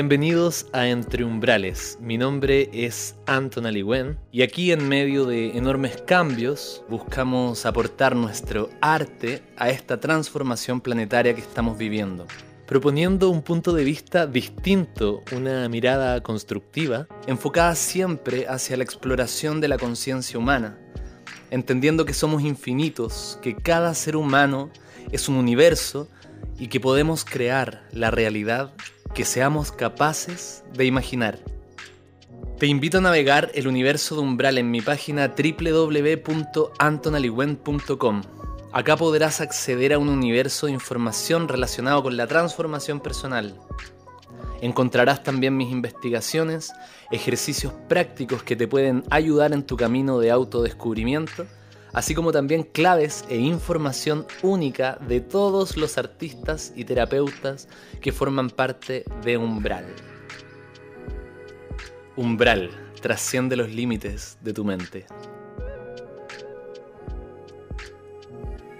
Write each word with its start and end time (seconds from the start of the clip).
Bienvenidos 0.00 0.66
a 0.72 0.86
Entre 0.86 1.24
Umbrales. 1.24 1.98
Mi 2.00 2.18
nombre 2.18 2.70
es 2.72 3.16
Anton 3.26 3.66
Aliwen 3.66 4.16
y 4.30 4.42
aquí 4.42 4.70
en 4.70 4.88
medio 4.88 5.26
de 5.26 5.58
enormes 5.58 6.00
cambios 6.06 6.84
buscamos 6.88 7.66
aportar 7.66 8.14
nuestro 8.14 8.70
arte 8.80 9.42
a 9.56 9.70
esta 9.70 9.98
transformación 9.98 10.80
planetaria 10.80 11.34
que 11.34 11.40
estamos 11.40 11.76
viviendo, 11.76 12.28
proponiendo 12.64 13.28
un 13.28 13.42
punto 13.42 13.72
de 13.72 13.82
vista 13.82 14.28
distinto, 14.28 15.24
una 15.34 15.68
mirada 15.68 16.22
constructiva, 16.22 17.08
enfocada 17.26 17.74
siempre 17.74 18.46
hacia 18.46 18.76
la 18.76 18.84
exploración 18.84 19.60
de 19.60 19.66
la 19.66 19.78
conciencia 19.78 20.38
humana, 20.38 20.78
entendiendo 21.50 22.04
que 22.04 22.14
somos 22.14 22.44
infinitos, 22.44 23.36
que 23.42 23.56
cada 23.56 23.92
ser 23.94 24.14
humano 24.14 24.70
es 25.10 25.28
un 25.28 25.34
universo 25.34 26.08
y 26.56 26.68
que 26.68 26.78
podemos 26.78 27.24
crear 27.24 27.88
la 27.90 28.12
realidad 28.12 28.72
que 29.14 29.24
seamos 29.24 29.72
capaces 29.72 30.62
de 30.72 30.84
imaginar. 30.84 31.38
Te 32.58 32.66
invito 32.66 32.98
a 32.98 33.00
navegar 33.00 33.50
el 33.54 33.68
universo 33.68 34.16
de 34.16 34.22
Umbral 34.22 34.58
en 34.58 34.70
mi 34.70 34.80
página 34.80 35.34
www.antonaliwen.com. 35.36 38.22
Acá 38.72 38.96
podrás 38.96 39.40
acceder 39.40 39.92
a 39.92 39.98
un 39.98 40.08
universo 40.08 40.66
de 40.66 40.72
información 40.72 41.48
relacionado 41.48 42.02
con 42.02 42.16
la 42.16 42.26
transformación 42.26 42.98
personal. 43.00 43.60
Encontrarás 44.60 45.22
también 45.22 45.56
mis 45.56 45.70
investigaciones, 45.70 46.72
ejercicios 47.10 47.72
prácticos 47.88 48.42
que 48.42 48.56
te 48.56 48.66
pueden 48.66 49.04
ayudar 49.08 49.52
en 49.52 49.62
tu 49.62 49.76
camino 49.76 50.18
de 50.18 50.32
autodescubrimiento 50.32 51.46
así 51.98 52.14
como 52.14 52.30
también 52.30 52.62
claves 52.62 53.24
e 53.28 53.38
información 53.38 54.24
única 54.42 55.00
de 55.08 55.20
todos 55.20 55.76
los 55.76 55.98
artistas 55.98 56.72
y 56.76 56.84
terapeutas 56.84 57.66
que 58.00 58.12
forman 58.12 58.50
parte 58.50 59.04
de 59.24 59.36
Umbral. 59.36 59.84
Umbral 62.14 62.70
trasciende 63.02 63.56
los 63.56 63.70
límites 63.70 64.38
de 64.42 64.52
tu 64.52 64.64
mente. 64.64 65.06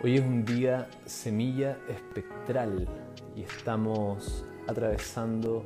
Hoy 0.05 0.19
es 0.19 0.21
un 0.21 0.45
día 0.45 0.89
semilla 1.05 1.77
espectral 1.89 2.87
y 3.35 3.43
estamos 3.43 4.45
atravesando 4.69 5.65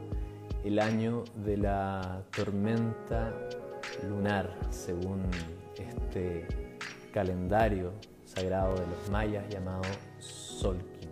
el 0.64 0.78
año 0.78 1.24
de 1.44 1.58
la 1.58 2.22
tormenta 2.34 3.30
lunar, 4.08 4.58
según 4.70 5.20
este 5.76 6.61
calendario 7.12 7.92
sagrado 8.24 8.74
de 8.74 8.86
los 8.86 9.10
mayas 9.10 9.48
llamado 9.48 9.82
Solkin. 10.18 11.10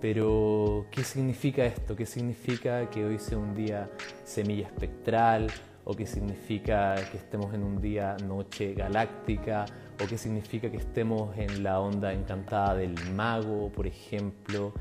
Pero, 0.00 0.86
¿qué 0.90 1.02
significa 1.02 1.64
esto? 1.64 1.96
¿Qué 1.96 2.06
significa 2.06 2.88
que 2.88 3.04
hoy 3.04 3.18
sea 3.18 3.38
un 3.38 3.54
día 3.54 3.90
semilla 4.24 4.66
espectral? 4.66 5.48
¿O 5.84 5.94
qué 5.94 6.06
significa 6.06 6.94
que 7.10 7.16
estemos 7.16 7.52
en 7.54 7.64
un 7.64 7.80
día 7.80 8.16
noche 8.24 8.74
galáctica? 8.74 9.64
¿O 10.02 10.06
qué 10.06 10.16
significa 10.16 10.70
que 10.70 10.76
estemos 10.76 11.36
en 11.36 11.64
la 11.64 11.80
onda 11.80 12.12
encantada 12.12 12.76
del 12.76 12.94
mago, 13.14 13.72
por 13.72 13.86
ejemplo? 13.86 14.72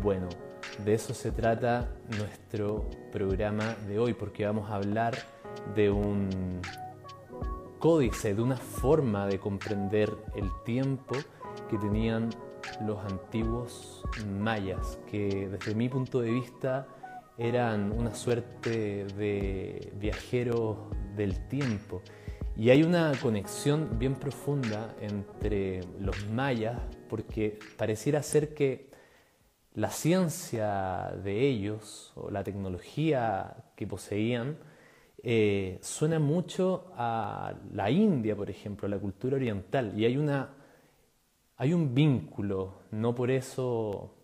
Bueno, 0.00 0.28
de 0.84 0.94
eso 0.94 1.12
se 1.12 1.32
trata 1.32 1.88
nuestro 2.18 2.88
programa 3.10 3.74
de 3.88 3.98
hoy, 3.98 4.14
porque 4.14 4.46
vamos 4.46 4.70
a 4.70 4.76
hablar 4.76 5.14
de 5.74 5.90
un 5.90 6.60
códice, 7.82 8.32
de 8.32 8.40
una 8.40 8.56
forma 8.56 9.26
de 9.26 9.40
comprender 9.40 10.16
el 10.36 10.48
tiempo 10.64 11.16
que 11.68 11.76
tenían 11.78 12.30
los 12.86 13.00
antiguos 13.00 14.04
mayas, 14.38 15.00
que 15.10 15.48
desde 15.48 15.74
mi 15.74 15.88
punto 15.88 16.20
de 16.20 16.30
vista 16.30 16.86
eran 17.36 17.90
una 17.90 18.14
suerte 18.14 19.04
de 19.16 19.92
viajeros 19.96 20.76
del 21.16 21.48
tiempo. 21.48 22.02
Y 22.56 22.70
hay 22.70 22.84
una 22.84 23.10
conexión 23.20 23.98
bien 23.98 24.14
profunda 24.14 24.94
entre 25.00 25.80
los 25.98 26.28
mayas, 26.28 26.80
porque 27.08 27.58
pareciera 27.76 28.22
ser 28.22 28.54
que 28.54 28.92
la 29.74 29.90
ciencia 29.90 31.14
de 31.24 31.48
ellos 31.48 32.12
o 32.14 32.30
la 32.30 32.44
tecnología 32.44 33.56
que 33.74 33.88
poseían 33.88 34.56
eh, 35.22 35.78
suena 35.82 36.18
mucho 36.18 36.92
a 36.96 37.54
la 37.72 37.90
India, 37.90 38.34
por 38.34 38.50
ejemplo, 38.50 38.86
a 38.86 38.90
la 38.90 38.98
cultura 38.98 39.36
oriental, 39.36 39.92
y 39.96 40.04
hay, 40.04 40.16
una, 40.16 40.50
hay 41.56 41.72
un 41.72 41.94
vínculo, 41.94 42.82
no 42.90 43.14
por 43.14 43.30
eso, 43.30 44.14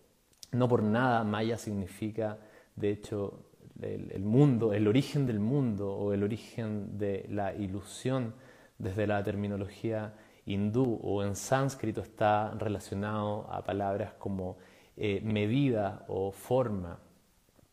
no 0.51 0.67
por 0.67 0.83
nada 0.83 1.23
Maya 1.23 1.57
significa, 1.57 2.37
de 2.75 2.91
hecho, 2.91 3.45
el, 3.81 4.23
mundo, 4.23 4.73
el 4.73 4.87
origen 4.87 5.25
del 5.25 5.39
mundo 5.39 5.93
o 5.93 6.13
el 6.13 6.23
origen 6.23 6.97
de 6.97 7.25
la 7.29 7.53
ilusión 7.53 8.33
desde 8.77 9.07
la 9.07 9.23
terminología 9.23 10.13
hindú 10.45 10.99
o 11.01 11.23
en 11.23 11.35
sánscrito 11.35 12.01
está 12.01 12.51
relacionado 12.57 13.47
a 13.51 13.63
palabras 13.63 14.13
como 14.17 14.57
eh, 14.97 15.21
medida 15.23 16.05
o 16.07 16.31
forma. 16.31 16.99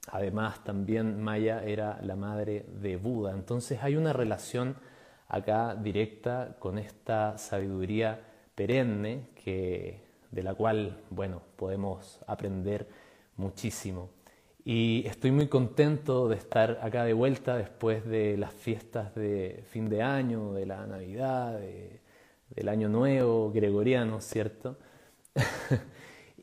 Además, 0.09 0.63
también 0.63 1.21
Maya 1.21 1.63
era 1.65 1.99
la 2.03 2.17
madre 2.17 2.65
de 2.81 2.97
Buda. 2.97 3.33
Entonces 3.33 3.83
hay 3.83 3.97
una 3.97 4.13
relación 4.13 4.77
acá 5.29 5.75
directa 5.75 6.57
con 6.59 6.79
esta 6.79 7.39
sabiduría 7.39 8.21
perenne 8.55 9.29
que, 9.35 10.01
de 10.31 10.43
la 10.43 10.55
cual, 10.55 11.03
bueno, 11.11 11.43
podemos 11.57 12.21
aprender 12.27 12.87
muchísimo. 13.37 14.11
Y 14.65 15.05
estoy 15.07 15.31
muy 15.31 15.47
contento 15.47 16.29
de 16.29 16.37
estar 16.37 16.81
acá 16.83 17.05
de 17.05 17.13
vuelta 17.13 17.57
después 17.57 18.05
de 18.05 18.37
las 18.37 18.53
fiestas 18.53 19.15
de 19.15 19.65
fin 19.69 19.89
de 19.89 20.03
año, 20.03 20.53
de 20.53 20.67
la 20.67 20.87
Navidad, 20.87 21.61
del 22.51 22.69
Año 22.69 22.89
Nuevo 22.89 23.53
gregoriano, 23.53 24.21
¿cierto? 24.21 24.77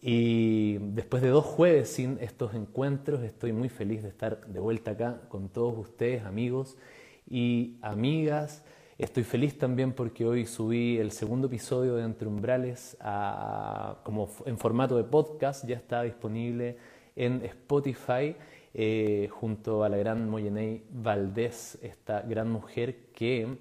Y 0.06 0.80
después 0.80 1.24
de 1.24 1.30
dos 1.30 1.46
jueves 1.46 1.88
sin 1.88 2.18
estos 2.20 2.54
encuentros, 2.56 3.24
estoy 3.24 3.54
muy 3.54 3.70
feliz 3.70 4.04
de 4.04 4.10
estar 4.10 4.46
de 4.48 4.60
vuelta 4.60 4.92
acá 4.92 5.22
con 5.30 5.48
todos 5.48 5.78
ustedes, 5.78 6.26
amigos 6.26 6.78
y 7.26 7.78
amigas. 7.82 8.66
Estoy 8.98 9.24
feliz 9.24 9.58
también 9.58 9.94
porque 9.94 10.26
hoy 10.26 10.46
subí 10.46 10.98
el 10.98 11.14
segundo 11.14 11.48
episodio 11.48 11.96
de 11.96 12.04
Entre 12.04 12.28
Umbrales 12.28 12.98
como 14.04 14.30
en 14.46 14.58
formato 14.58 14.98
de 14.98 15.06
podcast, 15.06 15.66
ya 15.66 15.78
está 15.78 16.02
disponible 16.02 16.76
en 17.16 17.42
Spotify 17.46 18.36
eh, 18.74 19.30
junto 19.32 19.86
a 19.86 19.90
la 19.90 19.96
gran 19.96 20.30
Moyenei 20.30 20.84
Valdés, 20.92 21.80
esta 21.82 22.24
gran 22.24 22.52
mujer 22.52 23.06
que 23.14 23.58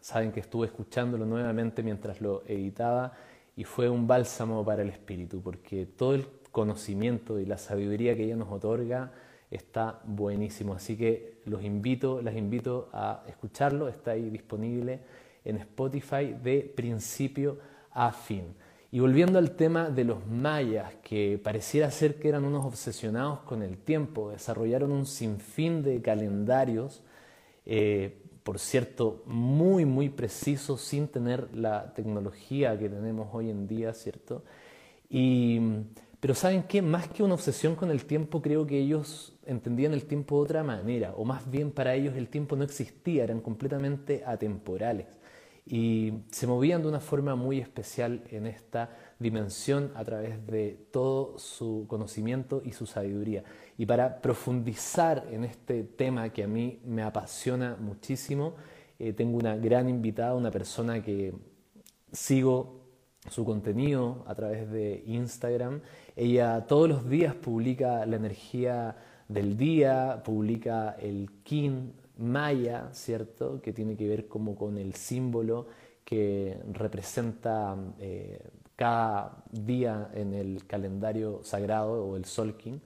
saben 0.00 0.32
que 0.32 0.40
estuve 0.40 0.66
escuchándolo 0.66 1.24
nuevamente 1.24 1.82
mientras 1.82 2.20
lo 2.20 2.42
editaba 2.46 3.14
y 3.56 3.64
fue 3.64 3.88
un 3.88 4.06
bálsamo 4.06 4.64
para 4.64 4.82
el 4.82 4.88
espíritu, 4.88 5.40
porque 5.42 5.86
todo 5.86 6.14
el 6.14 6.26
conocimiento 6.50 7.38
y 7.40 7.46
la 7.46 7.58
sabiduría 7.58 8.16
que 8.16 8.24
ella 8.24 8.36
nos 8.36 8.50
otorga 8.50 9.12
está 9.50 10.00
buenísimo. 10.04 10.74
Así 10.74 10.96
que 10.96 11.40
los 11.44 11.62
invito, 11.62 12.22
las 12.22 12.36
invito 12.36 12.88
a 12.92 13.24
escucharlo, 13.28 13.88
está 13.88 14.12
ahí 14.12 14.30
disponible 14.30 15.00
en 15.44 15.56
Spotify 15.58 16.34
de 16.42 16.72
principio 16.74 17.58
a 17.90 18.12
fin. 18.12 18.54
Y 18.90 19.00
volviendo 19.00 19.38
al 19.38 19.52
tema 19.52 19.88
de 19.88 20.04
los 20.04 20.26
mayas, 20.26 20.94
que 21.02 21.40
pareciera 21.42 21.90
ser 21.90 22.18
que 22.18 22.28
eran 22.28 22.44
unos 22.44 22.64
obsesionados 22.64 23.40
con 23.40 23.62
el 23.62 23.78
tiempo, 23.78 24.30
desarrollaron 24.30 24.92
un 24.92 25.06
sinfín 25.06 25.82
de 25.82 26.02
calendarios 26.02 27.02
eh, 27.64 28.21
por 28.42 28.58
cierto, 28.58 29.22
muy, 29.26 29.84
muy 29.84 30.08
preciso, 30.08 30.76
sin 30.76 31.08
tener 31.08 31.54
la 31.54 31.94
tecnología 31.94 32.78
que 32.78 32.88
tenemos 32.88 33.28
hoy 33.32 33.50
en 33.50 33.68
día, 33.68 33.94
¿cierto? 33.94 34.42
Y, 35.08 35.60
pero 36.18 36.34
¿saben 36.34 36.64
qué? 36.64 36.82
Más 36.82 37.08
que 37.08 37.22
una 37.22 37.34
obsesión 37.34 37.74
con 37.76 37.90
el 37.90 38.04
tiempo, 38.04 38.42
creo 38.42 38.66
que 38.66 38.78
ellos 38.78 39.34
entendían 39.44 39.92
el 39.92 40.04
tiempo 40.04 40.36
de 40.36 40.42
otra 40.42 40.62
manera, 40.64 41.14
o 41.16 41.24
más 41.24 41.50
bien 41.50 41.70
para 41.70 41.94
ellos 41.94 42.16
el 42.16 42.28
tiempo 42.28 42.56
no 42.56 42.64
existía, 42.64 43.24
eran 43.24 43.40
completamente 43.40 44.22
atemporales. 44.24 45.06
Y 45.64 46.12
se 46.30 46.46
movían 46.48 46.82
de 46.82 46.88
una 46.88 47.00
forma 47.00 47.36
muy 47.36 47.60
especial 47.60 48.24
en 48.30 48.46
esta 48.46 48.96
dimensión 49.20 49.92
a 49.94 50.04
través 50.04 50.44
de 50.46 50.86
todo 50.90 51.38
su 51.38 51.86
conocimiento 51.88 52.62
y 52.64 52.72
su 52.72 52.86
sabiduría. 52.86 53.44
Y 53.78 53.86
para 53.86 54.20
profundizar 54.20 55.26
en 55.30 55.44
este 55.44 55.82
tema 55.84 56.28
que 56.30 56.44
a 56.44 56.48
mí 56.48 56.80
me 56.84 57.02
apasiona 57.02 57.76
muchísimo, 57.80 58.54
eh, 58.98 59.12
tengo 59.12 59.38
una 59.38 59.56
gran 59.56 59.88
invitada, 59.88 60.34
una 60.34 60.50
persona 60.50 61.02
que 61.02 61.32
sigo 62.12 62.82
su 63.30 63.44
contenido 63.44 64.24
a 64.26 64.34
través 64.34 64.70
de 64.70 65.02
Instagram. 65.06 65.80
Ella 66.16 66.66
todos 66.66 66.88
los 66.88 67.08
días 67.08 67.34
publica 67.34 68.04
la 68.06 68.16
energía 68.16 68.96
del 69.28 69.56
día, 69.56 70.22
publica 70.24 70.96
el 71.00 71.30
kin 71.42 71.94
maya, 72.18 72.90
¿cierto? 72.92 73.60
Que 73.62 73.72
tiene 73.72 73.96
que 73.96 74.08
ver 74.08 74.28
como 74.28 74.54
con 74.54 74.76
el 74.76 74.94
símbolo 74.94 75.66
que 76.04 76.58
representa 76.72 77.76
eh, 77.98 78.40
cada 78.76 79.44
día 79.50 80.10
en 80.14 80.34
el 80.34 80.66
calendario 80.66 81.40
sagrado 81.42 82.04
o 82.04 82.16
el 82.16 82.24
Solkin. 82.24 82.80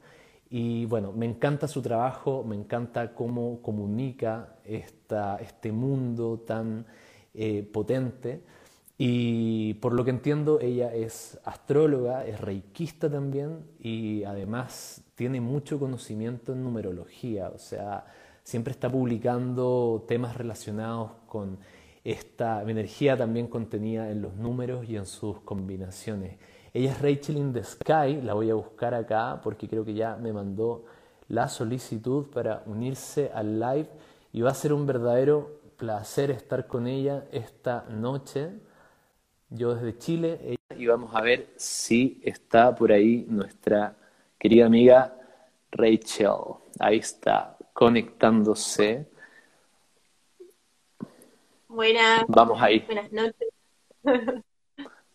Y 0.49 0.87
bueno, 0.87 1.13
me 1.13 1.27
encanta 1.27 1.67
su 1.67 1.83
trabajo, 1.83 2.45
me 2.45 2.55
encanta 2.55 3.15
cómo 3.15 3.61
comunica 3.63 4.57
esta, 4.65 5.37
este 5.37 5.73
mundo 5.73 6.45
tan 6.47 6.87
eh, 7.35 7.69
potente. 7.73 8.43
Y 8.99 9.75
por 9.75 9.93
lo 9.93 10.05
que 10.05 10.11
entiendo, 10.11 10.61
ella 10.61 10.95
es 10.95 11.39
astróloga, 11.45 12.25
es 12.25 12.41
reikista 12.41 13.11
también 13.11 13.59
y 13.79 14.25
además 14.25 15.03
tiene 15.17 15.41
mucho 15.41 15.79
conocimiento 15.79 16.53
en 16.53 16.63
numerología, 16.63 17.49
o 17.49 17.59
sea, 17.59 18.07
siempre 18.43 18.71
está 18.73 18.91
publicando 18.91 20.05
temas 20.09 20.37
relacionados 20.37 21.13
con 21.27 21.59
esta 22.05 22.63
energía 22.63 23.17
también 23.17 23.49
contenida 23.49 24.11
en 24.11 24.23
los 24.23 24.35
números 24.37 24.89
y 24.89 24.97
en 24.97 25.07
sus 25.07 25.41
combinaciones. 25.41 26.39
Ella 26.77 26.93
es 26.93 27.01
Rachel 27.01 27.39
in 27.39 27.55
the 27.55 27.65
Sky, 27.65 28.21
la 28.21 28.35
voy 28.35 28.51
a 28.51 28.55
buscar 28.55 28.93
acá 28.93 29.41
porque 29.43 29.67
creo 29.67 29.83
que 29.83 29.95
ya 29.95 30.17
me 30.17 30.31
mandó 30.31 30.85
la 31.29 31.49
solicitud 31.49 32.27
para 32.27 32.65
unirse 32.67 33.31
al 33.33 33.59
live 33.59 33.89
y 34.31 34.43
va 34.43 34.51
a 34.51 34.55
ser 34.55 34.75
un 34.75 34.87
verdadero 34.87 35.59
placer 35.79 36.31
estar 36.31 36.67
con 36.67 36.87
ella 36.87 37.25
esta 37.33 37.87
noche. 37.89 38.51
Yo 39.49 39.75
desde 39.75 39.97
Chile 39.97 40.59
y 40.77 40.87
vamos 40.87 41.15
a 41.15 41.23
ver 41.23 41.49
si 41.57 42.21
está 42.23 42.75
por 42.75 42.93
ahí 42.93 43.25
nuestra 43.27 43.97
querida 44.39 44.67
amiga 44.67 45.17
Rachel. 45.71 46.59
Ahí 46.79 46.99
está, 46.99 47.57
conectándose. 47.73 49.07
Buenas. 51.69 52.27
Vamos 52.29 52.61
ahí. 52.61 52.81
Buenas 52.81 53.11
noches. 53.13 53.49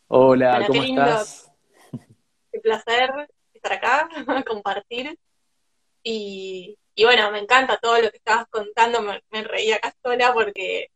Hola, 0.08 0.66
¿cómo 0.66 0.82
estás? 0.82 1.51
Placer 2.62 3.12
estar 3.54 3.74
acá, 3.74 4.10
compartir. 4.48 5.18
Y, 6.04 6.78
bueno, 6.98 7.32
me 7.32 7.40
encanta 7.40 7.78
todo 7.78 8.02
lo 8.02 8.10
que 8.12 8.18
estabas 8.18 8.48
contando, 8.50 9.02
me, 9.02 9.22
me 9.30 9.44
reía 9.44 9.78
acá 9.78 9.94
sola 10.04 10.34
porque, 10.34 10.90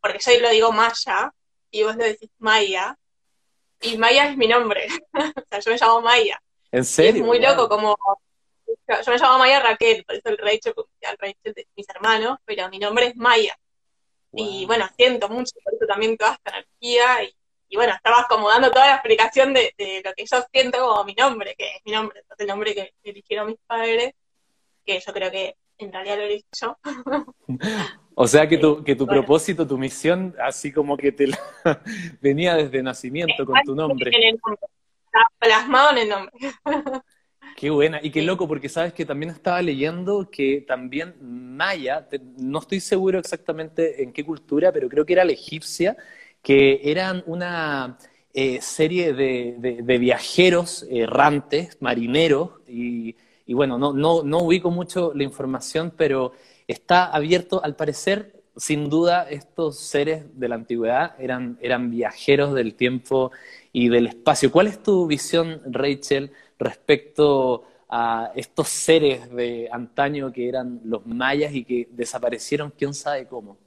porque 0.00 0.18
yo 0.18 0.40
lo 0.40 0.50
digo 0.50 0.72
Maya 0.72 1.32
y 1.70 1.82
vos 1.82 1.96
lo 1.96 2.04
decís 2.04 2.30
Maya. 2.38 2.96
Y 3.80 3.96
Maya 3.96 4.28
es 4.28 4.36
mi 4.36 4.46
nombre. 4.46 4.86
o 5.14 5.42
sea, 5.50 5.58
yo 5.58 5.70
me 5.70 5.78
llamo 5.78 6.00
Maya. 6.00 6.40
¿En 6.70 6.84
serio? 6.84 7.22
es 7.22 7.26
muy 7.26 7.40
loco 7.40 7.68
como 7.68 7.96
yo 8.88 9.12
me 9.12 9.18
llamo 9.18 9.38
Maya 9.38 9.60
Raquel, 9.60 10.04
por 10.04 10.16
eso 10.16 10.28
el 10.28 10.38
Rachel, 10.38 10.74
el 11.00 11.18
Rachel 11.18 11.54
de 11.54 11.68
mis 11.76 11.88
hermanos, 11.88 12.38
pero 12.44 12.68
mi 12.68 12.78
nombre 12.78 13.06
es 13.06 13.16
Maya. 13.16 13.56
Y 14.32 14.64
bueno, 14.66 14.88
siento 14.96 15.28
mucho 15.28 15.52
por 15.62 15.74
eso 15.74 15.86
también 15.86 16.16
toda 16.16 16.32
esta 16.32 16.50
energía 16.50 17.24
y, 17.24 17.34
bueno, 17.76 17.94
estaba 17.94 18.22
acomodando 18.22 18.70
toda 18.70 18.86
la 18.86 18.94
explicación 18.94 19.54
de, 19.54 19.72
lo 20.04 20.12
que 20.12 20.24
yo 20.26 20.44
siento 20.52 20.78
como 20.78 21.04
mi 21.04 21.14
nombre, 21.14 21.54
que 21.56 21.76
es 21.76 21.80
mi 21.84 21.92
nombre, 21.92 22.22
el 22.38 22.46
nombre 22.46 22.74
que 22.74 22.94
eligieron 23.02 23.48
mis 23.48 23.58
padres, 23.66 24.12
que 24.84 25.00
yo 25.00 25.12
creo 25.12 25.30
que 25.30 25.56
en 25.78 25.92
realidad 25.92 26.16
lo 26.18 26.22
elegí 26.24 26.44
yo. 26.60 26.76
O 28.14 28.26
sea 28.26 28.46
que 28.46 28.58
tu, 28.58 28.84
que 28.84 28.94
tu 28.94 29.06
propósito, 29.06 29.66
tu 29.66 29.78
misión, 29.78 30.36
así 30.38 30.70
como 30.70 30.98
que 30.98 31.12
te 31.12 31.28
venía 32.20 32.54
desde 32.56 32.82
nacimiento 32.82 33.46
con 33.46 33.58
tu 33.64 33.74
nombre. 33.74 34.10
En 34.14 34.22
el 34.22 34.40
nombre. 34.44 34.66
Plasmado 35.38 35.92
en 35.92 35.98
el 35.98 36.08
nombre. 36.10 36.32
Qué 37.56 37.70
buena, 37.70 38.00
y 38.02 38.10
qué 38.10 38.22
loco, 38.22 38.48
porque 38.48 38.68
sabes 38.68 38.92
que 38.92 39.04
también 39.04 39.30
estaba 39.30 39.60
leyendo 39.62 40.30
que 40.30 40.64
también 40.66 41.14
Maya, 41.20 42.06
no 42.36 42.58
estoy 42.58 42.80
seguro 42.80 43.18
exactamente 43.18 44.02
en 44.02 44.12
qué 44.12 44.24
cultura, 44.24 44.72
pero 44.72 44.88
creo 44.88 45.04
que 45.04 45.12
era 45.12 45.24
la 45.24 45.32
egipcia, 45.32 45.96
que 46.42 46.80
eran 46.84 47.22
una 47.26 47.98
eh, 48.34 48.60
serie 48.60 49.12
de, 49.14 49.98
viajeros 49.98 50.86
errantes, 50.90 51.76
marineros, 51.80 52.50
y, 52.66 53.14
bueno, 53.48 53.78
no, 53.78 53.92
no, 53.92 54.22
no 54.22 54.38
ubico 54.38 54.70
mucho 54.70 55.12
la 55.14 55.24
información, 55.24 55.92
pero 55.96 56.32
está 56.66 57.06
abierto, 57.06 57.62
al 57.62 57.76
parecer, 57.76 58.42
sin 58.56 58.90
duda, 58.90 59.28
estos 59.30 59.78
seres 59.78 60.38
de 60.38 60.48
la 60.48 60.56
antigüedad 60.56 61.14
eran, 61.18 61.58
eran 61.60 61.90
viajeros 61.90 62.54
del 62.54 62.74
tiempo 62.74 63.32
y 63.72 63.88
del 63.88 64.06
espacio. 64.08 64.50
¿Cuál 64.50 64.66
es 64.66 64.82
tu 64.82 65.06
visión, 65.06 65.62
Rachel? 65.66 66.32
respecto 66.62 67.64
a 67.88 68.32
estos 68.34 68.68
seres 68.68 69.30
de 69.30 69.68
antaño 69.70 70.32
que 70.32 70.48
eran 70.48 70.80
los 70.84 71.04
mayas 71.06 71.52
y 71.54 71.64
que 71.64 71.88
desaparecieron, 71.90 72.72
quién 72.76 72.94
sabe 72.94 73.26
cómo. 73.26 73.58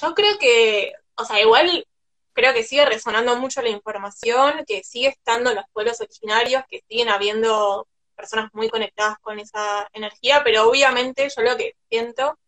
Yo 0.00 0.14
creo 0.14 0.38
que, 0.38 0.92
o 1.16 1.24
sea, 1.24 1.40
igual 1.40 1.86
creo 2.32 2.54
que 2.54 2.64
sigue 2.64 2.84
resonando 2.86 3.36
mucho 3.36 3.62
la 3.62 3.68
información, 3.68 4.64
que 4.66 4.82
sigue 4.84 5.08
estando 5.08 5.52
los 5.54 5.64
pueblos 5.72 6.00
originarios, 6.00 6.64
que 6.68 6.82
siguen 6.88 7.08
habiendo 7.08 7.86
personas 8.16 8.50
muy 8.52 8.68
conectadas 8.68 9.18
con 9.20 9.38
esa 9.38 9.88
energía, 9.92 10.42
pero 10.44 10.68
obviamente 10.68 11.28
yo 11.34 11.42
lo 11.42 11.56
que 11.56 11.74
siento 11.90 12.38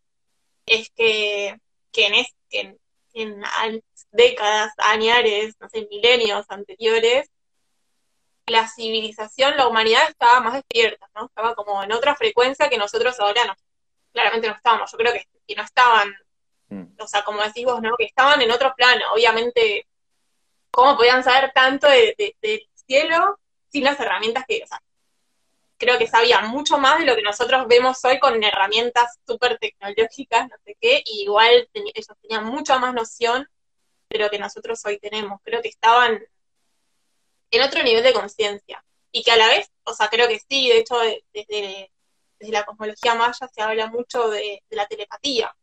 es 0.65 0.89
que, 0.91 1.59
que 1.91 2.07
en, 2.07 2.25
en, 2.51 2.79
en 3.13 3.83
décadas, 4.11 4.73
años, 4.77 5.55
no 5.59 5.69
sé, 5.69 5.87
milenios 5.89 6.45
anteriores, 6.49 7.29
la 8.47 8.67
civilización, 8.67 9.57
la 9.57 9.67
humanidad 9.67 10.07
estaba 10.09 10.39
más 10.39 10.53
despierta, 10.53 11.09
¿no? 11.15 11.25
Estaba 11.25 11.55
como 11.55 11.83
en 11.83 11.91
otra 11.91 12.15
frecuencia 12.15 12.69
que 12.69 12.77
nosotros 12.77 13.19
ahora 13.19 13.45
no, 13.45 13.55
claramente 14.11 14.47
no 14.47 14.55
estábamos. 14.55 14.91
Yo 14.91 14.97
creo 14.97 15.13
que, 15.13 15.25
no 15.55 15.63
estaban, 15.63 16.13
mm. 16.69 16.83
o 16.99 17.07
sea, 17.07 17.23
como 17.23 17.41
decís 17.41 17.65
vos, 17.65 17.81
¿no? 17.81 17.95
Que 17.97 18.05
estaban 18.05 18.41
en 18.41 18.51
otro 18.51 18.73
plano. 18.75 19.03
Obviamente, 19.13 19.87
¿cómo 20.71 20.97
podían 20.97 21.23
saber 21.23 21.51
tanto 21.53 21.87
del 21.87 22.69
cielo 22.73 23.39
sin 23.69 23.83
las 23.83 23.99
herramientas 23.99 24.45
que, 24.47 24.61
o 24.63 24.67
sea, 24.67 24.81
creo 25.77 25.97
que 25.97 26.07
sabían 26.07 26.49
mucho 26.49 26.77
más 26.77 26.99
de 26.99 27.05
lo 27.05 27.15
que 27.15 27.21
nosotros 27.21 27.67
vemos 27.67 28.03
hoy 28.05 28.19
con 28.19 28.41
herramientas 28.43 29.19
súper 29.27 29.57
tecnológicas, 29.57 30.47
no 30.47 30.55
sé 30.63 30.77
qué, 30.79 31.03
y 31.05 31.23
igual 31.23 31.69
ellos 31.73 32.07
tenían 32.21 32.45
mucha 32.45 32.79
más 32.79 32.93
noción 32.93 33.49
de 34.09 34.19
lo 34.19 34.29
que 34.29 34.39
nosotros 34.39 34.83
hoy 34.85 34.99
tenemos. 34.99 35.41
Creo 35.43 35.61
que 35.61 35.69
estaban 35.69 36.21
en 37.51 37.61
otro 37.61 37.83
nivel 37.83 38.03
de 38.03 38.13
conciencia. 38.13 38.83
Y 39.11 39.23
que 39.23 39.31
a 39.31 39.37
la 39.37 39.47
vez, 39.47 39.71
o 39.83 39.93
sea, 39.93 40.09
creo 40.09 40.27
que 40.27 40.39
sí, 40.39 40.69
de 40.69 40.79
hecho, 40.79 40.97
desde, 41.33 41.91
desde 42.39 42.53
la 42.53 42.65
cosmología 42.65 43.15
maya 43.15 43.47
se 43.47 43.61
habla 43.61 43.87
mucho 43.87 44.29
de, 44.29 44.61
la 44.69 44.85
telepatía. 44.87 45.55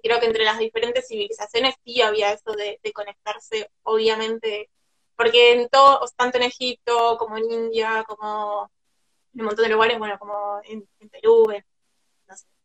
Y 0.00 0.08
creo 0.08 0.20
que 0.20 0.26
entre 0.26 0.44
las 0.44 0.58
diferentes 0.58 1.08
civilizaciones 1.08 1.74
sí 1.84 2.00
había 2.02 2.32
eso 2.32 2.52
de, 2.52 2.80
conectarse, 2.92 3.70
obviamente, 3.82 4.70
porque 5.16 5.52
en 5.52 5.68
todo, 5.68 6.00
tanto 6.16 6.38
en 6.38 6.44
Egipto 6.44 7.16
como 7.18 7.36
en 7.36 7.50
India, 7.50 8.04
como 8.06 8.70
en 9.34 9.40
un 9.40 9.46
montón 9.46 9.64
de 9.64 9.70
lugares, 9.70 9.98
bueno, 9.98 10.18
como 10.18 10.60
en, 10.64 10.86
Perú, 11.10 11.50
en 11.50 11.64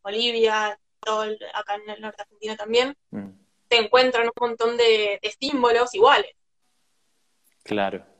Bolivia, 0.02 0.80
todo 1.00 1.24
acá 1.54 1.75
en 1.75 1.90
el 1.90 2.02
norte 2.02 2.22
argentino 2.22 2.56
también, 2.56 2.96
mm. 3.12 3.30
se 3.70 3.78
encuentran 3.78 4.28
un 4.28 4.48
montón 4.50 4.78
de 4.78 5.20
símbolos 5.40 5.94
iguales. 5.94 6.32
Claro 7.63 8.13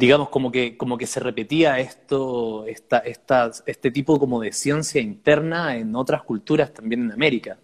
digamos, 0.00 0.30
como 0.30 0.50
que, 0.50 0.76
como 0.76 0.96
que 0.96 1.06
se 1.06 1.20
repetía 1.20 1.78
esto, 1.78 2.66
esta, 2.66 2.98
esta, 2.98 3.50
este 3.66 3.90
tipo 3.90 4.18
como 4.18 4.40
de 4.40 4.50
ciencia 4.50 5.00
interna 5.00 5.76
en 5.76 5.94
otras 5.94 6.22
culturas 6.22 6.72
también 6.72 7.02
en 7.02 7.12
América. 7.12 7.58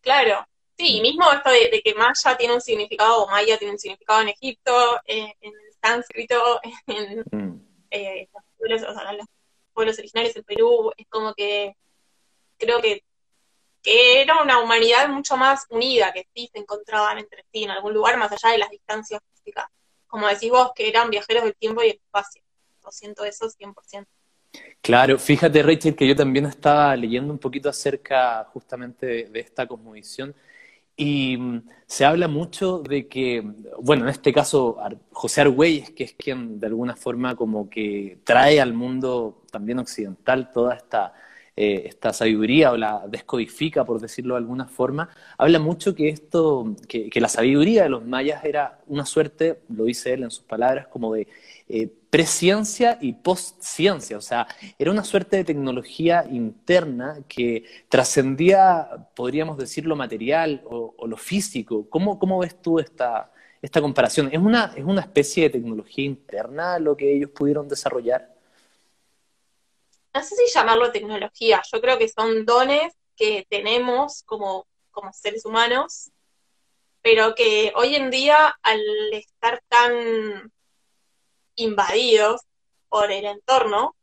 Claro, 0.00 0.46
sí, 0.76 1.00
mismo 1.00 1.30
esto 1.32 1.50
de, 1.50 1.82
que 1.84 1.94
Maya 1.94 2.36
tiene 2.38 2.54
un 2.54 2.60
significado, 2.60 3.24
o 3.24 3.28
Maya 3.28 3.58
tiene 3.58 3.72
un 3.72 3.78
significado 3.78 4.22
en 4.22 4.28
Egipto, 4.28 5.00
en 5.04 5.32
el 5.40 5.52
sánscrito, 5.82 6.60
en 6.86 7.24
mm. 7.30 7.68
eh, 7.90 8.28
los, 8.32 8.44
pueblos, 8.56 8.82
o 8.82 8.94
sea, 8.94 9.12
los 9.12 9.26
pueblos 9.72 9.98
originarios 9.98 10.34
del 10.34 10.44
Perú, 10.44 10.92
es 10.96 11.06
como 11.08 11.34
que 11.34 11.76
creo 12.58 12.80
que, 12.80 13.04
que 13.82 14.22
era 14.22 14.42
una 14.42 14.60
humanidad 14.60 15.08
mucho 15.08 15.36
más 15.36 15.66
unida, 15.70 16.12
que 16.12 16.28
sí 16.34 16.48
se 16.52 16.58
encontraban 16.58 17.18
entre 17.18 17.44
sí 17.52 17.64
en 17.64 17.70
algún 17.70 17.94
lugar 17.94 18.16
más 18.16 18.32
allá 18.32 18.52
de 18.52 18.58
las 18.58 18.70
distancias 18.70 19.20
físicas 19.32 19.66
como 20.10 20.26
decís 20.26 20.50
vos, 20.50 20.72
que 20.74 20.88
eran 20.88 21.08
viajeros 21.08 21.44
del 21.44 21.54
tiempo 21.54 21.82
y 21.82 21.90
el 21.90 21.96
espacio. 21.96 22.42
Lo 22.82 22.90
siento 22.90 23.24
eso 23.24 23.48
100%. 23.48 24.06
Claro, 24.82 25.18
fíjate 25.18 25.62
Rachel 25.62 25.94
que 25.94 26.08
yo 26.08 26.16
también 26.16 26.46
estaba 26.46 26.96
leyendo 26.96 27.32
un 27.32 27.38
poquito 27.38 27.68
acerca 27.68 28.44
justamente 28.52 29.28
de, 29.28 29.40
esta 29.40 29.66
cosmovisión 29.66 30.34
y 30.96 31.36
mm, 31.36 31.62
se 31.86 32.04
habla 32.04 32.28
mucho 32.28 32.78
de 32.80 33.06
que, 33.08 33.42
bueno, 33.80 34.04
en 34.04 34.10
este 34.10 34.32
caso 34.32 34.78
José 35.12 35.42
Argüelles, 35.42 35.90
que 35.90 36.04
es 36.04 36.14
quien 36.14 36.58
de 36.60 36.66
alguna 36.68 36.96
forma 36.96 37.36
como 37.36 37.68
que 37.68 38.20
trae 38.24 38.60
al 38.60 38.72
mundo 38.74 39.42
también 39.50 39.78
occidental 39.78 40.50
toda 40.52 40.74
esta 40.74 41.14
eh, 41.62 41.88
esta 41.88 42.14
sabiduría 42.14 42.72
o 42.72 42.76
la 42.78 43.04
descodifica, 43.06 43.84
por 43.84 44.00
decirlo 44.00 44.34
de 44.34 44.38
alguna 44.38 44.66
forma, 44.66 45.10
habla 45.36 45.58
mucho 45.58 45.94
que 45.94 46.08
esto, 46.08 46.74
que, 46.88 47.10
la 47.20 47.28
sabiduría 47.28 47.82
de 47.82 47.90
los 47.90 48.06
mayas 48.06 48.44
era 48.46 48.78
una 48.86 49.04
suerte, 49.04 49.60
lo 49.68 49.84
dice 49.84 50.14
él 50.14 50.22
en 50.22 50.30
sus 50.30 50.44
palabras, 50.44 50.86
como 50.88 51.12
de 51.12 51.28
eh, 51.68 51.92
presciencia 52.10 52.98
y 53.00 53.12
postciencia, 53.12 54.18
o 54.18 54.20
sea, 54.20 54.48
era 54.78 54.90
una 54.90 55.04
suerte 55.04 55.36
de 55.36 55.44
tecnología 55.44 56.26
interna 56.28 57.22
que 57.28 57.64
trascendía, 57.88 59.08
podríamos 59.14 59.56
decir, 59.56 59.86
lo 59.86 59.94
material 59.94 60.62
o, 60.64 61.06
lo 61.06 61.16
físico. 61.16 61.88
¿Cómo, 61.88 62.18
¿Cómo, 62.18 62.40
ves 62.40 62.60
tú 62.60 62.80
esta, 62.80 63.30
esta 63.62 63.80
comparación. 63.80 64.28
¿Es 64.32 64.38
una, 64.38 64.72
¿Es 64.76 64.84
una 64.84 65.02
especie 65.02 65.44
de 65.44 65.50
tecnología 65.50 66.04
interna 66.04 66.78
lo 66.78 66.96
que 66.96 67.14
ellos 67.14 67.30
pudieron 67.30 67.68
desarrollar? 67.68 68.34
No 70.12 70.22
sé 70.22 70.34
si 70.34 70.52
llamarlo 70.52 70.90
tecnología, 70.90 71.62
yo 71.72 71.80
creo 71.80 71.96
que 71.96 72.08
son 72.08 72.44
dones 72.44 72.92
que 73.14 73.46
tenemos 73.48 74.24
como, 74.24 74.66
como 74.90 75.12
seres 75.12 75.44
humanos, 75.44 76.10
pero 77.02 77.34
que 77.34 77.72
hoy 77.76 77.94
en 77.94 78.10
día, 78.10 78.56
al 78.62 78.80
estar 79.12 79.62
tan 79.68 80.50
invadidos 81.62 82.42
por 82.88 83.10
el 83.10 83.24
entorno, 83.24 83.94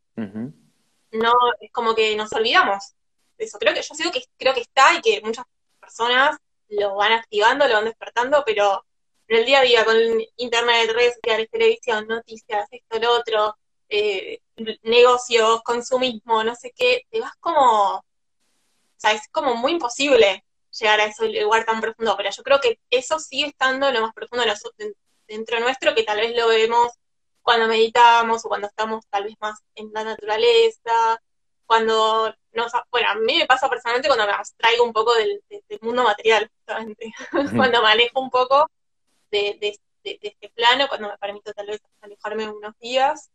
no, 1.12 1.34
es 1.62 1.72
como 1.72 1.94
que 1.96 2.16
nos 2.16 2.32
olvidamos 2.34 2.94
eso. 3.38 3.58
Creo 3.60 3.74
que 3.74 3.82
yo 3.82 3.96
sigo 3.96 4.12
que 4.12 4.24
creo 4.38 4.54
que 4.54 4.62
está 4.62 4.94
y 4.96 5.02
que 5.02 5.22
muchas 5.22 5.46
personas 5.80 6.38
lo 6.70 6.96
van 6.96 7.14
activando, 7.14 7.68
lo 7.68 7.76
van 7.76 7.86
despertando, 7.86 8.44
pero 8.46 8.84
en 9.28 9.38
el 9.38 9.46
día 9.46 9.60
a 9.60 9.64
día, 9.64 9.86
con 9.86 9.96
internet, 10.38 10.92
redes 10.94 11.16
sociales, 11.16 11.50
televisión, 11.52 12.08
noticias, 12.08 12.68
esto, 12.72 13.00
lo 13.00 13.14
otro, 13.14 13.58
eh, 13.90 14.40
negocios, 14.84 15.62
consumismo, 15.64 16.44
no 16.44 16.56
sé 16.56 16.74
qué, 16.76 17.06
te 17.10 17.20
vas 17.20 17.36
como, 17.40 17.96
o 17.96 18.04
sea, 18.98 19.12
es 19.12 19.28
como 19.32 19.56
muy 19.56 19.74
imposible 19.74 20.44
llegar 20.72 21.00
a 21.02 21.06
ese 21.06 21.28
lugar 21.42 21.66
tan 21.66 21.82
profundo, 21.82 22.16
pero 22.18 22.30
yo 22.32 22.44
creo 22.44 22.60
que 22.60 22.80
eso 22.90 23.20
sigue 23.20 23.48
estando 23.48 23.92
lo 23.92 24.02
más 24.02 24.14
profundo 24.14 24.46
dentro 25.28 25.60
nuestro, 25.60 25.94
que 25.94 26.04
tal 26.04 26.18
vez 26.18 26.36
lo 26.36 26.48
vemos 26.48 26.92
cuando 27.48 27.70
meditamos 27.70 28.44
o 28.44 28.50
cuando 28.50 28.68
estamos 28.68 29.06
tal 29.08 29.24
vez 29.24 29.36
más 29.40 29.64
en 29.76 29.90
la 29.94 30.04
naturaleza, 30.04 31.18
cuando 31.66 32.36
nos, 32.52 32.74
bueno, 32.92 33.08
a 33.10 33.16
mí 33.16 33.38
me 33.38 33.46
pasa 33.46 33.70
personalmente 33.70 34.10
cuando 34.10 34.28
me 34.28 34.34
abstraigo 34.34 34.84
un 34.84 34.92
poco 34.92 35.14
del, 35.16 35.42
mundo 35.80 36.04
material, 36.04 36.52
justamente, 36.58 37.14
cuando 37.56 37.82
me 37.82 37.88
alejo 37.88 38.20
un 38.20 38.30
poco 38.30 38.70
de, 39.32 39.80
este 40.04 40.50
plano, 40.56 40.90
cuando 40.90 41.08
me 41.08 41.18
permito 41.18 41.54
tal 41.54 41.68
vez 41.68 41.80
alejarme 42.02 42.50
unos 42.50 42.78
días, 42.80 43.32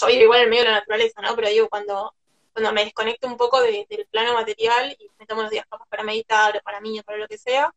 yo 0.00 0.06
vivo 0.06 0.22
igual 0.22 0.42
en 0.42 0.50
medio 0.50 0.62
de 0.62 0.68
la 0.68 0.76
naturaleza, 0.76 1.20
¿no? 1.20 1.34
Pero 1.34 1.48
digo, 1.48 1.68
cuando, 1.68 2.14
cuando 2.52 2.72
me 2.72 2.84
desconecto 2.84 3.26
un 3.26 3.36
poco 3.36 3.60
del 3.60 4.06
plano 4.12 4.34
material 4.34 4.96
y 5.00 5.10
me 5.18 5.26
tomo 5.26 5.40
unos 5.40 5.50
días 5.50 5.66
para 5.88 6.04
meditar, 6.04 6.56
o 6.56 6.60
para 6.62 6.80
mí, 6.80 7.00
o 7.00 7.02
para 7.02 7.18
lo 7.18 7.26
que 7.26 7.38
sea, 7.38 7.74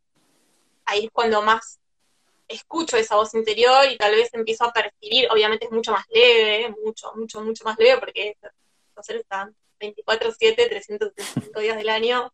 ahí 0.85 1.05
es 1.05 1.11
cuando 1.11 1.41
más 1.41 1.79
escucho 2.47 2.97
esa 2.97 3.15
voz 3.15 3.33
interior 3.33 3.85
y 3.89 3.97
tal 3.97 4.11
vez 4.11 4.33
empiezo 4.33 4.65
a 4.65 4.73
percibir, 4.73 5.27
obviamente 5.31 5.65
es 5.65 5.71
mucho 5.71 5.91
más 5.91 6.05
leve, 6.09 6.75
mucho, 6.83 7.11
mucho, 7.15 7.41
mucho 7.41 7.63
más 7.63 7.77
leve, 7.77 7.99
porque 7.99 8.37
los 8.95 9.05
seres 9.05 9.23
están 9.23 9.55
24-7, 9.79 10.37
365 10.37 11.59
días 11.59 11.77
del 11.77 11.89
año 11.89 12.31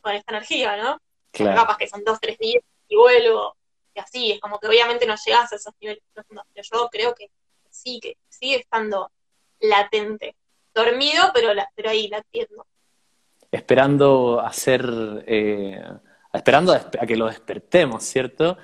con 0.00 0.12
esta 0.14 0.32
energía, 0.32 0.76
¿no? 0.76 1.00
Claro. 1.30 1.56
Capaz 1.56 1.78
que 1.78 1.88
son 1.88 2.04
dos, 2.04 2.18
tres 2.20 2.38
días 2.38 2.62
y 2.88 2.96
vuelvo, 2.96 3.56
y 3.94 4.00
así, 4.00 4.32
es 4.32 4.40
como 4.40 4.58
que 4.58 4.68
obviamente 4.68 5.06
no 5.06 5.14
llegas 5.24 5.52
a 5.52 5.56
esos 5.56 5.74
niveles 5.80 6.02
profundos, 6.12 6.44
pero 6.52 6.66
yo 6.70 6.88
creo 6.90 7.14
que 7.14 7.30
sí, 7.70 8.00
que 8.00 8.16
sigue 8.28 8.56
estando 8.56 9.10
latente, 9.60 10.36
dormido, 10.74 11.30
pero, 11.32 11.54
la, 11.54 11.68
pero 11.74 11.90
ahí 11.90 12.08
latiendo. 12.08 12.66
Esperando 13.50 14.40
a 14.40 14.52
ser, 14.52 14.84
eh, 15.26 15.82
esperando 16.32 16.72
a, 16.72 16.90
que 17.06 17.16
lo 17.16 17.26
despertemos, 17.26 18.02
¿cierto? 18.02 18.56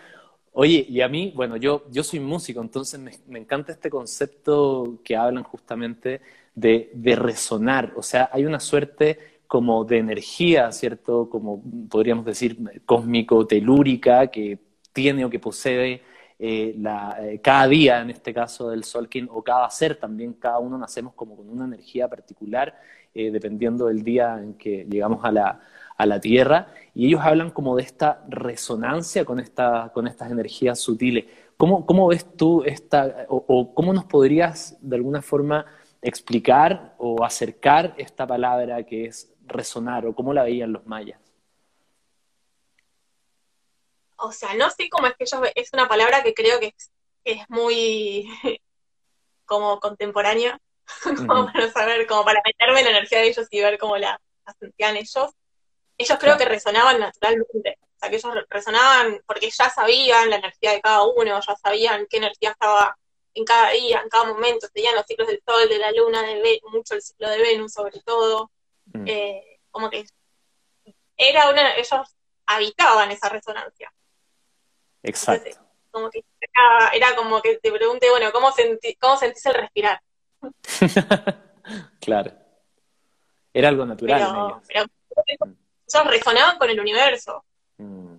Oye, 0.60 0.84
y 0.88 1.02
a 1.02 1.08
mí, 1.08 1.32
bueno, 1.36 1.56
yo, 1.56 1.84
yo 1.92 2.02
soy 2.02 2.18
músico, 2.18 2.60
entonces 2.60 2.98
me, 2.98 3.12
me 3.28 3.38
encanta 3.38 3.70
este 3.70 3.88
concepto 3.88 4.98
que 5.04 5.16
hablan 5.16 5.44
justamente 5.44 6.20
de, 6.52 6.90
resonar, 7.16 7.92
o 7.94 8.02
sea, 8.02 8.28
hay 8.32 8.44
una 8.44 8.58
suerte 8.58 9.20
como 9.46 9.84
de 9.84 9.98
energía, 9.98 10.72
¿cierto? 10.72 11.30
Como 11.30 11.62
podríamos 11.88 12.24
decir 12.24 12.58
cósmico, 12.84 13.46
telúrica, 13.46 14.26
que 14.32 14.58
tiene 14.92 15.24
o 15.24 15.30
que 15.30 15.38
posee 15.38 16.02
eh, 16.40 16.74
la, 16.76 17.16
eh, 17.20 17.40
cada 17.40 17.68
día, 17.68 18.00
en 18.00 18.10
este 18.10 18.34
caso 18.34 18.70
del 18.70 18.82
Solkin, 18.82 19.28
o 19.30 19.44
cada 19.44 19.70
ser 19.70 19.94
también, 19.94 20.32
cada 20.32 20.58
uno 20.58 20.76
nacemos 20.76 21.14
como 21.14 21.36
con 21.36 21.48
una 21.48 21.66
energía 21.66 22.08
particular, 22.08 22.76
eh, 23.14 23.30
dependiendo 23.30 23.86
del 23.86 24.02
día 24.02 24.40
en 24.42 24.54
que 24.54 24.84
llegamos 24.90 25.24
a 25.24 25.30
la, 25.30 25.60
a 25.98 26.06
la 26.06 26.20
Tierra, 26.20 26.68
y 26.94 27.06
ellos 27.06 27.20
hablan 27.22 27.50
como 27.50 27.76
de 27.76 27.82
esta 27.82 28.24
resonancia 28.28 29.24
con, 29.24 29.38
esta, 29.38 29.90
con 29.92 30.06
estas 30.06 30.30
energías 30.30 30.80
sutiles. 30.80 31.26
¿Cómo, 31.56 31.84
cómo 31.84 32.06
ves 32.08 32.24
tú 32.36 32.62
esta, 32.64 33.26
o 33.28 33.74
cómo 33.74 33.92
nos 33.92 34.04
podrías 34.04 34.76
de 34.80 34.96
alguna 34.96 35.20
forma 35.20 35.66
explicar 36.00 36.94
o 36.98 37.24
acercar 37.24 37.94
esta 37.98 38.26
palabra 38.26 38.82
que 38.84 39.06
es 39.06 39.32
resonar 39.46 40.06
o 40.06 40.14
cómo 40.14 40.32
la 40.32 40.44
veían 40.44 40.72
los 40.72 40.86
mayas? 40.86 41.20
O 44.20 44.32
sea, 44.32 44.54
no 44.54 44.68
sé 44.70 44.88
cómo 44.90 45.06
es 45.06 45.14
que 45.14 45.24
ellos, 45.24 45.40
es 45.54 45.72
una 45.72 45.88
palabra 45.88 46.22
que 46.22 46.34
creo 46.34 46.58
que 46.58 46.74
es, 47.24 47.44
muy 47.48 48.28
como 49.44 49.78
contemporánea, 49.78 50.60
como 51.26 51.52
para 51.52 51.70
saber, 51.70 52.06
como 52.06 52.24
para 52.24 52.42
meterme 52.44 52.80
en 52.80 52.86
la 52.86 52.90
energía 52.90 53.18
de 53.18 53.28
ellos 53.28 53.46
y 53.50 53.60
ver 53.60 53.78
cómo 53.78 53.96
la, 53.96 54.20
sentían 54.58 54.96
ellos. 54.96 55.30
Ellos 55.98 56.18
creo 56.18 56.38
que 56.38 56.44
resonaban 56.44 57.00
naturalmente, 57.00 57.78
o 57.80 57.98
sea, 57.98 58.08
que 58.08 58.16
ellos 58.16 58.32
resonaban 58.48 59.20
porque 59.26 59.50
ya 59.50 59.68
sabían 59.68 60.30
la 60.30 60.36
energía 60.36 60.72
de 60.72 60.80
cada 60.80 61.02
uno, 61.02 61.40
ya 61.40 61.56
sabían 61.56 62.06
qué 62.08 62.18
energía 62.18 62.50
estaba 62.52 62.96
en 63.34 63.44
cada 63.44 63.70
día, 63.70 64.00
en 64.00 64.08
cada 64.08 64.24
momento, 64.24 64.68
tenían 64.72 64.94
los 64.94 65.06
ciclos 65.06 65.28
del 65.28 65.42
Sol, 65.44 65.68
de 65.68 65.78
la 65.78 65.92
Luna, 65.92 66.22
de 66.22 66.60
mucho 66.72 66.94
el 66.94 67.02
ciclo 67.02 67.28
de 67.28 67.38
Venus 67.38 67.72
sobre 67.72 68.00
todo, 68.00 68.50
mm. 68.86 69.04
eh, 69.06 69.60
como 69.70 69.90
que 69.90 70.06
era 71.16 71.50
una, 71.50 71.74
ellos 71.76 72.16
habitaban 72.46 73.10
esa 73.10 73.28
resonancia. 73.28 73.92
Exacto. 75.02 75.60
como 75.90 76.10
que 76.10 76.24
era, 76.92 77.16
como 77.16 77.40
que 77.42 77.56
te 77.58 77.72
pregunté, 77.72 78.10
bueno, 78.10 78.30
¿cómo, 78.32 78.52
cómo 79.00 79.16
sentís 79.16 79.46
el 79.46 79.54
respirar? 79.54 80.00
claro. 82.00 82.32
Era 83.52 83.68
algo 83.68 83.84
natural. 83.84 84.60
Pero, 84.68 84.86
ellos 85.26 85.56
resonaban 86.04 86.58
con 86.58 86.70
el 86.70 86.80
universo. 86.80 87.44
Mm. 87.78 88.16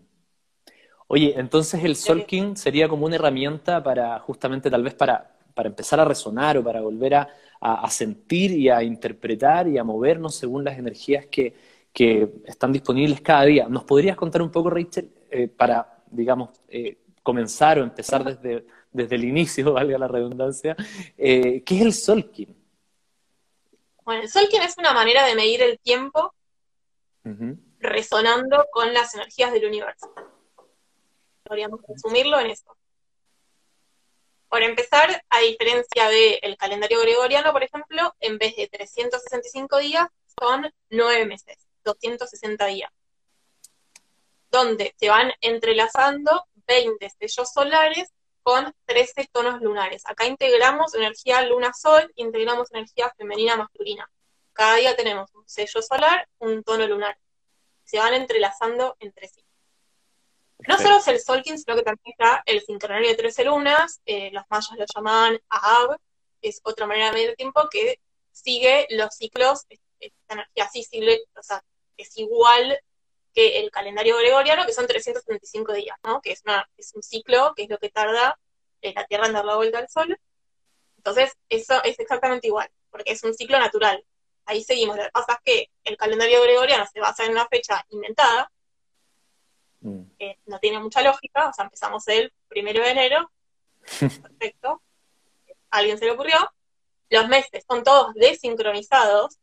Oye, 1.07 1.33
entonces 1.37 1.83
el 1.83 1.95
Solking 1.95 2.55
sería 2.55 2.87
como 2.87 3.07
una 3.07 3.15
herramienta 3.15 3.81
para, 3.81 4.19
justamente 4.19 4.69
tal 4.69 4.83
vez 4.83 4.93
para, 4.93 5.35
para 5.55 5.69
empezar 5.69 5.99
a 5.99 6.05
resonar 6.05 6.57
o 6.57 6.63
para 6.63 6.81
volver 6.81 7.15
a, 7.15 7.27
a, 7.59 7.89
sentir 7.89 8.51
y 8.51 8.69
a 8.69 8.83
interpretar 8.83 9.67
y 9.67 9.77
a 9.77 9.83
movernos 9.83 10.35
según 10.35 10.63
las 10.63 10.77
energías 10.77 11.25
que, 11.25 11.55
que 11.91 12.29
están 12.45 12.71
disponibles 12.71 13.21
cada 13.21 13.45
día. 13.45 13.67
¿Nos 13.67 13.83
podrías 13.85 14.15
contar 14.15 14.41
un 14.41 14.51
poco, 14.51 14.69
Rachel, 14.69 15.11
eh, 15.31 15.47
para, 15.47 16.01
digamos, 16.11 16.51
eh, 16.67 16.97
comenzar 17.23 17.79
o 17.79 17.83
empezar 17.83 18.23
desde, 18.23 18.65
desde 18.91 19.15
el 19.15 19.25
inicio, 19.25 19.73
valga 19.73 19.97
la 19.97 20.07
redundancia, 20.07 20.75
eh, 21.17 21.63
¿qué 21.65 21.75
es 21.75 21.81
el 21.81 21.93
Solking? 21.93 22.55
Bueno, 24.03 24.23
el 24.23 24.29
Solking 24.29 24.61
es 24.61 24.77
una 24.77 24.93
manera 24.93 25.25
de 25.25 25.35
medir 25.35 25.61
el 25.61 25.79
tiempo 25.79 26.33
resonando 27.79 28.67
con 28.71 28.93
las 28.93 29.13
energías 29.15 29.51
del 29.51 29.65
universo 29.65 30.13
podríamos 31.49 31.81
resumirlo 31.85 32.39
en 32.39 32.51
eso. 32.51 32.77
Por 34.47 34.61
empezar, 34.63 35.23
a 35.29 35.39
diferencia 35.39 36.07
del 36.09 36.55
calendario 36.57 37.01
gregoriano, 37.01 37.51
por 37.51 37.63
ejemplo, 37.63 38.15
en 38.19 38.37
vez 38.37 38.55
de 38.55 38.67
365 38.67 39.77
días, 39.79 40.07
son 40.39 40.71
9 40.89 41.25
meses, 41.25 41.57
260 41.83 42.65
días, 42.67 42.91
donde 44.49 44.93
se 44.97 45.09
van 45.09 45.31
entrelazando 45.41 46.45
20 46.67 47.09
sellos 47.09 47.51
solares 47.51 48.09
con 48.41 48.73
13 48.85 49.29
tonos 49.31 49.61
lunares. 49.61 50.03
Acá 50.05 50.25
integramos 50.25 50.95
energía 50.95 51.41
luna-sol, 51.43 52.11
integramos 52.15 52.71
energía 52.71 53.13
femenina-masculina. 53.17 54.09
Cada 54.59 54.75
día 54.75 54.93
tenemos 54.93 55.33
un 55.35 55.47
sello 55.47 55.81
solar, 55.81 56.27
un 56.39 56.65
tono 56.65 56.85
lunar. 56.85 57.17
Se 57.85 57.97
van 57.97 58.13
entrelazando 58.13 58.97
entre 58.99 59.29
sí. 59.29 59.41
No 60.67 60.77
solo 60.77 60.97
es 60.97 61.07
el 61.07 61.21
Solkin, 61.21 61.57
sino 61.57 61.77
que 61.77 61.83
también 61.83 62.11
está 62.11 62.43
el 62.45 62.61
sincronario 62.61 63.07
de 63.07 63.15
13 63.15 63.45
lunas, 63.45 64.01
eh, 64.05 64.29
los 64.33 64.43
mayas 64.49 64.71
lo 64.77 64.85
llamaban 64.93 65.39
Ahab, 65.47 65.97
es 66.41 66.59
otra 66.65 66.85
manera 66.87 67.05
de 67.05 67.11
medir 67.13 67.29
el 67.29 67.35
tiempo 67.37 67.69
que 67.71 68.01
sigue 68.33 68.85
los 68.89 69.15
ciclos, 69.15 69.65
esta 69.97 70.33
energía 70.33 70.65
así, 70.65 70.85
o 71.37 71.41
sea, 71.41 71.63
es 71.95 72.17
igual 72.17 72.77
que 73.33 73.61
el 73.61 73.71
calendario 73.71 74.17
gregoriano, 74.17 74.65
que 74.65 74.73
son 74.73 74.87
335 74.87 75.71
días, 75.71 75.97
¿no? 76.03 76.19
Que 76.19 76.33
es, 76.33 76.41
una, 76.43 76.69
es 76.75 76.93
un 76.95 77.01
ciclo, 77.01 77.53
que 77.55 77.63
es 77.63 77.69
lo 77.69 77.77
que 77.77 77.91
tarda 77.91 78.37
eh, 78.81 78.91
la 78.93 79.05
Tierra 79.05 79.27
en 79.27 79.31
dar 79.31 79.45
la 79.45 79.55
vuelta 79.55 79.79
al 79.79 79.87
Sol. 79.87 80.19
Entonces, 80.97 81.31
eso 81.47 81.81
es 81.85 81.97
exactamente 81.97 82.47
igual, 82.47 82.69
porque 82.91 83.13
es 83.13 83.23
un 83.23 83.33
ciclo 83.33 83.57
natural. 83.57 84.03
Ahí 84.49 84.63
seguimos. 84.63 84.97
Lo 84.97 85.03
que 85.03 85.11
pasa 85.11 85.33
es 85.33 85.39
que 85.43 85.69
el 85.83 85.95
calendario 85.95 86.41
gregoriano 86.41 86.85
se 86.91 86.99
basa 86.99 87.23
en 87.25 87.31
una 87.31 87.47
fecha 87.47 87.85
inventada, 87.89 88.51
Mm. 89.81 90.01
no 90.45 90.59
tiene 90.59 90.79
mucha 90.79 91.01
lógica, 91.01 91.47
o 91.47 91.53
sea, 91.53 91.63
empezamos 91.63 92.05
el 92.09 92.33
primero 92.49 92.83
de 92.83 92.89
enero, 92.89 93.31
perfecto, 94.21 94.81
a 95.71 95.77
alguien 95.77 95.97
se 95.97 96.05
le 96.05 96.11
ocurrió, 96.11 96.37
los 97.09 97.27
meses 97.29 97.63
son 97.65 97.83
todos 97.83 98.13
desincronizados, 98.15 99.37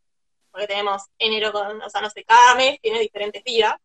porque 0.50 0.66
tenemos 0.66 1.04
enero 1.18 1.52
con, 1.52 1.80
o 1.80 1.88
sea, 1.88 2.00
no 2.02 2.10
sé, 2.10 2.22
cada 2.24 2.54
mes 2.54 2.78
tiene 2.82 3.00
diferentes 3.00 3.42
días, 3.44 3.76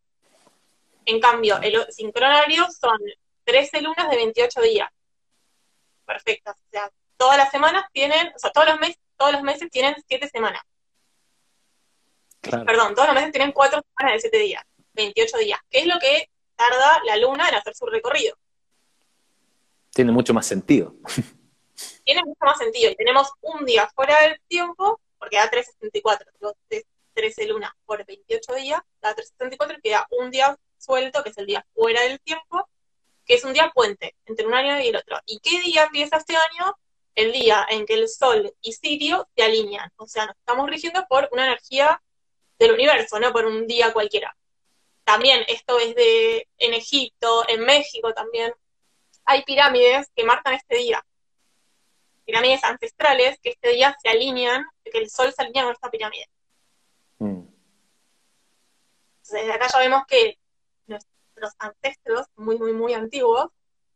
en 1.05 1.19
cambio, 1.19 1.57
el 1.61 1.85
sincronario 1.91 2.67
son 2.69 2.99
13 3.45 3.81
lunas 3.81 4.09
de 4.09 4.15
28 4.17 4.61
días. 4.61 4.89
Perfecto. 6.05 6.51
O 6.51 6.69
sea, 6.69 6.91
todas 7.17 7.37
las 7.37 7.49
semanas 7.49 7.85
tienen, 7.91 8.31
o 8.35 8.39
sea, 8.39 8.51
todos 8.51 8.67
los 8.67 8.79
meses, 8.79 8.99
todos 9.17 9.31
los 9.31 9.41
meses 9.41 9.69
tienen 9.71 9.95
7 10.07 10.27
semanas. 10.27 10.61
Perdón, 12.41 12.95
todos 12.95 13.07
los 13.07 13.15
meses 13.15 13.31
tienen 13.31 13.51
4 13.51 13.81
semanas 13.97 14.15
de 14.15 14.29
7 14.29 14.37
días, 14.39 14.63
28 14.93 15.37
días, 15.37 15.59
¿Qué 15.69 15.79
es 15.79 15.85
lo 15.85 15.99
que 15.99 16.27
tarda 16.61 17.01
la 17.05 17.17
luna 17.17 17.49
en 17.49 17.55
hacer 17.55 17.75
su 17.75 17.85
recorrido. 17.85 18.35
Tiene 19.93 20.11
mucho 20.11 20.33
más 20.33 20.45
sentido. 20.45 20.93
Tiene 22.05 22.23
mucho 22.23 22.45
más 22.45 22.57
sentido. 22.57 22.91
Y 22.91 22.95
tenemos 22.95 23.31
un 23.41 23.65
día 23.65 23.89
fuera 23.95 24.21
del 24.21 24.39
tiempo, 24.47 24.99
porque 25.17 25.37
da 25.37 25.49
364, 25.49 26.31
13 27.13 27.47
lunas 27.47 27.71
por 27.85 28.05
28 28.05 28.53
días, 28.55 28.81
da 29.01 29.13
364 29.13 29.77
y 29.77 29.81
queda 29.81 30.07
un 30.11 30.31
día 30.31 30.57
suelto, 30.77 31.23
que 31.23 31.29
es 31.29 31.37
el 31.37 31.47
día 31.47 31.65
fuera 31.73 32.01
del 32.01 32.19
tiempo, 32.21 32.69
que 33.25 33.35
es 33.35 33.43
un 33.43 33.53
día 33.53 33.71
puente 33.73 34.15
entre 34.25 34.45
un 34.45 34.53
año 34.53 34.79
y 34.79 34.87
el 34.87 34.95
otro. 34.95 35.19
¿Y 35.25 35.39
qué 35.39 35.61
día 35.61 35.85
empieza 35.85 36.17
este 36.17 36.35
año? 36.35 36.75
El 37.13 37.33
día 37.33 37.65
en 37.69 37.85
que 37.85 37.95
el 37.95 38.07
Sol 38.07 38.53
y 38.61 38.71
Sirio 38.71 39.27
se 39.35 39.43
alinean. 39.43 39.91
O 39.97 40.07
sea, 40.07 40.27
nos 40.27 40.37
estamos 40.37 40.69
rigiendo 40.69 41.05
por 41.09 41.27
una 41.33 41.45
energía 41.45 42.01
del 42.61 42.73
universo, 42.73 43.19
no 43.19 43.31
por 43.33 43.45
un 43.45 43.67
día 43.67 43.91
cualquiera. 43.93 44.35
También 45.03 45.43
esto 45.47 45.79
es 45.79 45.95
de 45.95 46.47
en 46.57 46.73
Egipto, 46.73 47.43
en 47.49 47.61
México 47.65 48.13
también. 48.13 48.53
Hay 49.25 49.43
pirámides 49.43 50.09
que 50.15 50.23
marcan 50.23 50.53
este 50.53 50.77
día. 50.77 51.03
Pirámides 52.25 52.63
ancestrales 52.63 53.39
que 53.41 53.49
este 53.49 53.69
día 53.69 53.95
se 54.01 54.09
alinean, 54.09 54.65
que 54.83 54.97
el 54.99 55.09
sol 55.09 55.33
se 55.33 55.41
alinea 55.41 55.63
con 55.63 55.73
esta 55.73 55.89
pirámide. 55.89 56.29
Mm. 57.19 57.45
desde 59.29 59.53
acá 59.53 59.67
ya 59.71 59.79
vemos 59.79 60.03
que 60.07 60.39
nuestros 60.87 61.53
ancestros, 61.59 62.27
muy, 62.35 62.57
muy, 62.57 62.73
muy 62.73 62.93
antiguos, 62.93 63.49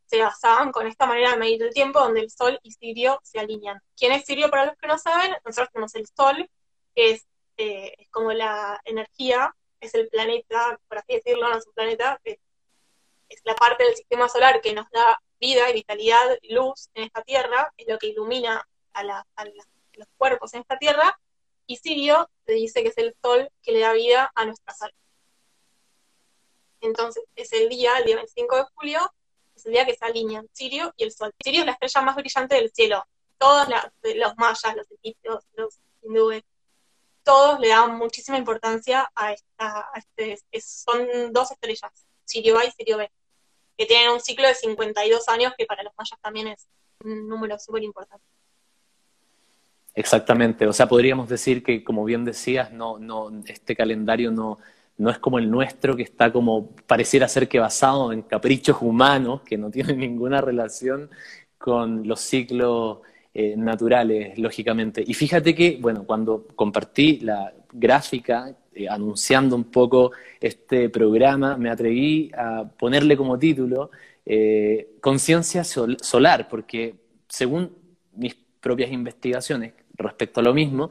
se 0.06 0.22
basaban 0.22 0.72
con 0.72 0.88
esta 0.88 1.06
manera 1.06 1.32
de 1.32 1.38
medir 1.38 1.64
el 1.64 1.74
tiempo 1.74 2.00
donde 2.00 2.22
el 2.22 2.30
Sol 2.30 2.60
y 2.64 2.72
Sirio 2.72 3.20
se 3.24 3.40
alinean. 3.40 3.82
¿Quién 3.98 4.12
es 4.12 4.26
Sirio 4.26 4.50
para 4.50 4.66
los 4.66 4.76
que 4.78 4.88
no 4.88 4.98
saben? 4.98 5.32
Nosotros 5.44 5.70
tenemos 5.72 5.96
el 5.96 6.08
Sol, 6.08 6.50
que 6.94 7.12
es, 7.12 7.26
eh, 7.58 7.94
es 7.98 8.10
como 8.10 8.34
la 8.34 8.80
energía 8.86 9.56
es 9.86 9.94
el 9.94 10.10
planeta, 10.10 10.80
por 10.88 10.98
así 10.98 11.14
decirlo, 11.14 11.50
no 11.50 11.58
es 11.58 11.68
un 11.68 11.74
planeta, 11.74 12.20
es, 12.24 12.38
la 13.44 13.56
parte 13.56 13.84
del 13.84 13.96
sistema 13.96 14.30
solar 14.30 14.62
que 14.62 14.74
nos 14.74 14.90
da 14.92 15.22
vida 15.40 15.70
y 15.70 15.74
vitalidad, 15.74 16.38
luz 16.50 16.90
en 16.94 17.04
esta 17.06 17.22
Tierra, 17.24 17.72
es 17.78 17.88
lo 17.88 17.98
que 17.98 18.08
ilumina 18.08 18.68
a, 18.94 19.04
los 19.04 20.08
cuerpos 20.18 20.54
en 20.54 20.62
esta 20.62 20.78
Tierra, 20.78 21.20
y 21.68 21.78
Sirio 21.78 22.30
se 22.46 22.54
dice 22.54 22.84
que 22.84 22.90
es 22.90 22.98
el 22.98 23.16
sol 23.22 23.50
que 23.62 23.72
le 23.72 23.80
da 23.80 23.94
vida 23.94 24.32
a 24.36 24.46
nuestra 24.46 24.74
salud. 24.74 24.94
Entonces, 26.82 27.24
es 27.36 27.52
el 27.54 27.70
día, 27.70 27.98
el 27.98 28.06
día 28.06 28.16
25 28.18 28.56
de 28.58 28.64
julio, 28.76 29.14
es 29.56 29.66
el 29.66 29.74
día 29.74 29.86
que 29.86 29.96
se 29.96 30.06
alinean 30.06 30.48
Sirio 30.52 30.94
y 30.98 31.04
el 31.04 31.12
sol. 31.12 31.34
Sirio 31.44 31.62
es 31.62 31.66
la 31.66 31.72
estrella 31.72 32.02
más 32.02 32.16
brillante 32.16 32.56
del 32.56 32.72
cielo. 32.72 33.04
Todos 33.38 33.68
los 33.68 34.38
mayas, 34.38 34.76
los 34.76 34.92
egipcios, 34.92 35.44
los 35.56 35.80
hindúes, 36.04 36.44
todos 37.26 37.60
le 37.60 37.70
dan 37.70 37.98
muchísima 37.98 38.38
importancia 38.38 39.12
a 39.16 39.34
esta, 39.34 39.90
este, 39.96 40.38
son 40.62 41.34
dos 41.34 41.52
estrellas, 41.52 41.92
Sirio 42.24 42.58
A 42.58 42.66
y 42.66 42.72
Sirio 42.72 42.98
B, 42.98 43.12
que 43.78 43.86
tienen 43.86 44.12
un 44.12 44.22
ciclo 44.22 44.48
de 44.48 44.54
52 44.54 45.28
años, 45.28 45.54
que 45.58 45.66
para 45.66 45.84
los 45.84 45.92
mayas 45.98 46.20
también 46.22 46.48
es 46.48 46.68
un 47.04 47.28
número 47.28 47.58
súper 47.60 47.84
importante. 47.84 48.24
Exactamente, 49.96 50.68
o 50.68 50.74
sea, 50.74 50.88
podríamos 50.88 51.28
decir 51.28 51.64
que, 51.64 51.84
como 51.84 52.06
bien 52.06 52.24
decías, 52.24 52.72
no, 52.72 53.00
no, 53.00 53.32
este 53.48 53.76
calendario 53.76 54.30
no, 54.30 54.60
no 54.98 55.10
es 55.10 55.18
como 55.18 55.40
el 55.40 55.50
nuestro, 55.50 55.96
que 55.96 56.04
está 56.04 56.32
como, 56.32 56.76
pareciera 56.86 57.28
ser 57.28 57.48
que 57.48 57.60
basado 57.60 58.14
en 58.14 58.22
caprichos 58.22 58.78
humanos, 58.82 59.42
que 59.42 59.58
no 59.58 59.72
tienen 59.72 59.98
ninguna 60.00 60.42
relación 60.42 61.10
con 61.58 62.08
los 62.08 62.22
ciclos 62.22 63.00
eh, 63.38 63.54
naturales, 63.58 64.40
lógicamente. 64.40 65.04
Y 65.06 65.14
fíjate 65.14 65.54
que, 65.54 65.78
bueno, 65.82 66.06
cuando 66.06 66.48
compartí 66.56 67.20
la 67.20 67.54
gráfica 67.70 68.56
eh, 68.74 68.88
anunciando 68.88 69.58
un 69.58 69.66
poco 69.66 70.14
este 70.40 70.88
programa, 70.88 71.58
me 71.58 71.70
atreví 71.70 72.32
a 72.34 72.64
ponerle 72.64 73.18
como 73.18 73.38
título 73.38 73.92
eh, 74.26 74.92
Conciencia 75.02 75.66
Solar, 75.66 76.48
porque 76.48 76.96
según 77.28 77.72
mis 78.14 78.38
propias 78.62 78.90
investigaciones 78.94 79.74
respecto 79.96 80.40
a 80.40 80.44
lo 80.44 80.54
mismo, 80.54 80.90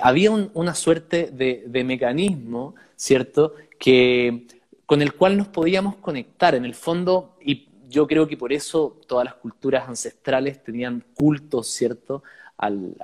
había 0.00 0.30
una 0.30 0.74
suerte 0.74 1.28
de, 1.30 1.84
mecanismo, 1.84 2.76
¿cierto?, 2.96 3.56
que 3.78 4.46
con 4.86 5.02
el 5.02 5.12
cual 5.12 5.36
nos 5.36 5.48
podíamos 5.48 5.96
conectar. 5.96 6.54
En 6.54 6.64
el 6.64 6.74
fondo, 6.74 7.36
y 7.44 7.68
yo 7.94 8.08
creo 8.08 8.26
que 8.26 8.36
por 8.36 8.52
eso 8.52 9.00
todas 9.06 9.24
las 9.24 9.34
culturas 9.34 9.88
ancestrales 9.88 10.62
tenían 10.62 11.04
cultos, 11.14 11.68
¿cierto? 11.68 12.24
Al, 12.56 12.94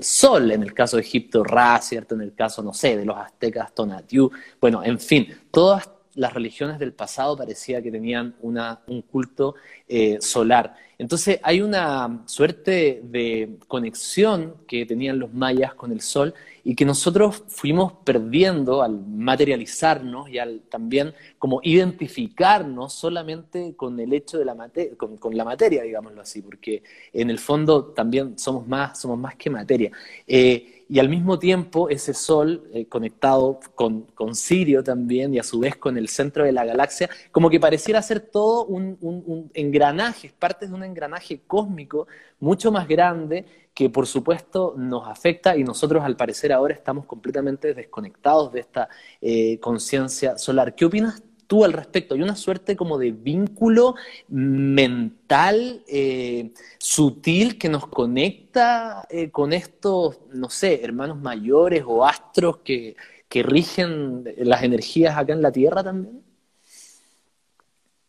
sol, 0.00 0.50
en 0.50 0.62
el 0.62 0.72
caso 0.72 0.96
de 0.96 1.02
Egipto, 1.02 1.44
Ra, 1.44 1.80
¿cierto? 1.82 2.14
En 2.14 2.22
el 2.22 2.34
caso, 2.34 2.62
no 2.62 2.72
sé, 2.72 2.96
de 2.96 3.04
los 3.04 3.16
aztecas, 3.16 3.74
Tonatiuh. 3.74 4.30
Bueno, 4.60 4.82
en 4.82 4.98
fin, 4.98 5.28
todas 5.50 5.88
las 6.18 6.34
religiones 6.34 6.78
del 6.78 6.92
pasado 6.92 7.36
parecía 7.36 7.80
que 7.80 7.92
tenían 7.92 8.34
una, 8.40 8.80
un 8.88 9.02
culto 9.02 9.54
eh, 9.88 10.18
solar. 10.20 10.74
Entonces 10.98 11.38
hay 11.44 11.60
una 11.60 12.24
suerte 12.26 13.00
de 13.04 13.56
conexión 13.68 14.56
que 14.66 14.84
tenían 14.84 15.20
los 15.20 15.32
mayas 15.32 15.74
con 15.74 15.92
el 15.92 16.00
sol 16.00 16.34
y 16.64 16.74
que 16.74 16.84
nosotros 16.84 17.44
fuimos 17.46 17.92
perdiendo 18.04 18.82
al 18.82 18.98
materializarnos 19.06 20.28
y 20.28 20.38
al 20.38 20.62
también 20.68 21.14
como 21.38 21.60
identificarnos 21.62 22.92
solamente 22.92 23.74
con 23.76 23.98
el 24.00 24.12
hecho 24.12 24.38
de 24.38 24.44
la 24.44 24.56
materia, 24.56 24.96
con, 24.96 25.36
la 25.36 25.44
materia, 25.44 25.84
digámoslo 25.84 26.20
así, 26.20 26.42
porque 26.42 26.82
en 27.12 27.30
el 27.30 27.38
fondo 27.38 27.84
también 27.84 28.36
somos 28.36 28.66
más, 28.66 29.00
somos 29.00 29.18
más 29.18 29.36
que 29.36 29.50
materia. 29.50 29.92
Eh, 30.26 30.77
y 30.88 30.98
al 30.98 31.08
mismo 31.08 31.38
tiempo 31.38 31.90
ese 31.90 32.14
Sol 32.14 32.68
eh, 32.72 32.86
conectado 32.86 33.60
con, 33.74 34.02
con, 34.14 34.34
Sirio 34.34 34.82
también 34.82 35.34
y 35.34 35.38
a 35.38 35.42
su 35.42 35.60
vez 35.60 35.76
con 35.76 35.98
el 35.98 36.08
centro 36.08 36.44
de 36.44 36.52
la 36.52 36.64
galaxia, 36.64 37.10
como 37.30 37.50
que 37.50 37.60
pareciera 37.60 38.00
ser 38.00 38.20
todo 38.20 38.64
un, 38.64 38.96
un, 39.00 39.50
engranaje, 39.54 40.32
parte 40.38 40.66
de 40.66 40.74
un 40.74 40.82
engranaje 40.82 41.42
cósmico 41.46 42.06
mucho 42.40 42.72
más 42.72 42.88
grande 42.88 43.44
que 43.74 43.90
por 43.90 44.06
supuesto 44.06 44.74
nos 44.76 45.06
afecta 45.06 45.56
y 45.56 45.62
nosotros 45.62 46.02
al 46.02 46.16
parecer 46.16 46.52
ahora 46.52 46.74
estamos 46.74 47.04
completamente 47.04 47.74
desconectados 47.74 48.52
de 48.52 48.60
esta 48.60 48.88
eh, 49.20 49.58
conciencia 49.60 50.38
solar. 50.38 50.74
¿Qué 50.74 50.84
opinas 50.84 51.22
tú 51.48 51.64
al 51.64 51.72
respecto? 51.72 52.14
Hay 52.14 52.22
una 52.22 52.36
suerte 52.36 52.76
como 52.76 52.98
de 52.98 53.10
vínculo 53.10 53.96
mental 54.28 55.82
eh, 55.88 56.52
sutil 56.78 57.58
que 57.58 57.68
nos 57.68 57.88
conecta 57.88 59.04
eh, 59.10 59.30
con 59.30 59.52
estos, 59.52 60.20
no 60.30 60.48
sé, 60.50 60.84
hermanos 60.84 61.18
mayores 61.18 61.82
o 61.84 62.06
astros 62.06 62.58
que, 62.58 62.94
que 63.28 63.42
rigen 63.42 64.24
las 64.36 64.62
energías 64.62 65.16
acá 65.16 65.32
en 65.32 65.42
la 65.42 65.50
Tierra 65.50 65.82
también? 65.82 66.22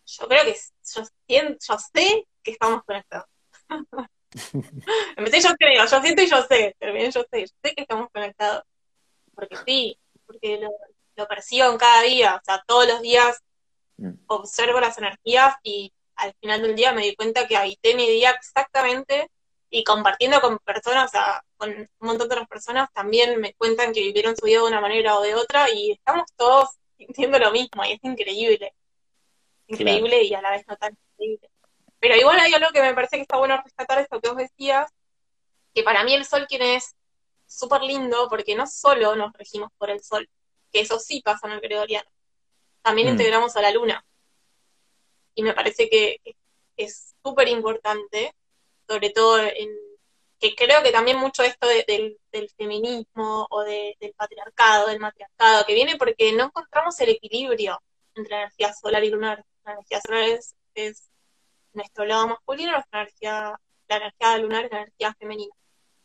Yo 0.05 0.27
creo 0.27 0.43
que 0.43 0.55
yo, 0.95 1.01
yo 1.31 1.77
sé 1.93 2.27
que 2.43 2.51
estamos 2.51 2.83
conectados. 2.83 3.25
Yo 4.31 5.55
creo, 5.57 5.85
yo 5.85 6.01
siento 6.01 6.21
y 6.21 6.27
yo 6.27 6.43
sé, 6.43 6.75
pero 6.77 6.93
bien 6.93 7.11
yo 7.11 7.25
sé, 7.31 7.41
yo 7.41 7.47
sé 7.63 7.73
que 7.75 7.81
estamos 7.81 8.09
conectados. 8.13 8.63
Porque 9.33 9.55
sí, 9.65 9.97
porque 10.27 10.59
lo, 10.59 10.69
lo 11.19 11.27
percibo 11.27 11.69
en 11.69 11.77
cada 11.77 12.01
día, 12.01 12.35
o 12.35 12.43
sea, 12.43 12.63
todos 12.65 12.87
los 12.87 13.01
días 13.01 13.43
mm. 13.97 14.13
observo 14.27 14.79
las 14.79 14.97
energías 14.97 15.55
y 15.61 15.93
al 16.15 16.33
final 16.41 16.61
del 16.61 16.75
día 16.75 16.93
me 16.93 17.03
di 17.03 17.15
cuenta 17.15 17.47
que 17.47 17.57
habité 17.57 17.95
mi 17.95 18.09
día 18.09 18.31
exactamente 18.31 19.29
y 19.69 19.83
compartiendo 19.83 20.41
con 20.41 20.57
personas, 20.59 21.05
o 21.05 21.09
sea, 21.09 21.43
con 21.57 21.69
un 21.69 21.87
montón 21.99 22.27
de 22.27 22.35
otras 22.35 22.47
personas, 22.47 22.89
también 22.93 23.39
me 23.39 23.53
cuentan 23.53 23.93
que 23.93 24.01
vivieron 24.01 24.35
su 24.35 24.45
vida 24.45 24.59
de 24.59 24.67
una 24.67 24.81
manera 24.81 25.17
o 25.17 25.21
de 25.21 25.35
otra 25.35 25.69
y 25.69 25.91
estamos 25.91 26.25
todos 26.35 26.69
sintiendo 26.97 27.37
lo 27.37 27.51
mismo 27.51 27.83
y 27.85 27.91
es 27.93 27.99
increíble. 28.03 28.73
Increíble 29.67 30.23
y 30.23 30.33
a 30.33 30.41
la 30.41 30.51
vez 30.51 30.65
no 30.67 30.75
tan 30.77 30.97
increíble. 31.11 31.49
Pero 31.99 32.15
igual 32.15 32.39
hay 32.39 32.53
algo 32.53 32.69
que 32.71 32.81
me 32.81 32.93
parece 32.93 33.17
que 33.17 33.23
está 33.23 33.37
bueno 33.37 33.61
rescatar, 33.61 33.99
esto 33.99 34.19
que 34.19 34.29
vos 34.29 34.37
decías, 34.37 34.89
que 35.73 35.83
para 35.83 36.03
mí 36.03 36.13
el 36.15 36.25
sol 36.25 36.47
quien 36.47 36.61
es 36.63 36.95
súper 37.45 37.81
lindo 37.81 38.27
porque 38.29 38.55
no 38.55 38.65
solo 38.65 39.15
nos 39.15 39.33
regimos 39.33 39.69
por 39.77 39.89
el 39.89 40.01
sol, 40.01 40.27
que 40.71 40.81
eso 40.81 40.99
sí 40.99 41.21
pasa 41.21 41.47
en 41.47 41.53
el 41.53 41.61
gregoriano. 41.61 42.09
También 42.81 43.07
mm. 43.07 43.11
integramos 43.11 43.55
a 43.55 43.61
la 43.61 43.71
luna. 43.71 44.05
Y 45.35 45.43
me 45.43 45.53
parece 45.53 45.89
que 45.89 46.19
es 46.75 47.15
súper 47.23 47.47
importante, 47.47 48.33
sobre 48.87 49.09
todo 49.11 49.39
en 49.39 49.69
que 50.39 50.55
creo 50.55 50.81
que 50.81 50.91
también 50.91 51.17
mucho 51.17 51.43
esto 51.43 51.67
del, 51.67 52.17
feminismo 52.57 53.45
o 53.49 53.63
del 53.63 54.13
patriarcado, 54.15 54.87
del 54.87 54.99
matriarcado, 54.99 55.65
que 55.65 55.73
viene 55.73 55.97
porque 55.97 56.31
no 56.31 56.45
encontramos 56.45 56.99
el 57.01 57.09
equilibrio 57.09 57.81
entre 58.15 58.35
la 58.35 58.41
energía 58.43 58.73
solar 58.73 59.03
y 59.03 59.09
lunar. 59.09 59.43
La 59.65 59.73
energía 59.73 59.99
solar 60.01 60.23
es, 60.23 60.55
es 60.75 61.09
nuestro 61.73 62.05
lado 62.05 62.29
masculino, 62.29 62.71
nuestra 62.71 63.01
energía, 63.01 63.59
la 63.87 63.97
energía 63.97 64.37
lunar 64.37 64.65
es 64.65 64.71
la 64.71 64.77
energía 64.77 65.13
femenina. 65.19 65.53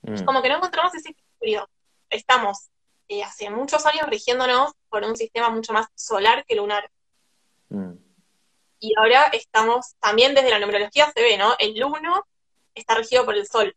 Mm. 0.03 0.25
Como 0.25 0.43
que 0.43 0.49
no 0.49 0.57
encontramos 0.57 0.95
ese 0.95 1.11
equilibrio. 1.11 1.69
Estamos 2.11 2.71
eh, 3.09 3.23
hace 3.23 3.51
muchos 3.51 3.85
años 3.87 4.07
rigiéndonos 4.09 4.73
por 4.89 5.05
un 5.05 5.17
sistema 5.17 5.51
mucho 5.51 5.73
más 5.73 5.87
solar 5.95 6.45
que 6.47 6.55
lunar. 6.55 6.91
Mm. 7.69 7.95
y 8.79 8.93
ahora 8.99 9.25
estamos, 9.33 9.95
también 9.99 10.35
desde 10.35 10.51
la 10.51 10.59
numerología 10.59 11.11
se 11.13 11.23
ve, 11.23 11.39
¿no? 11.39 11.55
El 11.59 11.83
1 11.83 12.27
está 12.75 12.95
regido 12.95 13.25
por 13.25 13.35
el 13.35 13.47
Sol. 13.47 13.75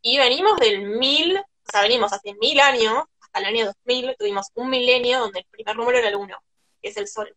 Y 0.00 0.18
venimos 0.18 0.58
del 0.58 0.82
mil, 0.82 1.36
o 1.36 1.70
sea, 1.70 1.82
venimos 1.82 2.12
hace 2.12 2.34
mil 2.34 2.58
años, 2.60 3.04
hasta 3.20 3.40
el 3.40 3.44
año 3.46 3.66
2000, 3.66 4.16
tuvimos 4.18 4.48
un 4.54 4.70
milenio 4.70 5.20
donde 5.20 5.40
el 5.40 5.46
primer 5.50 5.76
número 5.76 5.98
era 5.98 6.08
el 6.08 6.16
1, 6.16 6.38
que 6.80 6.88
es 6.88 6.96
el 6.96 7.08
Sol. 7.08 7.36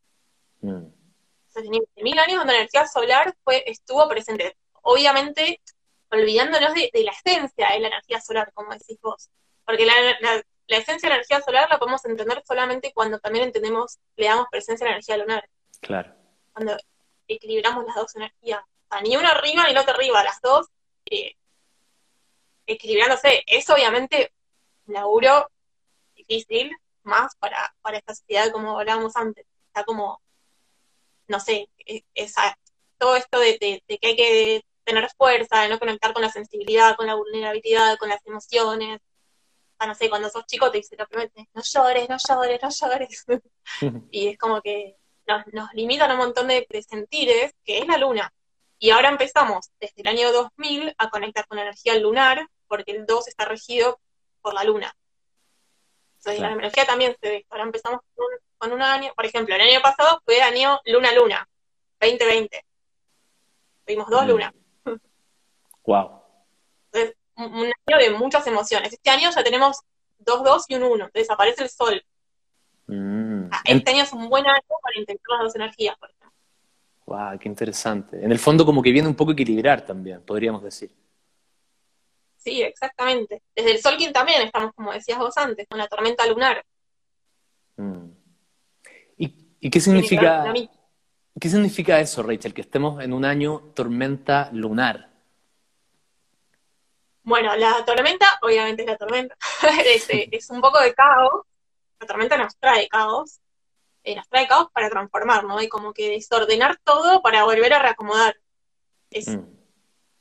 Mm. 0.62 0.86
Entonces, 1.48 1.63
venimos 1.63 1.89
de 1.96 2.04
mil 2.04 2.20
años 2.20 2.38
donde 2.38 2.54
la 2.54 2.60
energía 2.60 2.88
solar 2.88 3.36
fue, 3.43 3.63
estuvo 3.67 4.08
presente. 4.08 4.56
Obviamente, 4.82 5.62
olvidándonos 6.10 6.74
de, 6.74 6.91
la 7.04 7.12
esencia 7.12 7.70
de 7.70 7.80
la 7.80 7.88
energía 7.88 8.22
solar, 8.22 8.52
como 8.54 8.72
decís 8.74 8.98
vos. 9.02 9.30
Porque 9.65 9.86
la, 9.86 9.93
la 10.22 10.43
esencia 10.67 11.08
de 11.08 11.12
la 11.12 11.15
energía 11.15 11.41
solar 11.41 11.69
la 11.69 11.80
podemos 11.80 12.03
entender 12.06 12.43
solamente 12.45 12.91
cuando 12.93 13.19
también 13.19 13.45
entendemos, 13.45 13.99
le 14.15 14.25
damos 14.25 14.47
presencia 14.51 14.86
a 14.86 14.89
la 14.89 14.95
energía 14.95 15.17
lunar. 15.17 15.49
Claro. 15.80 16.13
Cuando 16.51 16.75
equilibramos 17.27 17.86
las 17.86 17.95
dos 17.95 18.15
energías. 18.15 18.62
O 18.62 18.88
sea, 18.89 19.01
ni 19.01 19.15
una 19.15 19.32
arriba 19.32 19.65
ni 19.67 19.73
la 19.73 19.82
otra 19.82 19.93
arriba, 19.93 20.23
las 20.23 20.41
dos 20.41 20.67
eh, 21.06 21.36
equilibrándose. 22.65 23.43
Es 23.47 23.69
obviamente 23.69 24.34
un 24.86 24.95
laburo 24.95 25.49
difícil, 26.15 26.75
más 27.03 27.36
para, 27.38 27.73
para 27.82 27.97
esta 27.97 28.13
sociedad 28.13 28.51
como 28.51 28.77
hablábamos 28.77 29.15
antes. 29.15 29.45
Está 29.67 29.84
como, 29.86 30.21
no 31.27 31.39
sé, 31.39 31.69
e, 31.86 32.03
esa, 32.13 32.58
todo 32.97 33.15
esto 33.15 33.39
de, 33.39 33.58
de 33.88 33.97
que 33.97 34.08
hay 34.08 34.15
que 34.15 34.65
tener 34.84 35.10
fuerza, 35.17 35.62
de 35.62 35.69
no 35.69 35.80
conectar 35.80 36.13
con 36.13 36.21
la 36.21 36.32
sensibilidad, 36.32 36.95
con 36.95 37.08
la 37.08 37.15
vulnerabilidad, 37.15 37.97
con 37.97 38.10
las 38.10 38.25
emociones, 38.25 39.01
no 39.85 39.93
sé, 39.93 40.09
cuando 40.09 40.29
sos 40.29 40.45
chico 40.45 40.71
te 40.71 40.77
dice 40.77 40.95
lo 40.97 41.05
no 41.53 41.61
llores, 41.61 42.09
no 42.09 42.17
llores, 42.17 42.61
no 42.61 42.69
llores. 42.69 43.25
y 44.11 44.29
es 44.29 44.37
como 44.37 44.61
que 44.61 44.97
nos, 45.27 45.45
nos 45.53 45.73
limitan 45.73 46.11
un 46.11 46.17
montón 46.17 46.47
de, 46.47 46.65
sentires, 46.87 47.53
que 47.63 47.79
es 47.79 47.87
la 47.87 47.97
luna. 47.97 48.33
Y 48.79 48.89
ahora 48.91 49.09
empezamos 49.09 49.69
desde 49.79 50.01
el 50.01 50.07
año 50.07 50.31
2000 50.31 50.95
a 50.97 51.09
conectar 51.09 51.47
con 51.47 51.57
la 51.57 51.63
energía 51.63 51.95
lunar, 51.95 52.47
porque 52.67 52.91
el 52.91 53.05
2 53.05 53.27
está 53.27 53.45
regido 53.45 53.99
por 54.41 54.53
la 54.53 54.63
luna. 54.63 54.95
Entonces 56.17 56.41
la 56.41 56.51
energía 56.51 56.85
también 56.85 57.15
se 57.21 57.29
ve. 57.29 57.45
Ahora 57.49 57.63
empezamos 57.63 58.01
con 58.57 58.71
un, 58.71 58.81
año, 58.81 59.13
por 59.15 59.25
ejemplo, 59.25 59.55
el 59.55 59.61
año 59.61 59.81
pasado 59.81 60.21
fue 60.25 60.37
el 60.37 60.41
año 60.41 60.79
luna-luna, 60.85 61.47
2020. 62.01 62.65
Tuvimos 63.85 64.09
dos 64.09 64.25
mm. 64.25 64.27
lunas. 64.27 64.53
wow. 65.85 66.21
Entonces, 66.91 67.17
un 67.38 67.71
año 67.86 67.97
de 67.97 68.12
muchas 68.12 68.45
emociones. 68.47 68.93
Este 68.93 69.10
año 69.10 69.30
ya 69.30 69.43
tenemos 69.43 69.82
dos 70.19 70.43
dos 70.43 70.65
y 70.67 70.76
un 70.76 70.84
uno, 70.84 71.10
desaparece 71.13 71.63
el 71.63 71.69
sol. 71.69 72.04
Mm. 72.88 73.50
Ah, 73.52 73.62
este 73.65 73.91
año 73.91 74.04
es 74.04 74.13
un 74.13 74.30
buen 74.30 74.45
año 74.45 74.62
para 74.82 75.00
integrar 75.00 75.39
las 75.39 75.43
dos 75.43 75.56
energías, 75.56 75.97
por 75.97 76.10
ejemplo. 76.10 76.32
Wow, 77.06 77.39
qué 77.39 77.47
interesante. 77.47 78.23
En 78.23 78.32
el 78.32 78.39
fondo 78.39 78.65
como 78.65 78.82
que 78.82 78.91
viene 78.91 79.08
un 79.08 79.15
poco 79.15 79.32
a 79.32 79.34
equilibrar 79.34 79.86
también, 79.86 80.21
podríamos 80.21 80.63
decir. 80.63 80.91
Sí, 82.38 82.62
exactamente. 82.62 83.41
Desde 83.56 83.71
el 83.71 83.80
Solkin 83.80 84.13
también 84.13 84.41
estamos, 84.41 84.73
como 84.73 84.91
decías 84.91 85.17
vos 85.17 85.38
antes, 85.38 85.67
con 85.67 85.78
la 85.78 85.88
tormenta 85.88 86.26
lunar. 86.26 86.63
Mm. 87.76 88.08
¿Y, 89.60 89.69
qué 89.71 89.80
significa, 89.80 90.54
qué 91.39 91.50
significa 91.50 92.00
eso, 92.00 92.21
Rachel? 92.21 92.54
Que 92.54 92.62
estemos 92.62 93.04
en 93.04 93.12
un 93.12 93.26
año 93.26 93.71
tormenta 93.73 94.50
lunar. 94.54 95.07
Bueno, 97.27 97.53
la 97.57 97.83
tormenta, 97.83 98.25
obviamente 98.41 98.83
es 98.83 98.87
la 98.87 98.95
tormenta, 98.95 99.35
eh, 99.85 100.29
es, 100.31 100.49
un 100.49 100.61
poco 100.61 100.79
de 100.79 100.93
caos. 100.93 101.41
La 101.99 102.07
tormenta 102.07 102.37
nos 102.37 102.55
trae 102.55 102.87
caos, 102.87 103.41
eh, 104.05 104.15
nos 104.15 104.29
trae 104.29 104.47
caos 104.47 104.69
para 104.71 104.89
transformar, 104.89 105.43
¿no? 105.43 105.61
Y 105.61 105.67
como 105.67 105.91
que 105.91 106.09
desordenar 106.09 106.77
todo 106.85 107.21
para 107.21 107.43
volver 107.43 107.73
a 107.73 107.79
reacomodar. 107.79 108.37
Es 109.09 109.27
mm. 109.27 109.43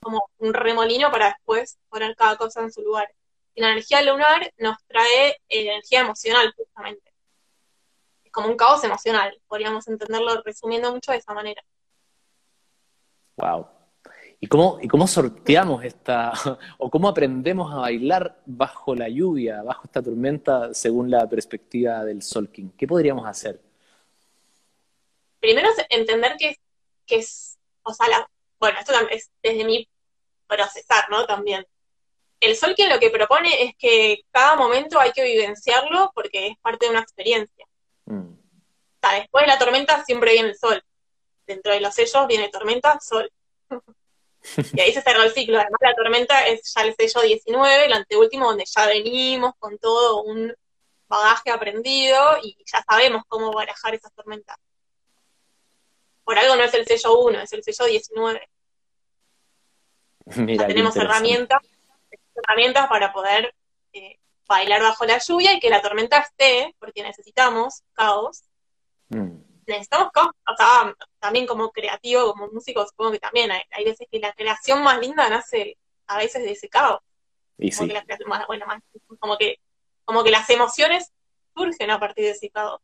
como 0.01 0.29
un 0.39 0.53
remolino 0.53 1.09
para 1.13 1.27
después 1.29 1.79
poner 1.89 2.17
cada 2.17 2.37
cosa 2.37 2.63
en 2.63 2.73
su 2.73 2.83
lugar. 2.83 3.09
Y 3.55 3.61
la 3.61 3.71
energía 3.71 4.03
lunar 4.03 4.53
nos 4.59 4.77
trae 4.89 5.29
eh, 5.29 5.37
energía 5.49 6.01
emocional, 6.01 6.53
justamente. 6.57 7.13
Es 8.25 8.33
como 8.33 8.49
un 8.49 8.57
caos 8.57 8.83
emocional, 8.83 9.41
podríamos 9.47 9.87
entenderlo 9.87 10.43
resumiendo 10.45 10.93
mucho 10.93 11.13
de 11.13 11.19
esa 11.19 11.35
manera. 11.35 11.63
Wow. 13.37 13.76
¿Y 14.47 14.49
cómo, 14.49 14.79
¿Y 14.81 14.87
cómo 14.87 15.09
sorteamos 15.09 15.85
esta, 15.85 16.33
o 16.79 16.89
cómo 16.89 17.09
aprendemos 17.09 17.73
a 17.75 17.79
bailar 17.79 18.41
bajo 18.47 18.95
la 18.95 19.09
lluvia, 19.09 19.61
bajo 19.65 19.83
esta 19.87 20.01
tormenta, 20.01 20.73
según 20.73 21.11
la 21.11 21.29
perspectiva 21.29 22.05
del 22.05 22.23
Solking? 22.23 22.71
¿Qué 22.79 22.87
podríamos 22.87 23.27
hacer? 23.27 23.61
Primero 25.41 25.69
entender 25.89 26.37
que, 26.39 26.61
que 27.05 27.17
es, 27.17 27.59
o 27.83 27.93
sea, 27.93 28.07
bueno, 28.61 28.79
esto 28.79 28.93
es 29.11 29.33
desde 29.43 29.65
mi 29.65 29.89
procesar, 30.47 31.11
¿no? 31.11 31.27
También. 31.27 31.67
El 32.39 32.55
Solking 32.55 32.89
lo 32.89 33.01
que 33.01 33.11
propone 33.11 33.65
es 33.65 33.75
que 33.77 34.21
cada 34.31 34.55
momento 34.55 35.01
hay 35.01 35.11
que 35.11 35.25
vivenciarlo 35.25 36.13
porque 36.15 36.47
es 36.47 36.59
parte 36.59 36.87
de 36.87 36.93
una 36.93 37.01
experiencia. 37.01 37.67
Mm. 38.05 38.29
O 38.31 38.99
sea, 39.01 39.19
después 39.19 39.45
de 39.45 39.49
la 39.49 39.59
tormenta 39.59 40.05
siempre 40.05 40.35
viene 40.35 40.51
el 40.51 40.57
sol. 40.57 40.81
Dentro 41.49 41.73
de 41.73 41.81
los 41.81 41.93
sellos 41.93 42.29
viene 42.29 42.49
tormenta, 42.49 43.01
sol. 43.01 43.29
Y 44.73 44.81
ahí 44.81 44.93
se 44.93 45.03
cerró 45.03 45.23
el 45.23 45.33
ciclo. 45.33 45.59
Además, 45.59 45.81
la 45.81 45.95
tormenta 45.95 46.47
es 46.47 46.73
ya 46.75 46.83
el 46.83 46.95
sello 46.95 47.23
19, 47.23 47.87
el 47.87 47.93
anteúltimo, 47.93 48.47
donde 48.47 48.65
ya 48.65 48.87
venimos 48.87 49.55
con 49.59 49.79
todo 49.79 50.23
un 50.23 50.55
bagaje 51.09 51.51
aprendido 51.51 52.19
y 52.43 52.57
ya 52.71 52.83
sabemos 52.89 53.23
cómo 53.29 53.53
barajar 53.53 53.95
esas 53.95 54.13
tormentas. 54.13 54.57
Por 56.25 56.39
algo 56.39 56.57
no 56.57 56.65
es 56.65 56.75
el 56.75 56.87
sello 56.87 57.19
1, 57.21 57.41
es 57.41 57.53
el 57.53 57.63
sello 57.63 57.85
19. 57.87 58.49
ya 60.27 60.67
tenemos 60.67 60.97
herramientas, 60.97 61.61
herramientas 62.35 62.89
para 62.89 63.13
poder 63.13 63.55
eh, 63.93 64.19
bailar 64.49 64.83
bajo 64.83 65.05
la 65.05 65.19
lluvia 65.19 65.55
y 65.55 65.61
que 65.61 65.71
la 65.71 65.81
tormenta 65.83 66.19
esté, 66.19 66.75
porque 66.79 67.03
necesitamos 67.03 67.83
caos. 67.95 68.43
Mm 69.09 69.46
necesitamos 69.67 70.11
o 70.15 70.57
sea, 70.57 70.95
también 71.19 71.47
como 71.47 71.71
creativo, 71.71 72.33
como 72.33 72.49
músico, 72.49 72.87
supongo 72.87 73.13
que 73.13 73.19
también 73.19 73.51
hay, 73.51 73.85
veces 73.85 74.07
que 74.11 74.19
la 74.19 74.33
creación 74.33 74.83
más 74.83 74.99
linda 74.99 75.29
nace 75.29 75.77
a 76.07 76.19
veces 76.19 76.45
de 76.45 76.53
ese 76.53 76.69
caos. 76.69 77.01
Y 77.59 77.73
como, 77.73 77.89
que 77.89 78.17
bueno, 78.47 78.67
como, 79.19 79.39
que, 79.39 79.61
como 80.05 80.23
que 80.23 80.31
las 80.31 80.49
emociones 80.51 81.11
surgen 81.55 81.91
a 81.91 81.99
partir 81.99 82.25
de 82.25 82.31
ese 82.33 82.51
caos. 82.51 82.81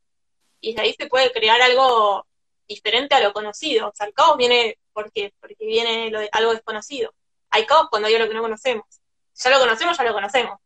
Y 0.61 0.75
de 0.75 0.83
ahí 0.83 0.95
se 0.95 1.07
puede 1.07 1.31
crear 1.33 1.61
algo 1.61 2.27
diferente 2.67 3.15
a 3.15 3.21
lo 3.21 3.33
conocido. 3.33 3.89
O 3.89 3.93
sea, 3.95 4.07
el 4.07 4.15
caos 4.15 4.37
viene 4.37 4.79
porque, 4.93 5.33
porque 5.41 5.67
viene 5.67 6.11
lo 6.11 6.21
de, 6.21 6.29
algo 6.33 6.53
desconocido. 6.53 7.13
Hay 7.51 7.67
caos 7.67 7.89
cuando 7.91 8.09
hay 8.09 8.15
algo 8.15 8.29
que 8.29 8.35
no 8.35 8.43
conocemos. 8.43 8.87
Ya 9.35 9.51
lo 9.51 9.59
conocemos, 9.59 9.99
ya 9.99 10.05
lo 10.05 10.13
conocemos. 10.13 10.59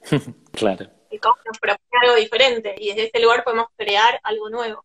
claro. 0.52 0.90
El 1.10 1.20
caos 1.20 1.36
nos 1.44 1.58
propone 1.58 2.02
algo 2.02 2.14
diferente 2.16 2.74
y 2.78 2.88
desde 2.88 3.04
ese 3.08 3.20
lugar 3.20 3.44
podemos 3.44 3.66
crear 3.76 4.20
algo 4.22 4.48
nuevo. 4.50 4.84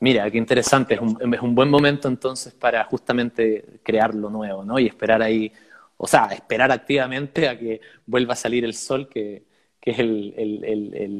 Mira, 0.00 0.30
qué 0.30 0.38
interesante, 0.38 0.94
es 0.94 1.00
un, 1.00 1.34
es 1.34 1.40
un, 1.40 1.54
buen 1.56 1.68
momento 1.68 2.06
entonces 2.06 2.54
para 2.54 2.84
justamente 2.84 3.80
crear 3.82 4.14
lo 4.14 4.30
nuevo, 4.30 4.64
¿no? 4.64 4.78
Y 4.78 4.86
esperar 4.86 5.22
ahí, 5.22 5.52
o 5.96 6.06
sea, 6.06 6.26
esperar 6.26 6.70
activamente 6.70 7.48
a 7.48 7.58
que 7.58 7.80
vuelva 8.06 8.34
a 8.34 8.36
salir 8.36 8.64
el 8.64 8.74
sol, 8.74 9.08
que, 9.08 9.42
es 9.82 9.98
el, 9.98 10.34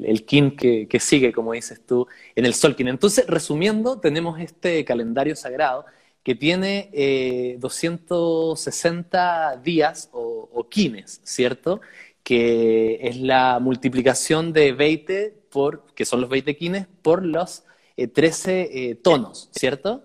el, 0.06 0.24
kin 0.26 0.54
que, 0.54 1.00
sigue, 1.00 1.32
como 1.32 1.54
dices 1.54 1.84
tú, 1.86 2.06
en 2.36 2.44
el 2.44 2.54
sol 2.54 2.76
kin. 2.76 2.88
Entonces, 2.88 3.26
resumiendo, 3.26 3.98
tenemos 3.98 4.38
este 4.40 4.84
calendario 4.84 5.34
sagrado 5.34 5.86
que 6.22 6.34
tiene 6.34 6.90
eh, 6.92 7.56
260 7.58 9.56
días 9.64 10.10
o, 10.12 10.50
o 10.52 10.68
kines, 10.68 11.20
¿cierto? 11.24 11.80
Que 12.22 12.98
es 13.02 13.16
la 13.16 13.58
multiplicación 13.58 14.52
de 14.52 14.72
20 14.72 15.34
por, 15.50 15.86
que 15.94 16.04
son 16.04 16.20
los 16.20 16.30
20 16.30 16.56
kines, 16.56 16.86
por 17.02 17.24
los 17.24 17.64
13 18.06 18.60
eh, 18.60 18.68
eh, 18.72 18.94
tonos, 18.94 19.50
¿cierto? 19.52 20.04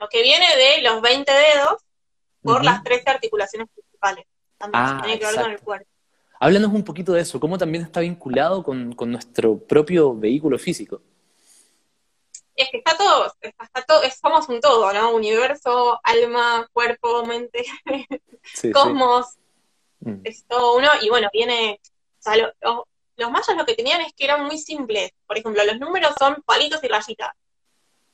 Lo 0.00 0.08
que 0.08 0.22
viene 0.22 0.46
de 0.56 0.82
los 0.82 1.02
20 1.02 1.30
dedos 1.30 1.82
por 2.42 2.64
las 2.64 2.82
13 2.82 3.10
articulaciones 3.10 3.68
principales. 3.68 4.24
También 4.56 4.84
ah, 4.84 5.00
tiene 5.02 5.18
que 5.18 5.26
ver 5.26 5.34
con 5.36 5.50
el 5.50 5.60
cuerpo. 5.60 5.88
Háblanos 6.40 6.72
un 6.72 6.82
poquito 6.82 7.12
de 7.12 7.20
eso, 7.20 7.38
cómo 7.38 7.56
también 7.56 7.84
está 7.84 8.00
vinculado 8.00 8.64
con, 8.64 8.96
nuestro 8.96 9.58
propio 9.58 10.12
vehículo 10.16 10.58
físico. 10.58 11.00
Es 12.56 12.68
que 12.70 12.78
está 12.78 12.96
todo, 12.96 13.32
está 13.40 13.82
todo, 13.86 14.02
somos 14.20 14.48
un 14.48 14.60
todo, 14.60 14.92
¿no? 14.92 15.14
Universo, 15.14 16.00
alma, 16.02 16.68
cuerpo, 16.72 17.24
mente, 17.24 17.64
cosmos, 18.72 19.38
mm. 20.00 20.22
es 20.24 20.44
todo 20.46 20.76
uno, 20.76 20.88
y 21.00 21.10
bueno, 21.10 21.28
viene, 21.32 21.80
o 22.18 22.22
sea, 22.22 22.36
lo, 22.36 22.88
los 23.16 23.30
mayas 23.30 23.56
lo 23.56 23.64
que 23.64 23.74
tenían 23.74 24.00
es 24.00 24.12
que 24.14 24.24
eran 24.24 24.44
muy 24.44 24.58
simples. 24.58 25.12
Por 25.26 25.38
ejemplo, 25.38 25.62
los 25.64 25.78
números 25.78 26.14
son 26.18 26.42
palitos 26.44 26.82
y 26.82 26.88
rayitas. 26.88 27.32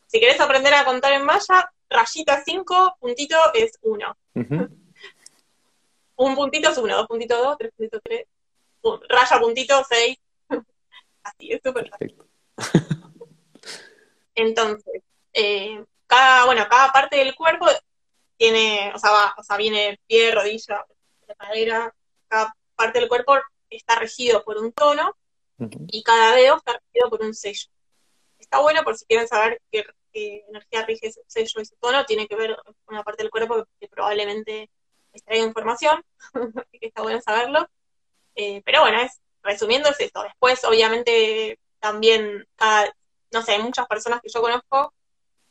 Si 0.06 0.20
querés 0.20 0.40
aprender 0.40 0.74
a 0.74 0.84
contar 0.84 1.12
en 1.12 1.24
maya, 1.24 1.70
rayita 1.88 2.42
5, 2.44 2.96
puntito 3.00 3.36
es 3.54 3.78
1. 3.82 4.16
Un 6.16 6.34
puntito 6.34 6.70
es 6.70 6.78
1, 6.78 6.96
dos 6.96 7.06
puntitos 7.06 7.38
2, 7.38 7.58
tres 7.58 7.72
puntitos 7.76 8.00
3, 8.02 8.26
raya 9.08 9.38
puntito 9.38 9.84
6. 9.88 10.18
Así, 11.22 11.52
es 11.52 11.60
súper 11.64 11.88
perfecto. 11.88 12.26
Entonces, 14.34 15.02
eh, 15.32 15.84
cada, 16.06 16.46
bueno, 16.46 16.66
cada 16.68 16.92
parte 16.92 17.16
del 17.16 17.36
cuerpo 17.36 17.66
tiene, 18.36 18.92
o 18.94 18.98
sea, 18.98 19.10
va, 19.10 19.34
o 19.36 19.42
sea, 19.42 19.56
viene 19.56 20.00
pie, 20.06 20.32
rodilla, 20.32 20.84
cadera, 21.38 21.94
cada 22.28 22.54
parte 22.74 22.98
del 22.98 23.08
cuerpo 23.08 23.38
está 23.70 23.96
regido 23.96 24.44
por 24.44 24.58
un 24.58 24.72
tono 24.72 25.16
y 25.88 26.02
cada 26.02 26.36
dedo 26.36 26.56
está 26.56 26.74
regido 26.74 27.10
por 27.10 27.22
un 27.22 27.34
sello. 27.34 27.68
Está 28.38 28.60
bueno 28.60 28.82
por 28.84 28.96
si 28.96 29.04
quieren 29.06 29.26
saber 29.26 29.60
qué, 29.70 29.84
energía 30.12 30.84
rige 30.84 31.08
ese 31.08 31.20
sello 31.26 31.52
y 31.58 31.62
ese 31.62 31.76
tono, 31.76 32.04
tiene 32.04 32.26
que 32.26 32.36
ver 32.36 32.56
con 32.64 32.74
una 32.94 33.04
parte 33.04 33.22
del 33.22 33.30
cuerpo 33.30 33.66
que, 33.78 33.88
probablemente 33.88 34.70
extraiga 35.12 35.44
información, 35.44 36.04
así 36.34 36.78
que 36.78 36.86
está 36.86 37.02
bueno 37.02 37.20
saberlo. 37.20 37.68
Eh, 38.34 38.62
pero 38.64 38.80
bueno, 38.82 39.00
es, 39.00 39.20
resumiendo 39.42 39.88
es 39.88 40.00
esto. 40.00 40.22
Después, 40.22 40.64
obviamente, 40.64 41.58
también, 41.80 42.46
no 43.32 43.42
sé, 43.42 43.52
hay 43.52 43.62
muchas 43.62 43.86
personas 43.86 44.20
que 44.20 44.30
yo 44.32 44.40
conozco 44.40 44.92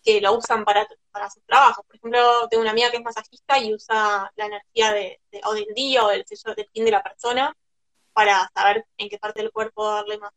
que 0.03 0.21
lo 0.21 0.33
usan 0.33 0.63
para, 0.63 0.87
para 1.11 1.29
sus 1.29 1.43
trabajos. 1.43 1.85
Por 1.85 1.97
ejemplo, 1.97 2.47
tengo 2.49 2.61
una 2.61 2.71
amiga 2.71 2.89
que 2.89 2.97
es 2.97 3.03
masajista 3.03 3.59
y 3.59 3.73
usa 3.73 4.31
la 4.35 4.45
energía 4.45 4.93
de, 4.93 5.19
o 5.43 5.53
del 5.53 5.67
día 5.75 6.05
o 6.05 6.09
del 6.09 6.25
sello 6.25 6.55
del 6.55 6.69
fin 6.69 6.85
de 6.85 6.91
la 6.91 7.03
persona 7.03 7.55
para 8.17 8.49
saber 8.51 8.83
en 8.97 9.09
qué 9.09 9.19
parte 9.19 9.43
del 9.43 9.51
cuerpo 9.51 9.87
darle 9.87 10.17
más 10.17 10.33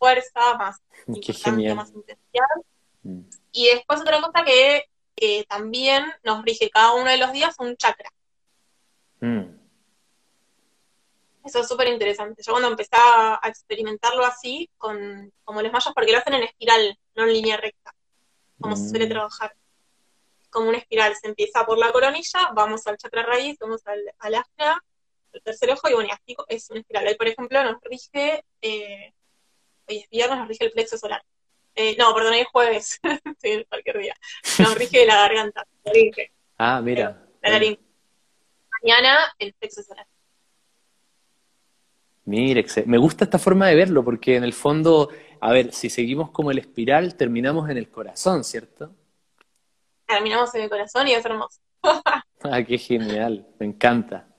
fuerza, 0.00 0.56
más 0.58 0.82
qué 1.06 1.74
más 1.76 1.92
intensidad. 1.92 2.56
Mm. 3.04 3.20
Y 3.52 3.68
después 3.68 4.00
otra 4.00 4.20
cosa 4.20 4.42
que, 4.44 4.84
también 5.48 6.12
nos 6.24 6.42
rige 6.42 6.70
cada 6.70 6.94
uno 6.94 7.08
de 7.08 7.18
los 7.18 7.30
días 7.30 7.54
un 7.60 7.76
chakra. 7.76 8.10
Mm. 9.20 9.44
Eso 11.44 11.60
es 11.60 11.68
súper 11.68 11.86
interesante. 11.86 12.42
Yo 12.44 12.52
cuando 12.52 12.68
empecé 12.68 12.96
a 12.96 13.38
experimentarlo 13.44 14.24
así, 14.26 14.68
con 14.76 15.32
como 15.44 15.62
los 15.62 15.70
mayas, 15.70 15.94
porque 15.94 16.10
lo 16.10 16.18
hacen 16.18 16.34
en 16.34 16.42
espiral, 16.42 16.98
no 17.14 17.22
en 17.22 17.32
línea 17.32 17.58
recta, 17.58 17.94
como 18.60 18.74
se 18.74 18.88
suele 18.88 19.06
mm. 19.06 19.10
trabajar. 19.10 19.54
Como 20.50 20.68
una 20.68 20.78
espiral, 20.78 21.14
se 21.14 21.28
empieza 21.28 21.64
por 21.64 21.78
la 21.78 21.92
coronilla, 21.92 22.50
vamos 22.54 22.88
al 22.88 22.96
chakra 22.96 23.22
raíz, 23.22 23.56
vamos 23.60 23.86
al, 23.86 24.02
al 24.18 24.34
el 25.32 25.42
tercer 25.42 25.70
ojo, 25.70 25.88
y 25.88 25.94
bueno, 25.94 26.10
y 26.26 26.36
es 26.48 26.70
una 26.70 26.80
espiral. 26.80 27.06
Hoy, 27.06 27.14
por 27.14 27.28
ejemplo, 27.28 27.62
nos 27.62 27.80
rige, 27.82 28.44
eh, 28.62 29.12
hoy 29.88 29.96
es 29.98 30.08
viernes, 30.10 30.38
nos 30.38 30.48
rige 30.48 30.64
el 30.64 30.72
plexo 30.72 30.98
solar. 30.98 31.22
Eh, 31.74 31.96
no, 31.98 32.14
perdón, 32.14 32.34
hoy 32.34 32.40
es 32.40 32.48
jueves, 32.48 33.00
sí, 33.42 33.64
cualquier 33.68 33.98
día. 33.98 34.14
Nos 34.58 34.74
rige 34.74 35.06
la 35.06 35.16
garganta, 35.16 35.66
la 35.84 35.92
Ah, 36.58 36.80
mira. 36.82 37.26
La 37.42 37.50
laringe. 37.50 37.80
Mañana 38.82 39.18
el 39.38 39.52
plexo 39.54 39.82
solar. 39.82 40.06
Mire, 42.24 42.64
me 42.86 42.98
gusta 42.98 43.24
esta 43.24 43.38
forma 43.38 43.66
de 43.66 43.74
verlo, 43.74 44.04
porque 44.04 44.36
en 44.36 44.44
el 44.44 44.52
fondo, 44.52 45.08
a 45.40 45.52
ver, 45.52 45.72
si 45.72 45.90
seguimos 45.90 46.30
como 46.30 46.50
el 46.50 46.58
espiral, 46.58 47.16
terminamos 47.16 47.68
en 47.70 47.76
el 47.76 47.88
corazón, 47.88 48.44
¿cierto? 48.44 48.94
Terminamos 50.06 50.54
en 50.54 50.62
el 50.62 50.68
corazón 50.68 51.08
y 51.08 51.14
es 51.14 51.24
hermoso. 51.24 51.60
ah, 51.82 52.62
qué 52.66 52.78
genial, 52.78 53.46
me 53.58 53.66
encanta. 53.66 54.29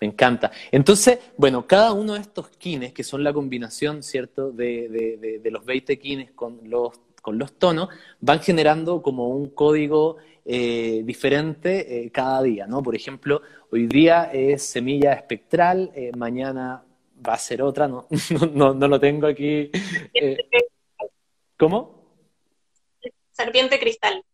Me 0.00 0.06
encanta. 0.06 0.50
Entonces, 0.72 1.18
bueno, 1.36 1.66
cada 1.66 1.92
uno 1.92 2.14
de 2.14 2.20
estos 2.20 2.48
kines, 2.48 2.94
que 2.94 3.04
son 3.04 3.22
la 3.22 3.34
combinación, 3.34 4.02
¿cierto?, 4.02 4.50
de, 4.50 5.40
los 5.44 5.64
20 5.64 5.98
kines 5.98 6.32
con 6.32 6.58
los, 6.64 6.98
con 7.20 7.38
los 7.38 7.52
tonos, 7.52 7.90
van 8.18 8.40
generando 8.40 9.02
como 9.02 9.28
un 9.28 9.50
código 9.50 10.16
eh, 10.46 11.02
diferente 11.04 12.06
eh, 12.06 12.10
cada 12.10 12.42
día, 12.42 12.66
¿no? 12.66 12.82
Por 12.82 12.96
ejemplo, 12.96 13.42
hoy 13.70 13.86
día 13.88 14.30
es 14.32 14.62
semilla 14.62 15.12
espectral, 15.12 15.92
eh, 15.94 16.12
mañana 16.16 16.82
va 17.26 17.34
a 17.34 17.38
ser 17.38 17.60
otra, 17.60 17.86
no, 17.86 18.06
no, 18.54 18.72
no, 18.72 18.88
lo 18.88 18.98
tengo 18.98 19.26
aquí. 19.26 19.70
¿Cómo? 21.58 22.06
Serpiente 23.32 23.78
cristal. 23.78 24.24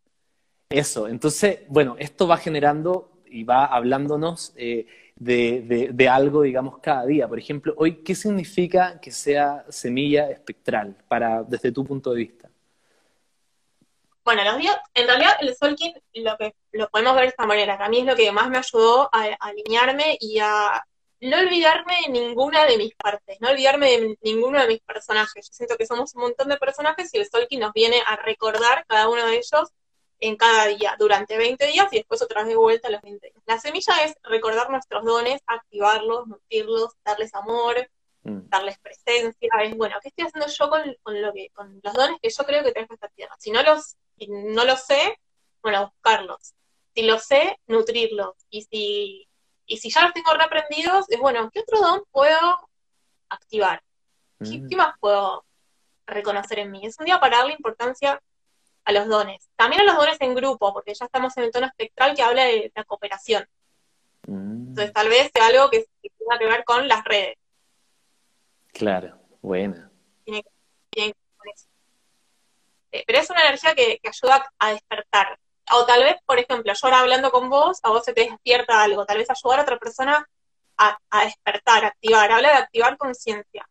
Eso, 0.71 1.09
entonces, 1.09 1.63
bueno, 1.67 1.97
esto 1.99 2.29
va 2.29 2.37
generando 2.37 3.11
y 3.29 3.43
va 3.43 3.65
hablándonos 3.67 4.55
de, 5.17 5.91
de, 5.93 6.09
algo, 6.09 6.43
digamos, 6.43 6.79
cada 6.79 7.07
día. 7.07 7.27
Por 7.27 7.39
ejemplo, 7.39 7.75
hoy, 7.77 8.03
¿qué 8.03 8.15
significa 8.15 9.01
que 9.01 9.11
sea 9.11 9.65
semilla 9.71 10.31
espectral 10.31 10.97
para, 11.09 11.43
desde 11.43 11.73
tu 11.73 11.85
punto 11.85 12.11
de 12.11 12.19
vista? 12.19 12.51
Bueno, 14.25 14.45
los 14.45 14.59
días, 14.59 14.77
en 14.93 15.07
realidad 15.07 15.37
el 15.41 15.55
Solkin 15.55 15.95
lo 16.15 16.37
que 16.37 16.55
lo 16.73 16.89
podemos 16.89 17.15
ver 17.15 17.23
de 17.25 17.29
esta 17.29 17.47
manera, 17.47 17.79
que 17.79 17.85
a 17.85 17.89
mí 17.89 18.01
es 18.01 18.07
lo 18.07 18.17
que 18.17 18.33
más 18.33 18.51
me 18.51 18.59
ayudó 18.59 19.09
a, 19.13 19.25
alinearme 19.41 20.19
y 20.21 20.41
a 20.41 20.85
no 21.21 21.39
olvidarme 21.39 21.95
de 22.05 22.13
ninguna 22.13 22.67
de 22.67 22.77
mis 22.77 22.95
partes, 22.97 23.39
no 23.41 23.51
olvidarme 23.51 23.87
de 23.87 24.19
ninguno 24.23 24.61
de 24.61 24.67
mis 24.67 24.81
personajes. 24.81 25.49
Yo 25.49 25.55
siento 25.55 25.77
que 25.77 25.87
somos 25.87 26.15
un 26.15 26.23
montón 26.23 26.49
de 26.49 26.57
personajes 26.57 27.15
y 27.15 27.19
el 27.19 27.29
Solkin 27.29 27.61
nos 27.61 27.73
viene 27.73 28.03
a 28.05 28.17
recordar 28.17 28.85
cada 28.87 29.09
uno 29.09 29.25
de 29.27 29.37
ellos 29.37 29.73
en 30.21 30.37
cada 30.37 30.67
día 30.67 30.97
durante 30.99 31.37
20 31.37 31.67
días 31.67 31.89
y 31.93 31.97
después 31.97 32.23
otra 32.23 32.43
vez 32.43 32.49
de 32.49 32.57
vuelta 32.57 32.89
a 32.89 32.91
los 32.91 33.03
20 33.03 33.27
días. 33.27 33.43
La 33.47 33.59
semilla 33.59 34.03
es 34.05 34.15
recordar 34.23 34.71
nuestros 34.71 35.05
dones, 35.05 35.41
activarlos, 35.47 36.27
nutrirlos, 36.27 36.95
darles 37.05 37.35
amor, 37.35 37.89
mm. 38.23 38.49
darles 38.49 38.79
presencia. 38.79 39.51
Es, 39.63 39.77
bueno, 39.77 39.97
¿qué 40.03 40.09
estoy 40.09 40.27
haciendo 40.27 40.49
yo 40.49 40.71
con, 40.71 41.21
lo 41.21 41.33
que, 41.33 41.51
con 41.51 41.81
los 41.83 41.95
dones 41.95 42.19
que 42.23 42.31
yo 42.31 42.45
creo 42.45 42.65
que 42.65 42.73
tengo 42.73 42.95
esta 42.95 43.09
tierra? 43.09 43.35
Si 43.39 43.51
no 43.51 43.63
los, 43.63 43.97
no 44.29 44.65
los 44.65 44.81
sé, 44.85 45.19
bueno, 45.63 45.93
buscarlos. 45.93 46.55
Si 46.95 47.03
los 47.03 47.23
sé, 47.25 47.59
nutrirlos. 47.67 48.35
Y 48.49 48.63
si, 48.63 49.29
y 49.67 49.77
si 49.77 49.91
ya 49.91 50.03
los 50.03 50.15
tengo 50.15 50.33
reaprendidos, 50.33 51.11
es 51.11 51.21
bueno, 51.21 51.51
¿qué 51.53 51.61
otro 51.61 51.79
don 51.79 52.03
puedo 52.11 52.71
activar? 53.29 53.83
¿Qué, 54.39 54.59
mm. 54.59 54.69
¿Qué, 54.69 54.77
más 54.77 54.95
puedo 54.99 55.45
reconocer 56.07 56.61
en 56.61 56.71
mí? 56.71 56.87
Es 56.87 56.99
un 56.99 57.05
día 57.05 57.21
para 57.21 57.39
darle 57.39 57.53
importancia 57.53 58.23
a 58.87 58.93
los 58.93 59.09
dones. 59.09 59.51
También 59.57 59.83
a 59.83 59.85
los 59.85 59.97
dones 59.97 60.17
en 60.21 60.35
grupo, 60.35 60.73
porque 60.73 60.95
ya 60.95 61.05
estamos 61.05 61.37
en 61.37 61.45
el 61.45 61.51
tono 61.51 61.67
espectral 61.67 62.15
que 62.15 62.23
habla 62.23 62.45
de 62.45 62.73
la 62.75 62.85
cooperación. 62.85 63.47
Mm. 64.27 64.69
Entonces, 64.69 64.93
tal 64.93 65.09
vez 65.09 65.31
sea 65.35 65.49
algo 65.49 65.69
que, 65.69 65.87
tenga 66.01 66.39
que 66.39 66.47
ver 66.47 66.65
con 66.65 66.87
las 66.87 67.05
redes. 67.05 67.37
Claro, 68.73 69.19
buena. 69.43 69.91
Tiene, 70.25 70.45
que 70.91 71.07
ver 71.07 71.15
eso. 71.53 71.67
Eh, 72.93 73.03
pero 73.07 73.19
es 73.19 73.29
una 73.29 73.43
energía 73.43 73.75
que, 73.75 74.01
ayuda 74.05 74.49
a 74.59 74.71
despertar. 74.71 75.37
O 75.73 75.85
tal 75.85 76.05
vez, 76.05 76.17
por 76.25 76.39
ejemplo, 76.39 76.73
yo 76.73 76.79
ahora 76.83 77.01
hablando 77.01 77.33
con 77.33 77.51
vos, 77.51 77.81
a 77.83 77.91
vos 77.91 78.05
se 78.05 78.13
te 78.13 78.21
despierta 78.23 78.85
algo. 78.85 79.05
Tal 79.05 79.19
vez 79.19 79.29
ayudar 79.29 79.59
a 79.59 79.63
otra 79.63 79.79
persona 79.81 80.29
a, 80.79 80.97
a 81.11 81.25
despertar, 81.25 81.85
a 81.85 81.89
activar. 81.89 82.31
Habla 82.31 82.51
de 82.51 82.55
activar 82.55 82.97
conciencia. 82.97 83.69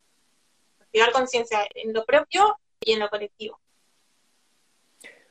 Activar 0.82 1.14
conciencia 1.14 1.66
en 1.74 1.94
lo 1.94 2.04
propio 2.04 2.60
y 2.82 2.92
en 2.92 3.00
lo 3.00 3.10
colectivo. 3.10 3.62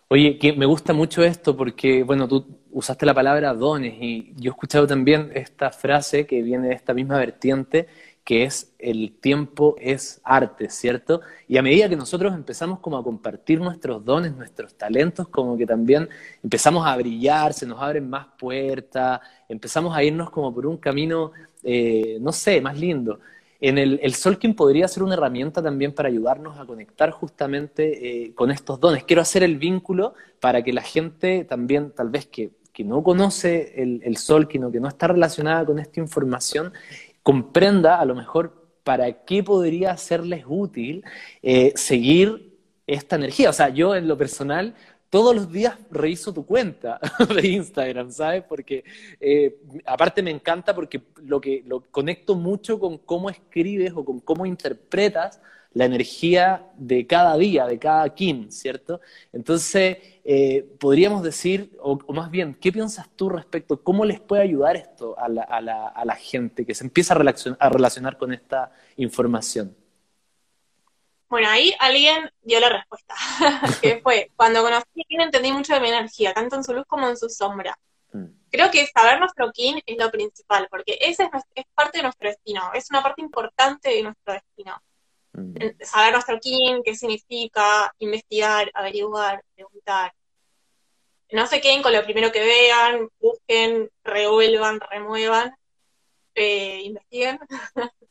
Oye, 0.09 0.39
que 0.39 0.53
me 0.53 0.67
gusta 0.67 0.93
mucho 0.93 1.23
esto 1.25 1.57
porque, 1.57 2.03
bueno, 2.03 2.29
tú 2.29 2.47
usaste 2.71 3.07
la 3.07 3.15
palabra 3.15 3.55
dones 3.55 3.95
y 4.01 4.33
yo 4.37 4.51
he 4.51 4.53
escuchado 4.53 4.87
también 4.87 5.31
esta 5.35 5.71
frase 5.71 6.27
que 6.27 6.43
viene 6.43 6.69
de 6.69 6.75
esta 6.75 6.93
misma 6.95 7.19
vertiente, 7.19 7.89
que 8.23 8.45
es 8.45 8.75
el 8.79 9.19
tiempo 9.21 9.77
es 9.79 10.21
arte, 10.25 10.69
¿cierto? 10.71 11.21
Y 11.49 11.57
a 11.57 11.63
medida 11.63 11.89
que 11.89 11.97
nosotros 11.97 12.35
empezamos 12.35 12.81
como 12.81 12.97
a 12.99 13.05
compartir 13.05 13.61
nuestros 13.61 14.05
dones, 14.05 14.35
nuestros 14.35 14.75
talentos, 14.77 15.29
como 15.29 15.57
que 15.57 15.67
también 15.67 16.09
empezamos 16.43 16.87
a 16.87 16.97
brillar, 16.97 17.53
se 17.53 17.67
nos 17.67 17.81
abren 17.81 18.09
más 18.09 18.27
puertas, 18.39 19.21
empezamos 19.49 19.97
a 19.97 20.03
irnos 20.03 20.31
como 20.31 20.55
por 20.55 20.67
un 20.67 20.77
camino, 20.79 21.33
eh, 21.63 22.19
no 22.21 22.33
sé, 22.33 22.61
más 22.61 22.79
lindo. 22.79 23.21
En 23.67 23.79
el, 23.79 23.99
el 24.03 24.15
Solkin 24.15 24.55
podría 24.55 24.87
ser 24.89 25.03
una 25.03 25.15
herramienta 25.15 25.63
también 25.63 25.95
para 25.95 26.11
ayudarnos 26.11 26.59
a 26.59 26.67
conectar 26.67 27.11
justamente 27.13 28.27
eh, 28.27 28.35
con 28.35 28.51
estos 28.51 28.79
dones. 28.79 29.05
Quiero 29.05 29.23
hacer 29.23 29.43
el 29.43 29.57
vínculo 29.57 30.13
para 30.39 30.63
que 30.63 30.71
la 30.75 30.83
gente 30.83 31.47
también, 31.47 31.91
tal 31.93 32.11
vez 32.11 32.27
que, 32.27 32.51
no 32.85 33.03
conoce 33.03 33.81
el, 33.81 34.03
el 34.05 34.19
Solkin 34.19 34.65
o 34.65 34.71
que 34.71 34.81
no 34.81 34.89
está 34.89 35.09
relacionada 35.09 35.65
con 35.65 35.79
esta 35.79 35.99
información, 35.99 36.75
comprenda 37.23 37.99
a 37.99 38.05
lo 38.05 38.15
mejor 38.15 38.53
para 38.85 39.25
qué 39.25 39.43
podría 39.43 39.97
serles 39.97 40.45
útil 40.47 41.03
eh, 41.43 41.73
seguir 41.75 42.59
esta 42.87 43.17
energía. 43.17 43.49
O 43.49 43.55
sea, 43.55 43.71
yo 43.71 43.97
en 43.97 44.07
lo 44.07 44.19
personal 44.19 44.75
todos 45.15 45.33
los 45.33 45.53
días 45.53 45.79
reviso 45.93 46.35
tu 46.35 46.45
cuenta 46.45 46.99
de 47.37 47.47
Instagram, 47.47 48.11
¿sabes? 48.11 48.43
Porque 48.43 48.83
eh, 49.21 49.61
aparte 49.87 50.25
me 50.25 50.33
encanta 50.33 50.75
porque 50.75 51.03
lo 51.23 51.41
que 51.41 51.63
lo 51.69 51.83
conecto 51.83 52.35
mucho 52.35 52.81
con 52.81 52.99
cómo 52.99 53.31
escribes 53.31 53.93
o 53.95 54.05
con 54.05 54.19
cómo 54.19 54.45
interpretas 54.45 55.41
la 55.73 55.85
energía 55.85 56.67
de 56.77 57.07
cada 57.07 57.37
día, 57.37 57.65
de 57.69 57.79
cada 57.79 58.13
Kim, 58.13 58.51
¿cierto? 58.51 59.01
Entonces, 59.33 59.99
eh, 60.25 60.67
podríamos 60.81 61.23
decir, 61.23 61.79
o, 61.81 61.97
más 62.13 62.29
bien, 62.29 62.57
¿qué 62.61 62.73
piensas 62.73 63.09
tú 63.15 63.29
respecto? 63.29 63.81
¿Cómo 63.85 64.05
les 64.05 64.19
puede 64.19 64.43
ayudar 64.43 64.75
esto 64.75 65.17
a 65.17 65.29
la, 65.29 65.43
a 65.43 65.61
la, 65.61 65.87
a 65.87 66.05
la 66.05 66.17
gente 66.17 66.67
que 66.67 66.75
se 66.75 66.83
empieza 66.83 67.15
a 67.15 67.69
relacionar 67.69 68.19
con 68.19 68.33
esta 68.33 68.73
información? 68.97 69.77
Bueno, 71.35 71.49
ahí 71.49 71.75
alguien 71.81 72.31
dio 72.43 72.61
la 72.61 72.69
respuesta, 72.69 73.13
que 73.83 74.01
fue, 74.01 74.31
cuando 74.37 74.63
conocí 74.63 75.01
a 75.01 75.05
Kin 75.09 75.21
entendí 75.21 75.51
mucho 75.51 75.75
de 75.75 75.81
mi 75.81 75.89
energía, 75.89 76.33
tanto 76.33 76.55
en 76.55 76.63
su 76.63 76.73
luz 76.73 76.85
como 76.87 77.09
en 77.09 77.17
su 77.17 77.29
sombra. 77.29 77.77
Mm. 78.13 78.27
Creo 78.53 78.71
que 78.71 78.87
saber 78.87 79.19
nuestro 79.19 79.51
Kin 79.51 79.83
es 79.85 79.99
lo 79.99 80.13
principal, 80.13 80.69
porque 80.71 80.97
ese 81.01 81.29
es, 81.57 81.65
parte 81.75 81.99
de 81.99 82.05
nuestro 82.05 82.29
destino, 82.29 82.71
es 82.73 82.89
una 82.89 83.03
parte 83.03 83.21
importante 83.21 83.89
de 83.89 84.05
nuestro 84.05 84.33
destino. 84.33 84.81
Mm. 85.33 85.57
Saber 85.83 86.13
nuestro 86.13 86.39
Kin, 86.39 86.85
qué 86.85 86.95
significa, 86.95 87.93
investigar, 87.99 88.71
averiguar, 88.73 89.43
preguntar. 89.57 90.15
no 91.33 91.49
se 91.49 91.61
queden 91.61 91.83
con 91.83 91.93
lo 91.93 92.05
primero 92.05 92.31
que 92.31 92.45
vean, 92.45 93.09
busquen, 93.19 93.91
revuelvan, 94.05 94.79
remuevan, 94.79 95.53
eh, 96.37 96.83
investiguen. 96.85 97.41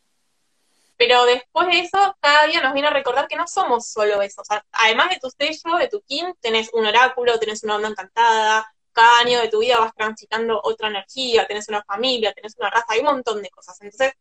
Pero 1.05 1.25
después 1.25 1.67
de 1.67 1.79
eso, 1.79 2.15
cada 2.21 2.47
día 2.47 2.61
nos 2.61 2.71
viene 2.71 2.87
a 2.87 2.91
recordar 2.91 3.27
que 3.27 3.35
no 3.35 3.45
somos 3.45 3.87
solo 3.87 4.21
eso. 4.21 4.41
O 4.41 4.45
sea, 4.45 4.65
además 4.71 5.09
de 5.09 5.19
tu 5.19 5.29
sello, 5.29 5.75
de 5.77 5.89
tu 5.89 6.01
kin, 6.03 6.33
tenés 6.39 6.69
un 6.71 6.85
oráculo, 6.85 7.37
tenés 7.39 7.61
una 7.65 7.75
onda 7.75 7.89
encantada, 7.89 8.73
cada 8.93 9.19
año 9.19 9.41
de 9.41 9.49
tu 9.49 9.59
vida 9.59 9.79
vas 9.79 9.93
transitando 9.93 10.61
otra 10.63 10.87
energía, 10.87 11.45
tenés 11.45 11.67
una 11.67 11.83
familia, 11.83 12.31
tenés 12.31 12.55
una 12.57 12.69
raza, 12.69 12.85
hay 12.87 12.99
un 12.99 13.07
montón 13.07 13.41
de 13.41 13.49
cosas. 13.49 13.81
Entonces, 13.81 14.13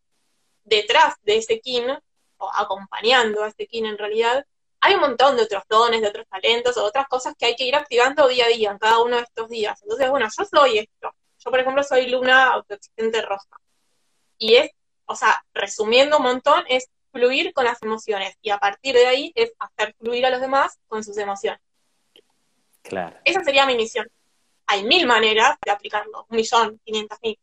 detrás 0.65 1.15
de 1.23 1.37
ese 1.37 1.61
kin, 1.61 1.87
o 2.39 2.51
acompañando 2.53 3.45
a 3.45 3.49
ese 3.49 3.69
kin 3.69 3.87
en 3.87 3.97
realidad, 3.97 4.45
hay 4.81 4.95
un 4.97 5.03
montón 5.03 5.37
de 5.37 5.45
otros 5.45 5.63
dones, 5.69 6.01
de 6.01 6.09
otros 6.09 6.27
talentos, 6.29 6.77
o 6.79 6.85
otras 6.85 7.07
cosas 7.07 7.35
que 7.39 7.47
hay 7.47 7.55
que 7.55 7.65
ir 7.65 7.77
activando 7.77 8.27
día 8.27 8.47
a 8.47 8.49
día, 8.49 8.73
en 8.73 8.79
cada 8.79 8.99
uno 8.99 9.19
de 9.19 9.23
estos 9.23 9.49
días. 9.49 9.81
Entonces, 9.83 10.11
bueno, 10.11 10.27
yo 10.37 10.45
soy 10.45 10.79
esto. 10.79 11.15
Yo, 11.39 11.51
por 11.53 11.61
ejemplo, 11.61 11.85
soy 11.85 12.09
luna 12.09 12.49
autoexistente 12.49 13.23
roja. 13.23 13.57
Y 14.37 14.57
es, 14.57 14.73
o 15.13 15.17
sea, 15.17 15.45
resumiendo 15.55 16.19
un 16.19 16.25
montón, 16.25 16.65
es 16.69 16.89
fluir 17.13 17.53
con 17.53 17.65
las 17.65 17.83
emociones. 17.83 18.35
Y 18.43 18.51
a 18.51 18.59
partir 18.59 18.95
de 18.95 19.07
ahí 19.07 19.33
es 19.35 19.53
hacer 19.59 19.95
fluir 19.99 20.27
a 20.27 20.31
los 20.31 20.41
demás 20.41 20.79
con 20.89 21.05
sus 21.05 21.17
emociones. 21.19 21.61
Claro. 22.83 23.17
Esa 23.25 23.45
sería 23.45 23.67
mi 23.67 23.77
misión. 23.77 24.09
Hay 24.67 24.85
mil 24.85 25.07
maneras 25.07 25.57
de 25.65 25.71
aplicarlo, 25.71 26.27
un 26.29 26.37
millón, 26.37 26.81
quinientas 26.85 27.19
mil. 27.23 27.39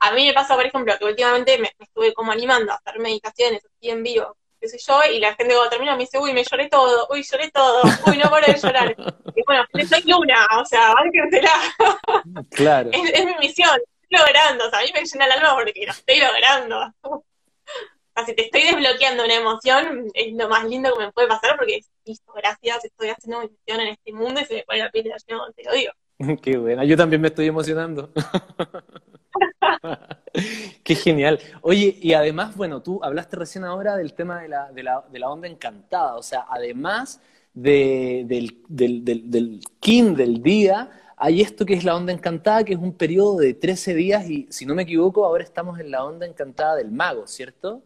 A 0.00 0.12
mí 0.12 0.26
me 0.26 0.34
pasa, 0.34 0.56
por 0.56 0.66
ejemplo, 0.66 0.98
que 0.98 1.04
últimamente 1.04 1.56
me, 1.58 1.72
me 1.78 1.84
estuve 1.84 2.12
como 2.12 2.32
animando 2.32 2.72
a 2.72 2.76
hacer 2.76 2.98
meditaciones 2.98 3.64
así 3.64 3.90
en 3.90 4.02
vivo 4.02 4.36
qué 4.64 4.70
sé 4.70 4.78
yo, 4.78 4.98
y 5.12 5.20
la 5.20 5.34
gente 5.34 5.54
cuando 5.54 5.70
termina 5.70 5.92
me 5.94 6.04
dice, 6.04 6.18
uy, 6.18 6.32
me 6.32 6.42
lloré 6.42 6.68
todo, 6.70 7.06
uy, 7.10 7.22
lloré 7.22 7.50
todo, 7.50 7.82
uy, 8.06 8.16
no 8.16 8.30
paro 8.30 8.46
de 8.46 8.58
llorar. 8.58 8.96
Y 9.36 9.42
bueno, 9.44 9.64
soy 9.88 10.02
luna, 10.06 10.46
o 10.60 10.64
sea, 10.64 10.94
bárquensela. 10.94 11.50
Claro. 12.50 12.88
es, 12.92 13.10
es 13.12 13.26
mi 13.26 13.34
misión, 13.40 13.78
logrando, 14.14 14.66
o 14.66 14.70
sea, 14.70 14.78
a 14.80 14.82
mí 14.82 14.90
me 14.94 15.04
llena 15.04 15.26
el 15.26 15.32
alma 15.32 15.54
porque 15.54 15.84
lo 15.84 15.92
estoy 15.92 16.18
logrando. 16.20 16.94
Si 18.26 18.34
te 18.34 18.44
estoy 18.44 18.62
desbloqueando 18.62 19.24
una 19.24 19.34
emoción, 19.34 20.06
es 20.14 20.32
lo 20.34 20.48
más 20.48 20.64
lindo 20.64 20.94
que 20.94 21.06
me 21.06 21.12
puede 21.12 21.26
pasar 21.26 21.56
porque, 21.56 21.80
listo, 22.04 22.32
gracias, 22.32 22.84
estoy 22.84 23.08
haciendo 23.08 23.40
mi 23.40 23.48
misión 23.48 23.80
en 23.80 23.88
este 23.88 24.12
mundo 24.12 24.40
y 24.40 24.44
se 24.44 24.54
me 24.54 24.62
pone 24.62 24.78
la 24.78 24.90
piel 24.90 25.04
de 25.04 25.10
la 25.10 25.16
te 25.52 25.64
lo 25.64 25.72
digo. 25.72 25.92
Qué 26.42 26.56
buena, 26.56 26.84
yo 26.84 26.96
también 26.96 27.20
me 27.20 27.28
estoy 27.28 27.48
emocionando. 27.48 28.12
Qué 30.84 30.94
genial. 30.94 31.40
Oye, 31.62 31.98
y 32.00 32.12
además, 32.14 32.56
bueno, 32.56 32.82
tú 32.82 33.00
hablaste 33.02 33.36
recién 33.36 33.64
ahora 33.64 33.96
del 33.96 34.14
tema 34.14 34.40
de 34.40 34.48
la, 34.48 34.70
de 34.70 34.82
la, 34.82 35.04
de 35.10 35.18
la 35.18 35.30
onda 35.30 35.48
encantada, 35.48 36.16
o 36.16 36.22
sea, 36.22 36.46
además 36.48 37.20
de, 37.52 38.24
del, 38.26 38.62
del, 38.68 39.04
del, 39.04 39.30
del 39.30 39.60
del 40.16 40.42
día, 40.42 40.90
hay 41.16 41.40
esto 41.40 41.64
que 41.64 41.74
es 41.74 41.84
la 41.84 41.96
onda 41.96 42.12
encantada, 42.12 42.64
que 42.64 42.74
es 42.74 42.78
un 42.78 42.92
periodo 42.96 43.36
de 43.38 43.54
13 43.54 43.94
días 43.94 44.28
y, 44.28 44.46
si 44.50 44.66
no 44.66 44.74
me 44.74 44.82
equivoco, 44.82 45.24
ahora 45.24 45.44
estamos 45.44 45.78
en 45.78 45.90
la 45.90 46.04
onda 46.04 46.26
encantada 46.26 46.76
del 46.76 46.90
mago, 46.90 47.26
¿cierto? 47.26 47.82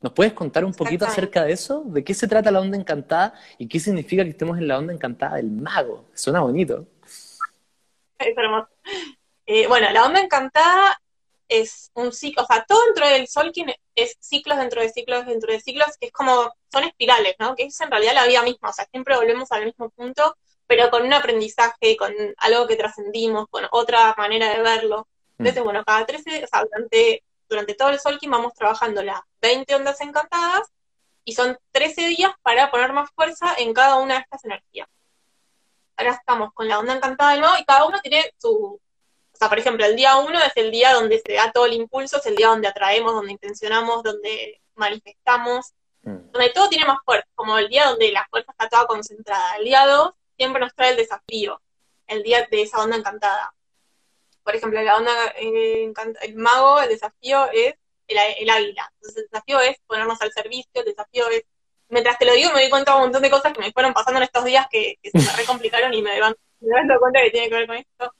¿Nos 0.00 0.12
puedes 0.12 0.34
contar 0.34 0.64
un 0.64 0.74
poquito 0.74 1.06
acerca 1.06 1.44
de 1.44 1.52
eso? 1.52 1.82
¿De 1.86 2.04
qué 2.04 2.12
se 2.12 2.28
trata 2.28 2.50
la 2.50 2.60
onda 2.60 2.76
encantada 2.76 3.34
y 3.56 3.66
qué 3.66 3.80
significa 3.80 4.22
que 4.22 4.30
estemos 4.30 4.58
en 4.58 4.68
la 4.68 4.78
onda 4.78 4.92
encantada 4.92 5.36
del 5.36 5.50
mago? 5.50 6.06
Suena 6.14 6.40
bonito. 6.40 6.86
Es 8.18 8.36
hermoso. 8.36 8.68
Eh, 9.44 9.66
bueno, 9.66 9.90
la 9.90 10.04
onda 10.04 10.20
encantada 10.20 10.98
es 11.48 11.90
un 11.94 12.12
ciclo, 12.12 12.42
o 12.42 12.46
sea, 12.46 12.64
todo 12.66 12.80
dentro 12.86 13.08
del 13.08 13.28
Solkin 13.28 13.70
es 13.94 14.16
ciclos 14.20 14.58
dentro 14.58 14.80
de 14.80 14.88
ciclos 14.88 15.26
dentro 15.26 15.52
de 15.52 15.60
ciclos, 15.60 15.96
que 16.00 16.06
es 16.06 16.12
como, 16.12 16.54
son 16.72 16.84
espirales, 16.84 17.34
¿no? 17.38 17.54
Que 17.54 17.64
es 17.64 17.80
en 17.80 17.90
realidad 17.90 18.14
la 18.14 18.26
vida 18.26 18.42
misma, 18.42 18.70
o 18.70 18.72
sea, 18.72 18.86
siempre 18.86 19.16
volvemos 19.16 19.50
al 19.52 19.66
mismo 19.66 19.90
punto, 19.90 20.36
pero 20.66 20.90
con 20.90 21.02
un 21.02 21.12
aprendizaje, 21.12 21.96
con 21.96 22.12
algo 22.38 22.66
que 22.66 22.76
trascendimos, 22.76 23.46
con 23.50 23.64
otra 23.70 24.14
manera 24.16 24.50
de 24.50 24.62
verlo. 24.62 25.08
Entonces, 25.38 25.62
mm. 25.62 25.64
bueno, 25.64 25.84
cada 25.84 26.06
13, 26.06 26.44
o 26.44 26.46
sea, 26.46 26.64
durante, 26.64 27.22
durante 27.48 27.74
todo 27.74 27.90
el 27.90 28.00
Solkin 28.00 28.30
vamos 28.30 28.54
trabajando 28.54 29.02
las 29.02 29.20
20 29.40 29.74
ondas 29.74 30.00
encantadas, 30.00 30.70
y 31.24 31.34
son 31.34 31.58
13 31.72 32.08
días 32.08 32.32
para 32.42 32.70
poner 32.70 32.92
más 32.92 33.10
fuerza 33.14 33.54
en 33.58 33.72
cada 33.72 33.96
una 33.96 34.14
de 34.14 34.20
estas 34.20 34.44
energías. 34.44 34.88
Ahora 35.96 36.12
estamos 36.12 36.52
con 36.52 36.68
la 36.68 36.78
onda 36.78 36.94
encantada 36.94 37.32
del 37.32 37.40
nuevo 37.40 37.56
y 37.58 37.64
cada 37.64 37.86
uno 37.86 38.00
tiene 38.02 38.32
su, 38.38 38.80
o 39.34 39.36
sea, 39.36 39.48
por 39.48 39.58
ejemplo, 39.58 39.86
el 39.86 39.96
día 39.96 40.16
uno 40.16 40.38
es 40.38 40.52
el 40.56 40.70
día 40.70 40.92
donde 40.92 41.22
se 41.24 41.34
da 41.34 41.50
todo 41.52 41.66
el 41.66 41.72
impulso, 41.72 42.18
es 42.18 42.26
el 42.26 42.36
día 42.36 42.48
donde 42.48 42.68
atraemos, 42.68 43.14
donde 43.14 43.32
intencionamos, 43.32 44.02
donde 44.02 44.60
manifestamos, 44.74 45.72
mm. 46.02 46.30
donde 46.32 46.50
todo 46.50 46.68
tiene 46.68 46.86
más 46.86 46.98
fuerza, 47.04 47.28
como 47.34 47.56
el 47.58 47.68
día 47.68 47.86
donde 47.86 48.12
la 48.12 48.26
fuerza 48.28 48.52
está 48.52 48.68
toda 48.68 48.86
concentrada. 48.86 49.56
El 49.56 49.64
día 49.64 49.86
dos 49.86 50.12
siempre 50.36 50.60
nos 50.60 50.74
trae 50.74 50.90
el 50.90 50.96
desafío, 50.96 51.60
el 52.06 52.22
día 52.22 52.46
de 52.50 52.62
esa 52.62 52.82
onda 52.82 52.96
encantada. 52.96 53.54
Por 54.42 54.54
ejemplo, 54.54 54.80
la 54.82 54.96
onda, 54.96 55.12
eh, 55.36 55.92
el 56.22 56.34
mago, 56.36 56.80
el 56.80 56.88
desafío 56.88 57.46
es 57.52 57.74
el, 58.08 58.50
águila. 58.50 58.92
Entonces 58.96 59.22
el 59.22 59.28
desafío 59.30 59.60
es 59.60 59.76
ponernos 59.86 60.20
al 60.20 60.32
servicio, 60.32 60.70
el 60.74 60.84
desafío 60.84 61.28
es, 61.30 61.44
mientras 61.88 62.18
te 62.18 62.26
lo 62.26 62.34
digo 62.34 62.50
me 62.52 62.60
doy 62.60 62.70
cuenta 62.70 62.92
de 62.92 62.96
un 62.98 63.02
montón 63.04 63.22
de 63.22 63.30
cosas 63.30 63.52
que 63.52 63.60
me 63.60 63.72
fueron 63.72 63.94
pasando 63.94 64.18
en 64.18 64.24
estos 64.24 64.44
días 64.44 64.66
que, 64.70 64.98
se 65.02 65.18
me 65.18 65.36
recomplicaron 65.36 65.94
y 65.94 66.02
me 66.02 66.20
van 66.20 66.34
dando 66.60 66.98
cuenta 66.98 67.22
que 67.22 67.30
tiene 67.30 67.48
que 67.48 67.54
ver 67.54 67.66
con 67.66 67.76
esto 67.76 68.14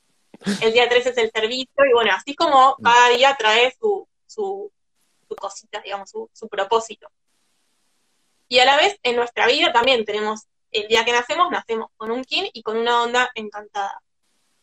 el 0.61 0.72
día 0.72 0.88
3 0.88 1.07
es 1.07 1.16
el 1.16 1.31
servicio, 1.31 1.85
y 1.88 1.92
bueno, 1.92 2.12
así 2.14 2.35
como 2.35 2.77
cada 2.83 3.09
día 3.11 3.35
trae 3.38 3.74
su, 3.79 4.07
su, 4.27 4.70
cosita, 5.38 5.81
digamos, 5.81 6.11
su, 6.11 6.31
su 6.33 6.48
propósito. 6.48 7.09
Y 8.48 8.59
a 8.59 8.64
la 8.64 8.77
vez, 8.77 8.98
en 9.03 9.16
nuestra 9.16 9.46
vida 9.46 9.72
también 9.72 10.05
tenemos, 10.05 10.46
el 10.74 10.88
día 10.88 11.04
que 11.04 11.12
nacemos, 11.12 11.50
nacemos 11.50 11.88
con 11.96 12.10
un 12.10 12.24
kin 12.24 12.48
y 12.52 12.62
con 12.62 12.76
una 12.76 13.02
onda 13.02 13.30
encantada. 13.34 14.00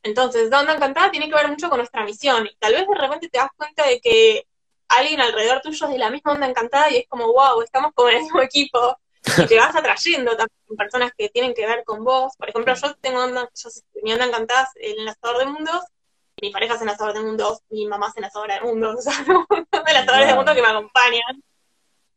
Entonces, 0.04 0.50
la 0.50 0.60
onda 0.60 0.74
encantada 0.74 1.10
tiene 1.10 1.30
que 1.30 1.36
ver 1.36 1.48
mucho 1.48 1.70
con 1.70 1.78
nuestra 1.78 2.04
misión, 2.04 2.46
y 2.46 2.56
tal 2.58 2.74
vez 2.74 2.88
de 2.88 2.96
repente 2.96 3.30
te 3.30 3.38
das 3.38 3.50
cuenta 3.56 3.88
de 3.88 4.02
que 4.02 4.46
alguien 4.90 5.22
alrededor 5.22 5.62
tuyo 5.62 5.86
es 5.86 5.92
de 5.92 5.98
la 5.98 6.10
misma 6.10 6.34
onda 6.34 6.48
encantada 6.48 6.90
y 6.90 6.98
es 6.98 7.08
como, 7.08 7.28
wow, 7.28 7.62
estamos 7.62 7.92
como 7.94 8.10
en 8.10 8.18
el 8.18 8.24
mismo 8.24 8.42
equipo, 8.42 8.98
y 9.38 9.46
te 9.46 9.58
vas 9.58 9.76
atrayendo 9.76 10.32
también 10.32 10.78
personas 10.78 11.12
que 11.18 11.30
tienen 11.30 11.54
que 11.54 11.66
ver 11.66 11.84
con 11.86 12.04
vos. 12.04 12.36
Por 12.38 12.50
ejemplo, 12.50 12.74
yo 12.74 12.96
tengo 12.96 13.24
onda, 13.24 13.50
yo, 13.56 13.70
mi 14.04 14.12
onda 14.12 14.26
encantada 14.26 14.70
en 14.76 15.00
el 15.00 15.06
lanzador 15.06 15.38
de 15.38 15.46
mundos, 15.46 15.84
mi 16.42 16.50
pareja 16.50 16.74
es 16.74 16.82
enlazador 16.82 17.14
de 17.14 17.22
mundos, 17.22 17.60
mi 17.70 17.86
mamá 17.86 18.08
es 18.10 18.18
enlazadora 18.18 18.56
de 18.56 18.62
mundos, 18.62 18.96
o 19.00 19.02
sea, 19.02 19.24
de 19.24 19.92
enlazadores 19.92 20.28
de 20.28 20.36
mundos 20.36 20.56
que 20.56 20.62
me 20.62 20.68
acompañan. 20.68 21.44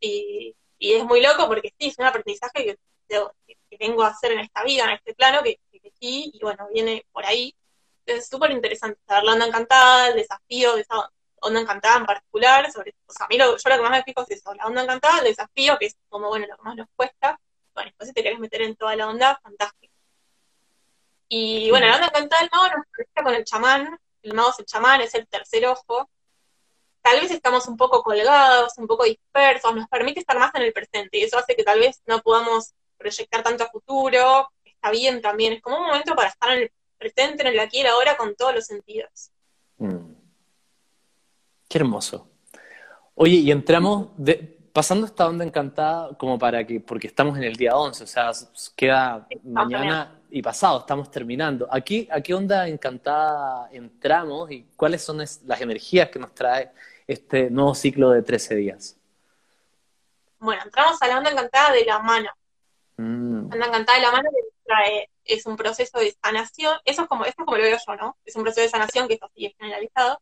Y, 0.01 0.57
y, 0.79 0.95
es 0.95 1.05
muy 1.05 1.23
loco 1.23 1.47
porque 1.47 1.73
sí, 1.79 1.89
es 1.89 1.99
un 1.99 2.07
aprendizaje 2.07 2.65
que, 2.65 2.79
que, 3.09 3.77
vengo 3.79 4.05
a 4.05 4.09
hacer 4.09 4.33
en 4.33 4.39
esta 4.41 4.63
vida, 4.63 4.85
en 4.85 4.91
este 4.91 5.15
plano, 5.15 5.43
que, 5.43 5.59
que 5.73 5.93
sí, 5.99 6.31
y 6.33 6.41
bueno, 6.41 6.69
viene 6.73 7.05
por 7.13 7.27
ahí. 7.27 7.55
Es 8.07 8.29
súper 8.29 8.53
interesante 8.53 9.01
saber 9.07 9.25
la 9.25 9.33
onda 9.33 9.47
encantada, 9.47 10.09
el 10.09 10.15
desafío 10.15 10.75
de 10.77 10.83
esa 10.83 11.11
onda 11.41 11.61
encantada 11.61 11.99
en 11.99 12.07
particular, 12.07 12.71
sobre, 12.73 12.95
o 13.07 13.13
sea, 13.13 13.27
a 13.27 13.29
mí 13.29 13.37
lo, 13.37 13.57
yo 13.57 13.69
lo 13.69 13.77
que 13.77 13.83
más 13.83 13.91
me 13.91 14.03
fijo 14.03 14.23
es 14.23 14.31
eso, 14.31 14.55
la 14.55 14.67
onda 14.67 14.83
encantada, 14.83 15.19
el 15.19 15.25
desafío, 15.25 15.77
que 15.79 15.87
es 15.87 15.97
como, 16.09 16.29
bueno, 16.29 16.47
lo 16.47 16.57
que 16.57 16.63
más 16.63 16.77
nos 16.77 16.89
cuesta, 16.97 17.39
bueno, 17.75 17.91
después 17.91 18.09
si 18.09 18.15
te 18.15 18.23
querés 18.23 18.39
meter 18.39 18.63
en 18.63 18.77
toda 18.77 18.97
la 18.97 19.09
onda, 19.09 19.39
fantástico. 19.43 19.95
Y 21.29 21.71
bueno, 21.71 21.87
la 21.87 21.95
onda 21.95 22.07
encantada 22.07 22.43
del 22.43 22.51
mago 22.53 22.77
nos 22.77 22.87
conecta 22.95 23.23
con 23.23 23.35
el 23.35 23.45
chamán, 23.45 23.99
el 24.23 24.35
mago 24.35 24.51
es 24.51 24.59
el 24.61 24.67
chamán, 24.67 25.01
es 25.01 25.15
el 25.15 25.27
tercer 25.27 25.67
ojo, 25.67 26.09
tal 27.03 27.21
vez 27.21 27.31
estamos 27.31 27.67
un 27.67 27.77
poco 27.77 28.03
colgados, 28.03 28.79
un 28.79 28.87
poco 28.87 29.05
dispersos, 29.05 29.75
nos 29.75 29.89
permite 29.89 30.21
estar 30.21 30.39
más 30.39 30.55
en 30.55 30.63
el 30.63 30.73
presente, 30.73 31.19
y 31.19 31.25
eso 31.25 31.39
hace 31.39 31.57
que 31.57 31.65
tal 31.65 31.81
vez 31.81 32.01
no 32.07 32.21
podamos 32.21 32.73
proyectar 32.97 33.43
tanto 33.43 33.65
a 33.65 33.71
futuro, 33.71 34.49
está 34.65 34.91
bien 34.91 35.21
también, 35.21 35.55
es 35.55 35.63
como 35.63 35.79
un 35.79 35.87
momento 35.87 36.15
para 36.15 36.29
estar 36.29 36.51
en 36.53 36.63
el 36.63 36.73
presente, 36.99 37.43
en 37.43 37.49
el 37.49 37.61
aquí 37.61 37.79
y 37.79 37.81
el 37.81 37.89
ahora, 37.89 38.17
con 38.17 38.35
todos 38.35 38.55
los 38.55 38.67
sentidos. 38.67 39.31
Mm. 39.79 40.13
Qué 41.69 41.79
hermoso. 41.79 42.29
Oye, 43.15 43.37
y 43.37 43.51
entramos, 43.51 44.09
de, 44.17 44.59
pasando 44.73 45.07
esta 45.07 45.29
onda 45.29 45.45
encantada, 45.45 46.17
como 46.19 46.39
para 46.39 46.67
que, 46.67 46.81
porque 46.81 47.07
estamos 47.07 47.37
en 47.37 47.45
el 47.45 47.57
día 47.57 47.77
11, 47.77 48.05
o 48.05 48.07
sea, 48.07 48.33
queda 48.75 49.27
mañana 49.45 50.21
y 50.31 50.43
pasado, 50.43 50.81
estamos 50.81 51.11
terminando. 51.11 51.69
Aquí, 51.71 52.09
¿A 52.11 52.21
qué 52.21 52.35
onda 52.35 52.67
encantada 52.69 53.69
entramos 53.73 54.51
y 54.51 54.67
cuáles 54.77 55.03
son 55.03 55.19
las 55.19 55.61
energías 55.61 56.09
que 56.11 56.19
nos 56.19 56.35
trae 56.35 56.73
este 57.07 57.51
nuevo 57.51 57.75
ciclo 57.75 58.11
de 58.11 58.23
13 58.23 58.57
días? 58.57 58.97
Bueno, 60.41 60.63
entramos 60.65 61.01
a 61.01 61.07
la 61.09 61.19
onda 61.19 61.31
encantada 61.31 61.73
de 61.73 61.85
la 61.85 62.01
mano. 62.01 62.31
Mm. 62.97 63.49
La 63.49 63.55
onda 63.55 63.67
encantada 63.67 63.99
de 63.99 64.05
la 64.05 64.13
mano 64.13 64.31
que 64.31 64.43
trae, 64.65 65.11
es 65.25 65.47
un 65.47 65.57
proceso 65.57 65.99
de 65.99 66.17
sanación, 66.23 66.79
eso 66.85 67.03
es 67.03 67.09
como, 67.09 67.25
esto 67.25 67.43
es 67.43 67.47
como 67.47 67.57
lo 67.57 67.63
veo 67.63 67.79
yo, 67.87 67.97
¿no? 67.97 68.17
Es 68.25 68.37
un 68.37 68.43
proceso 68.43 68.63
de 68.63 68.69
sanación 68.69 69.09
que 69.09 69.15
es 69.15 69.23
así, 69.23 69.47
es 69.47 69.55
generalizado, 69.59 70.21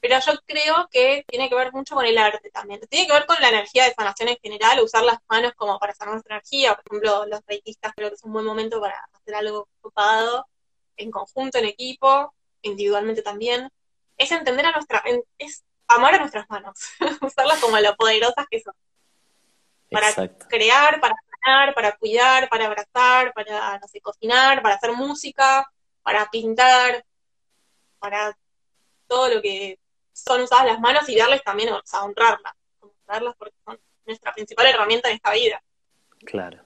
pero 0.00 0.18
yo 0.18 0.32
creo 0.46 0.88
que 0.90 1.24
tiene 1.28 1.48
que 1.48 1.54
ver 1.54 1.72
mucho 1.72 1.94
con 1.94 2.06
el 2.06 2.16
arte 2.16 2.50
también. 2.50 2.80
Tiene 2.88 3.06
que 3.06 3.12
ver 3.12 3.26
con 3.26 3.36
la 3.40 3.50
energía 3.50 3.84
de 3.84 3.92
sanación 3.92 4.30
en 4.30 4.38
general, 4.42 4.80
usar 4.80 5.04
las 5.04 5.18
manos 5.28 5.52
como 5.56 5.78
para 5.78 5.94
sanar 5.94 6.14
nuestra 6.14 6.36
energía. 6.36 6.74
Por 6.74 6.84
ejemplo, 6.86 7.26
los 7.26 7.40
reitistas 7.46 7.92
creo 7.94 8.08
que 8.08 8.14
es 8.14 8.24
un 8.24 8.32
buen 8.32 8.46
momento 8.46 8.80
para 8.80 8.98
hacer 9.12 9.34
algo 9.34 9.68
ocupado, 9.78 10.48
en 10.96 11.10
conjunto, 11.10 11.58
en 11.58 11.66
equipo, 11.66 12.32
individualmente 12.62 13.20
también. 13.20 13.70
Es 14.16 14.32
entender 14.32 14.64
a 14.66 14.72
nuestra, 14.72 15.02
es 15.36 15.64
amar 15.86 16.14
a 16.14 16.18
nuestras 16.18 16.48
manos, 16.48 16.78
usarlas 17.20 17.58
como 17.60 17.78
lo 17.78 17.94
poderosas 17.96 18.46
que 18.50 18.60
son. 18.60 18.74
Para 19.90 20.28
crear, 20.48 21.00
para 21.00 21.16
sanar, 21.42 21.74
para 21.74 21.96
cuidar, 21.96 22.48
para 22.48 22.66
abrazar, 22.66 23.32
para, 23.34 23.78
no 23.78 23.88
sé, 23.88 24.00
cocinar, 24.00 24.62
para 24.62 24.74
hacer 24.74 24.92
música, 24.92 25.70
para 26.02 26.28
pintar, 26.30 27.04
para 27.98 28.36
todo 29.06 29.34
lo 29.34 29.42
que 29.42 29.78
son 30.12 30.42
usadas 30.42 30.66
las 30.66 30.80
manos 30.80 31.08
y 31.08 31.16
darles 31.16 31.42
también, 31.42 31.70
o 31.70 31.80
sea, 31.84 32.02
honrarlas, 32.02 32.52
honrarlas 32.80 33.34
porque 33.36 33.56
son 33.64 33.78
nuestra 34.06 34.32
principal 34.32 34.66
herramienta 34.66 35.08
en 35.08 35.16
esta 35.16 35.32
vida. 35.32 35.62
Claro. 36.24 36.58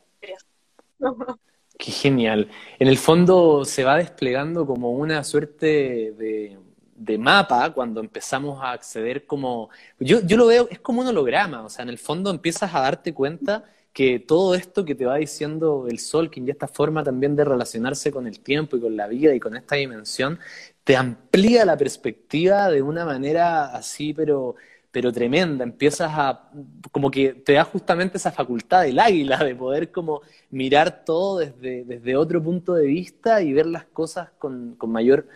Qué 1.78 1.90
genial. 1.90 2.50
En 2.78 2.88
el 2.88 2.98
fondo 2.98 3.64
se 3.64 3.84
va 3.84 3.96
desplegando 3.96 4.64
como 4.64 4.92
una 4.92 5.24
suerte 5.24 6.12
de, 6.12 6.56
de 6.94 7.18
mapa 7.18 7.72
cuando 7.72 8.00
empezamos 8.00 8.62
a 8.62 8.72
acceder 8.72 9.26
como... 9.26 9.70
Yo, 9.98 10.20
yo 10.22 10.36
lo 10.36 10.46
veo, 10.46 10.68
es 10.70 10.78
como 10.78 11.00
un 11.00 11.08
holograma, 11.08 11.64
o 11.64 11.68
sea, 11.68 11.82
en 11.82 11.88
el 11.88 11.98
fondo 11.98 12.30
empiezas 12.30 12.72
a 12.74 12.80
darte 12.80 13.12
cuenta 13.12 13.64
que 13.94 14.18
todo 14.18 14.56
esto 14.56 14.84
que 14.84 14.96
te 14.96 15.06
va 15.06 15.16
diciendo 15.16 15.86
el 15.88 16.00
Sol, 16.00 16.28
que 16.28 16.42
esta 16.50 16.66
forma 16.66 17.04
también 17.04 17.36
de 17.36 17.44
relacionarse 17.44 18.10
con 18.10 18.26
el 18.26 18.40
tiempo 18.40 18.76
y 18.76 18.80
con 18.80 18.96
la 18.96 19.06
vida 19.06 19.32
y 19.32 19.40
con 19.40 19.56
esta 19.56 19.76
dimensión, 19.76 20.40
te 20.82 20.96
amplía 20.96 21.64
la 21.64 21.76
perspectiva 21.76 22.68
de 22.70 22.82
una 22.82 23.04
manera 23.04 23.66
así, 23.66 24.12
pero, 24.12 24.56
pero 24.90 25.12
tremenda. 25.12 25.62
Empiezas 25.62 26.10
a, 26.12 26.50
como 26.90 27.08
que 27.08 27.34
te 27.34 27.52
da 27.52 27.62
justamente 27.64 28.18
esa 28.18 28.32
facultad 28.32 28.82
del 28.82 28.98
águila 28.98 29.38
de 29.38 29.54
poder 29.54 29.92
como 29.92 30.22
mirar 30.50 31.04
todo 31.04 31.38
desde, 31.38 31.84
desde 31.84 32.16
otro 32.16 32.42
punto 32.42 32.74
de 32.74 32.88
vista 32.88 33.42
y 33.42 33.52
ver 33.52 33.66
las 33.66 33.84
cosas 33.84 34.30
con, 34.38 34.74
con 34.74 34.90
mayor 34.90 35.28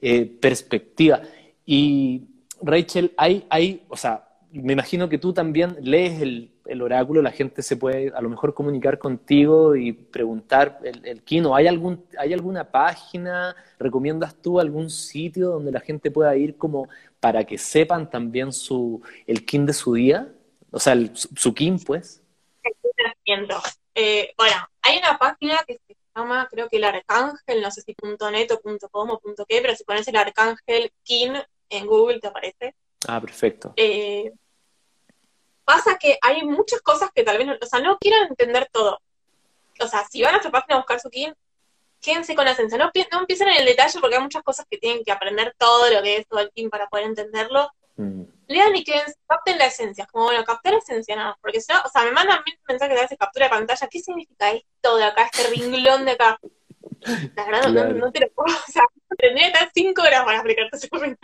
eh, 0.00 0.26
perspectiva. 0.26 1.22
Y 1.64 2.24
Rachel, 2.60 3.12
hay, 3.16 3.46
hay, 3.50 3.84
o 3.88 3.96
sea, 3.96 4.26
me 4.50 4.72
imagino 4.72 5.08
que 5.08 5.18
tú 5.18 5.32
también 5.32 5.76
lees 5.80 6.20
el, 6.20 6.50
el, 6.72 6.82
oráculo, 6.82 7.22
la 7.22 7.30
gente 7.30 7.62
se 7.62 7.76
puede 7.76 8.12
a 8.14 8.20
lo 8.20 8.28
mejor 8.28 8.54
comunicar 8.54 8.98
contigo 8.98 9.76
y 9.76 9.92
preguntar 9.92 10.80
el, 10.84 11.04
el 11.06 11.22
Kino. 11.22 11.54
¿Hay, 11.54 11.66
algún, 11.66 12.04
¿Hay 12.18 12.32
alguna 12.32 12.70
página? 12.70 13.54
¿Recomiendas 13.78 14.34
tú 14.34 14.60
algún 14.60 14.90
sitio 14.90 15.50
donde 15.50 15.72
la 15.72 15.80
gente 15.80 16.10
pueda 16.10 16.36
ir 16.36 16.56
como 16.56 16.88
para 17.20 17.44
que 17.44 17.58
sepan 17.58 18.10
también 18.10 18.52
su, 18.52 19.02
el 19.26 19.44
kin 19.44 19.66
de 19.66 19.72
su 19.72 19.94
día? 19.94 20.28
O 20.70 20.78
sea, 20.78 20.92
el, 20.94 21.10
su, 21.14 21.54
kin, 21.54 21.78
pues. 21.78 22.22
Eh, 23.94 24.32
bueno, 24.36 24.56
hay 24.82 24.98
una 24.98 25.18
página 25.18 25.62
que 25.66 25.78
se 25.86 25.96
llama, 26.14 26.48
creo 26.50 26.68
que 26.68 26.76
el 26.76 26.84
Arcángel, 26.84 27.60
no 27.60 27.70
sé 27.70 27.82
si 27.82 27.94
.net 28.32 28.50
o 28.52 28.60
.com 28.90 29.10
o 29.10 29.20
.qué, 29.48 29.60
pero 29.60 29.74
si 29.74 29.84
pones 29.84 30.06
el 30.08 30.16
Arcángel 30.16 30.92
Kin 31.02 31.34
en 31.68 31.86
Google 31.86 32.20
te 32.20 32.28
aparece. 32.28 32.74
Ah, 33.08 33.20
perfecto. 33.20 33.72
Eh, 33.76 34.32
pasa 35.64 35.98
que 35.98 36.18
hay 36.22 36.44
muchas 36.44 36.80
cosas 36.80 37.10
que 37.14 37.22
tal 37.22 37.38
vez, 37.38 37.46
no, 37.46 37.54
o 37.60 37.66
sea, 37.66 37.80
no 37.80 37.98
quieran 37.98 38.28
entender 38.28 38.68
todo. 38.72 39.00
O 39.80 39.86
sea, 39.86 40.04
si 40.10 40.22
van 40.22 40.30
a 40.30 40.32
nuestra 40.32 40.50
página 40.50 40.76
a 40.76 40.78
buscar 40.78 41.00
su 41.00 41.10
kin, 41.10 41.34
quédense 42.00 42.34
con 42.34 42.44
la 42.44 42.52
esencia. 42.52 42.78
No, 42.78 42.90
no 43.12 43.20
empiecen 43.20 43.48
en 43.48 43.60
el 43.60 43.66
detalle 43.66 43.98
porque 44.00 44.16
hay 44.16 44.22
muchas 44.22 44.42
cosas 44.42 44.66
que 44.70 44.78
tienen 44.78 45.04
que 45.04 45.12
aprender 45.12 45.54
todo 45.58 45.90
lo 45.90 46.02
que 46.02 46.18
es 46.18 46.26
todo 46.26 46.40
el 46.40 46.50
kin 46.50 46.70
para 46.70 46.88
poder 46.88 47.06
entenderlo. 47.06 47.70
Mm. 47.96 48.22
Lean 48.48 48.74
y 48.74 48.84
quédense, 48.84 49.14
capten 49.26 49.58
la 49.58 49.66
esencia. 49.66 50.06
Como, 50.06 50.24
bueno, 50.24 50.44
captar 50.44 50.72
la 50.72 50.78
esencia 50.78 51.14
nada 51.14 51.38
Porque 51.40 51.60
si 51.60 51.72
no, 51.72 51.80
o 51.84 51.88
sea, 51.88 52.02
me 52.02 52.12
mandan 52.12 52.40
mil 52.44 52.58
mensajes 52.68 52.94
de 52.94 53.02
veces 53.02 53.18
captura 53.18 53.46
de 53.46 53.50
pantalla. 53.50 53.88
¿Qué 53.88 54.00
significa 54.00 54.50
esto 54.50 54.96
de 54.96 55.04
acá, 55.04 55.30
este 55.32 55.48
ringlón 55.48 56.04
de 56.04 56.12
acá? 56.12 56.38
La 57.36 57.44
verdad, 57.44 57.68
no, 57.68 57.84
no, 57.92 58.12
te 58.12 58.20
lo 58.20 58.30
puedo. 58.30 58.54
O 58.68 58.72
sea, 58.72 58.84
tendría 59.18 59.46
que 59.46 59.52
estar 59.52 59.70
cinco 59.74 60.02
horas 60.02 60.24
para 60.24 60.36
explicarte 60.38 60.76
ese. 60.76 60.88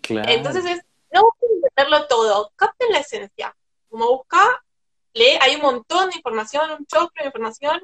Claro. 0.00 0.30
Entonces 0.30 0.64
es, 0.64 0.80
no 1.12 1.24
busquen 1.24 1.50
entenderlo 1.54 2.06
todo, 2.06 2.52
capten 2.56 2.92
la 2.92 2.98
esencia. 2.98 3.56
Como 3.88 4.08
busca, 4.08 4.64
lee, 5.12 5.38
hay 5.40 5.56
un 5.56 5.62
montón 5.62 6.10
de 6.10 6.16
información, 6.16 6.70
un 6.70 6.86
choclo 6.86 7.22
de 7.22 7.26
información. 7.26 7.82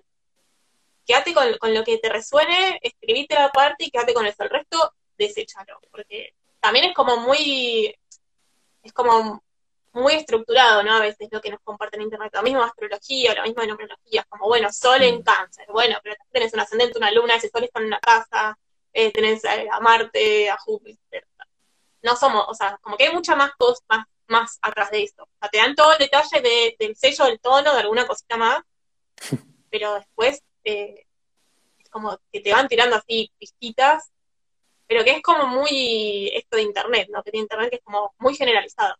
Quédate 1.04 1.34
con, 1.34 1.56
con 1.58 1.74
lo 1.74 1.84
que 1.84 1.98
te 1.98 2.08
resuene, 2.08 2.78
escribite 2.82 3.34
la 3.34 3.50
parte 3.50 3.84
y 3.84 3.90
quédate 3.90 4.14
con 4.14 4.26
eso. 4.26 4.42
El 4.42 4.50
resto, 4.50 4.94
deséchalo. 5.16 5.80
Porque 5.90 6.34
también 6.60 6.86
es 6.86 6.94
como 6.94 7.16
muy, 7.18 7.94
es 8.82 8.92
como 8.92 9.42
muy 9.96 10.14
estructurado, 10.14 10.82
¿no? 10.82 10.94
A 10.94 11.00
veces 11.00 11.28
lo 11.30 11.40
que 11.40 11.50
nos 11.50 11.60
comparten 11.60 12.00
en 12.00 12.06
internet, 12.06 12.32
lo 12.34 12.42
mismo 12.42 12.60
de 12.60 12.66
astrología, 12.66 13.34
lo 13.34 13.42
mismo 13.44 13.62
de 13.62 13.68
numerología, 13.68 14.24
como, 14.28 14.46
bueno, 14.46 14.70
sol 14.70 15.02
en 15.02 15.20
mm. 15.20 15.22
cáncer, 15.22 15.66
bueno, 15.72 15.98
pero 16.02 16.16
tenés 16.30 16.52
un 16.52 16.60
ascendente, 16.60 16.98
una 16.98 17.10
luna, 17.10 17.36
ese 17.36 17.48
sol 17.48 17.64
está 17.64 17.80
en 17.80 17.86
una 17.86 17.98
casa, 17.98 18.58
eh, 18.92 19.10
tenés 19.10 19.42
a 19.44 19.80
Marte, 19.80 20.50
a 20.50 20.58
Júpiter, 20.58 21.26
no 22.06 22.16
somos, 22.16 22.44
o 22.48 22.54
sea, 22.54 22.78
como 22.80 22.96
que 22.96 23.08
hay 23.08 23.12
mucha 23.12 23.34
más 23.34 23.50
cosas 23.58 23.84
más, 23.88 24.06
más 24.28 24.58
atrás 24.62 24.90
de 24.92 25.02
esto. 25.02 25.24
O 25.24 25.38
sea, 25.40 25.50
te 25.50 25.58
dan 25.58 25.74
todo 25.74 25.92
el 25.92 25.98
detalle 25.98 26.74
del 26.78 26.96
sello, 26.96 27.24
del 27.24 27.40
tono, 27.40 27.74
de 27.74 27.80
alguna 27.80 28.06
cosita 28.06 28.36
más, 28.36 28.62
pero 29.70 29.94
después 29.94 30.42
eh, 30.64 31.04
es 31.78 31.90
como 31.90 32.18
que 32.32 32.40
te 32.40 32.52
van 32.52 32.68
tirando 32.68 32.96
así 32.96 33.30
pistitas, 33.38 34.10
pero 34.86 35.02
que 35.02 35.16
es 35.16 35.22
como 35.22 35.48
muy 35.48 36.30
esto 36.32 36.56
de 36.56 36.62
internet, 36.62 37.08
¿no? 37.12 37.24
Que 37.24 37.32
tiene 37.32 37.42
internet 37.42 37.70
que 37.70 37.76
es 37.76 37.82
como 37.82 38.14
muy 38.18 38.36
generalizado. 38.36 38.94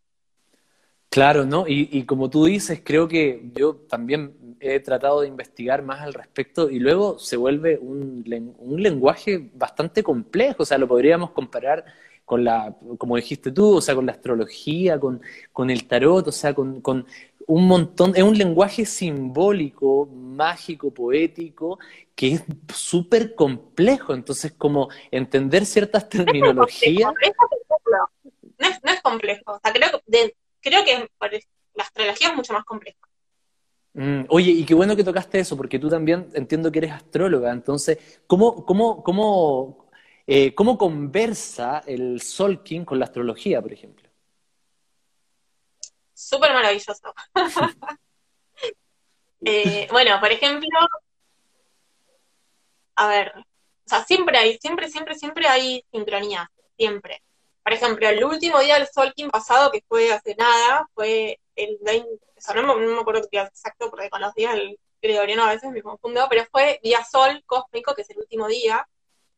Claro, 1.09 1.45
¿no? 1.45 1.65
Y, 1.65 1.87
y, 1.89 2.05
como 2.05 2.29
tú 2.29 2.45
dices, 2.45 2.81
creo 2.83 3.07
que 3.07 3.41
yo 3.55 3.77
también 3.89 4.57
he 4.59 4.81
tratado 4.81 5.21
de 5.21 5.29
investigar 5.29 5.81
más 5.81 6.01
al 6.01 6.13
respecto 6.13 6.69
y 6.69 6.79
luego 6.79 7.17
se 7.17 7.37
vuelve 7.37 7.77
un, 7.77 8.25
un 8.59 8.83
lenguaje 8.83 9.49
bastante 9.53 10.03
complejo, 10.03 10.63
o 10.63 10.65
sea, 10.65 10.77
lo 10.77 10.87
podríamos 10.89 11.31
comparar 11.31 11.85
con 12.27 12.43
la, 12.43 12.75
como 12.97 13.15
dijiste 13.15 13.53
tú, 13.53 13.77
o 13.77 13.81
sea, 13.81 13.95
con 13.95 14.05
la 14.05 14.11
astrología, 14.11 14.99
con, 14.99 15.21
con 15.53 15.69
el 15.69 15.87
tarot, 15.87 16.27
o 16.27 16.31
sea, 16.33 16.53
con, 16.53 16.81
con, 16.81 17.07
un 17.45 17.65
montón, 17.65 18.11
es 18.17 18.23
un 18.23 18.37
lenguaje 18.37 18.85
simbólico, 18.85 20.05
mágico, 20.07 20.93
poético, 20.93 21.79
que 22.13 22.33
es 22.33 22.43
súper 22.75 23.33
complejo. 23.33 24.13
Entonces, 24.13 24.51
como 24.57 24.89
entender 25.09 25.65
ciertas 25.65 26.09
terminologías. 26.09 27.13
No 28.59 28.67
es, 28.67 28.83
no 28.83 28.91
es 28.91 29.01
complejo. 29.01 29.43
O 29.53 29.59
sea, 29.63 29.71
creo, 29.71 30.01
de, 30.05 30.35
creo 30.59 30.83
que 30.83 31.09
la 31.75 31.83
astrología 31.85 32.27
es 32.27 32.35
mucho 32.35 32.51
más 32.51 32.65
compleja. 32.65 32.99
Mm, 33.93 34.25
oye, 34.27 34.51
y 34.51 34.65
qué 34.65 34.73
bueno 34.73 34.97
que 34.97 35.05
tocaste 35.05 35.39
eso, 35.39 35.55
porque 35.55 35.79
tú 35.79 35.87
también 35.87 36.27
entiendo 36.33 36.73
que 36.73 36.79
eres 36.79 36.91
astróloga. 36.91 37.53
Entonces, 37.53 38.19
¿cómo, 38.27 38.65
cómo, 38.65 39.01
cómo 39.01 39.86
eh, 40.27 40.53
¿Cómo 40.53 40.77
conversa 40.77 41.83
el 41.87 42.21
Solkin 42.21 42.83
con 42.83 42.99
la 42.99 43.05
astrología, 43.05 43.61
por 43.61 43.71
ejemplo? 43.71 44.09
Súper 46.13 46.53
maravilloso. 46.53 47.13
Eh, 49.45 49.87
bueno, 49.91 50.19
por 50.19 50.31
ejemplo, 50.31 50.67
a 52.95 53.07
ver, 53.07 53.31
o 53.37 53.43
sea, 53.85 54.03
siempre 54.03 54.35
hay, 54.37 54.57
siempre, 54.57 54.89
siempre, 54.89 55.13
siempre 55.13 55.47
hay 55.47 55.85
sincronía, 55.91 56.51
siempre. 56.75 57.21
Por 57.63 57.71
ejemplo, 57.71 58.09
el 58.09 58.23
último 58.23 58.59
día 58.59 58.79
del 58.79 58.87
Solkin 58.87 59.29
pasado, 59.29 59.71
que 59.71 59.83
fue 59.87 60.11
hace 60.11 60.35
nada, 60.35 60.89
fue 60.95 61.39
el 61.55 61.77
20, 61.81 62.09
o 62.09 62.41
sea, 62.41 62.55
no, 62.55 62.75
me 62.75 62.99
acuerdo 62.99 63.21
qué 63.21 63.37
día 63.37 63.43
exacto, 63.43 63.89
porque 63.89 64.09
con 64.09 64.21
los 64.21 64.33
días 64.33 64.55
del 64.55 64.79
gregoriano 65.01 65.43
a 65.43 65.53
veces 65.53 65.71
me 65.71 65.83
confundo, 65.83 66.25
pero 66.29 66.45
fue 66.51 66.79
día 66.83 67.05
sol 67.05 67.43
cósmico, 67.45 67.93
que 67.93 68.01
es 68.01 68.09
el 68.09 68.17
último 68.17 68.47
día, 68.47 68.87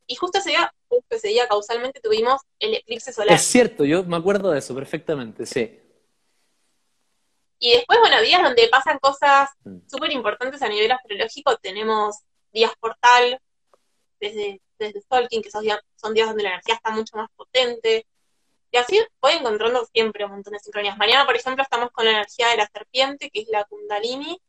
y 0.10 0.16
justo 0.16 0.39
ese 0.39 0.49
día, 0.49 0.74
justo 0.88 1.16
ese 1.16 1.28
día 1.28 1.47
causalmente 1.47 2.01
tuvimos 2.01 2.41
el 2.57 2.74
eclipse 2.74 3.14
solar. 3.14 3.36
Es 3.36 3.43
cierto, 3.43 3.86
yo 3.86 4.03
me 4.03 4.18
acuerdo 4.18 4.49
de 4.49 4.57
eso 4.57 4.74
perfectamente, 4.74 5.45
sí. 5.45 5.80
Y 7.60 7.74
después, 7.74 7.99
bueno, 7.99 8.20
días 8.22 8.41
donde 8.41 8.68
pasan 8.70 8.97
cosas 8.97 9.49
mm. 9.64 9.88
súper 9.88 10.12
importantes 10.12 10.64
a 10.64 10.68
nivel 10.68 10.91
astrológico, 10.91 11.55
tenemos 11.57 12.16
días 12.51 12.72
portal, 12.80 13.39
desde, 14.20 14.62
desde 14.80 15.01
Tolkien, 15.07 15.43
que 15.43 15.51
son 15.51 15.62
días, 15.62 15.80
son 15.95 16.16
días 16.16 16.28
donde 16.28 16.43
la 16.43 16.49
energía 16.49 16.74
está 16.74 16.89
mucho 16.89 17.16
más 17.16 17.30
potente. 17.36 18.07
Y 18.72 18.78
así 18.78 18.99
voy 19.22 19.34
encontrando 19.34 19.86
siempre 19.93 20.26
un 20.26 20.32
montón 20.32 20.53
de 20.53 20.60
sincronías. 20.60 20.97
Mañana, 20.97 21.28
por 21.28 21.36
ejemplo, 21.36 21.62
estamos 21.62 21.91
con 21.91 22.05
la 22.05 22.12
energía 22.12 22.47
de 22.47 22.57
la 22.57 22.68
serpiente, 22.74 23.30
que 23.30 23.41
es 23.41 23.47
la 23.49 23.64
Kundalini, 23.66 24.41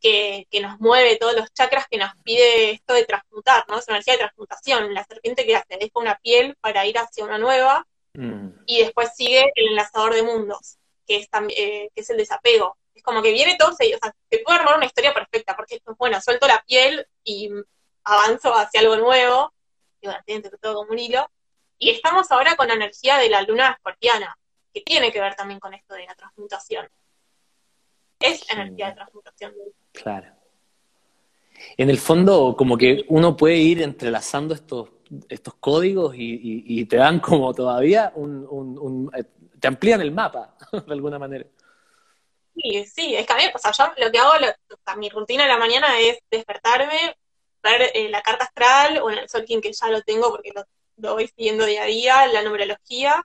que, 0.00 0.46
nos 0.60 0.78
mueve 0.80 1.16
todos 1.16 1.34
los 1.34 1.52
chakras 1.52 1.86
que 1.88 1.98
nos 1.98 2.10
pide 2.22 2.72
esto 2.72 2.94
de 2.94 3.04
transmutar, 3.04 3.64
¿no? 3.68 3.78
Es 3.78 3.88
una 3.88 3.96
energía 3.96 4.14
de 4.14 4.20
transmutación. 4.20 4.94
La 4.94 5.04
serpiente 5.04 5.44
que 5.44 5.56
hace, 5.56 5.76
deja 5.76 5.90
una 5.94 6.16
piel 6.18 6.56
para 6.60 6.86
ir 6.86 6.98
hacia 6.98 7.24
una 7.24 7.38
nueva, 7.38 7.86
mm. 8.14 8.48
y 8.66 8.82
después 8.82 9.10
sigue 9.14 9.52
el 9.54 9.68
enlazador 9.68 10.14
de 10.14 10.22
mundos, 10.22 10.78
que 11.06 11.16
es, 11.16 11.28
eh, 11.56 11.90
que 11.94 12.00
es 12.00 12.10
el 12.10 12.16
desapego. 12.16 12.76
Es 12.94 13.02
como 13.02 13.22
que 13.22 13.32
viene 13.32 13.56
todo, 13.58 13.70
o 13.70 13.74
sea, 13.74 13.86
te 14.28 14.38
puede 14.38 14.58
armar 14.58 14.76
una 14.76 14.86
historia 14.86 15.12
perfecta, 15.12 15.54
porque 15.56 15.80
bueno, 15.98 16.20
suelto 16.20 16.46
la 16.46 16.62
piel 16.66 17.06
y 17.24 17.50
avanzo 18.04 18.54
hacia 18.54 18.80
algo 18.80 18.96
nuevo, 18.96 19.52
y 20.00 20.06
bueno, 20.06 20.20
tiene 20.24 20.50
todo 20.60 20.74
como 20.74 20.92
un 20.92 20.98
hilo. 20.98 21.28
Y 21.78 21.90
estamos 21.90 22.30
ahora 22.30 22.56
con 22.56 22.68
la 22.68 22.74
energía 22.74 23.18
de 23.18 23.28
la 23.28 23.42
luna 23.42 23.72
escorpiana, 23.72 24.38
que 24.72 24.80
tiene 24.80 25.12
que 25.12 25.20
ver 25.20 25.34
también 25.34 25.60
con 25.60 25.74
esto 25.74 25.94
de 25.94 26.06
la 26.06 26.14
transmutación. 26.14 26.88
Es 28.18 28.48
energía 28.50 28.88
de 28.88 28.94
transmutación. 28.94 29.54
Claro. 30.02 30.26
En 31.76 31.88
el 31.88 31.98
fondo, 31.98 32.54
como 32.56 32.76
que 32.76 33.04
uno 33.08 33.36
puede 33.36 33.56
ir 33.56 33.82
entrelazando 33.82 34.54
estos, 34.54 34.90
estos 35.28 35.54
códigos 35.54 36.14
y, 36.16 36.84
te 36.84 36.96
dan 36.96 37.20
como 37.20 37.54
todavía 37.54 38.12
un, 38.14 39.10
eh, 39.16 39.24
te 39.58 39.68
amplían 39.68 40.02
el 40.02 40.12
mapa, 40.12 40.56
de 40.86 40.92
alguna 40.92 41.18
manera. 41.18 41.46
Sí, 42.54 42.84
sí, 42.86 43.14
es 43.16 43.26
que 43.26 43.32
a 43.32 43.36
mí, 43.36 43.42
o 43.54 43.58
sea, 43.58 43.72
yo 43.72 44.04
lo 44.04 44.10
que 44.10 44.18
hago, 44.18 44.32
mi 44.98 45.08
rutina 45.08 45.44
de 45.44 45.48
la 45.48 45.58
mañana 45.58 45.98
es 45.98 46.18
despertarme, 46.30 47.16
ver 47.62 47.90
eh, 47.94 48.08
la 48.10 48.22
carta 48.22 48.44
astral 48.44 48.98
o 49.02 49.10
en 49.10 49.18
el 49.18 49.28
Solking 49.28 49.60
que 49.60 49.72
ya 49.72 49.88
lo 49.88 50.02
tengo 50.02 50.30
porque 50.30 50.52
lo, 50.54 50.64
lo 50.98 51.14
voy 51.14 51.28
siguiendo 51.28 51.64
día 51.64 51.82
a 51.82 51.86
día, 51.86 52.26
la 52.28 52.42
numerología, 52.42 53.22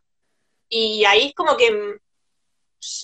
y 0.70 1.04
ahí 1.06 1.28
es 1.28 1.34
como 1.34 1.58
que 1.58 2.00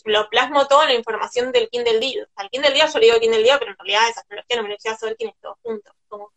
lo 0.06 0.30
plasmo 0.30 0.68
todo 0.68 0.84
en 0.84 0.90
la 0.90 0.96
información 0.96 1.52
del 1.52 1.70
kin 1.70 1.84
del 1.84 2.00
día. 2.00 2.28
Al 2.36 2.50
kin 2.50 2.62
del 2.62 2.74
día 2.74 2.88
yo 2.88 3.00
le 3.00 3.06
digo 3.06 3.20
kin 3.20 3.32
del 3.32 3.44
día, 3.44 3.60
pero 3.60 3.72
en 3.72 3.78
realidad 3.78 4.10
esa 4.10 4.22
astrología, 4.22 4.58
numerología, 4.58 4.98
Solking 4.98 5.30
es 5.30 5.40
todo 5.40 5.58
junto, 5.62 5.92
como 6.08 6.32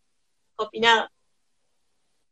combinado. 0.54 1.08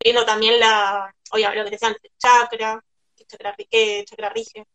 Viendo 0.02 0.24
también 0.24 0.60
la, 0.60 1.14
oye, 1.32 1.44
lo 1.54 1.64
que 1.64 1.70
decía 1.70 1.88
antes, 1.88 2.12
chakra, 2.18 2.84
qué 3.16 3.24
chakra, 3.24 3.56
qué 3.70 4.04
chakra 4.06 4.28
rige, 4.30 4.66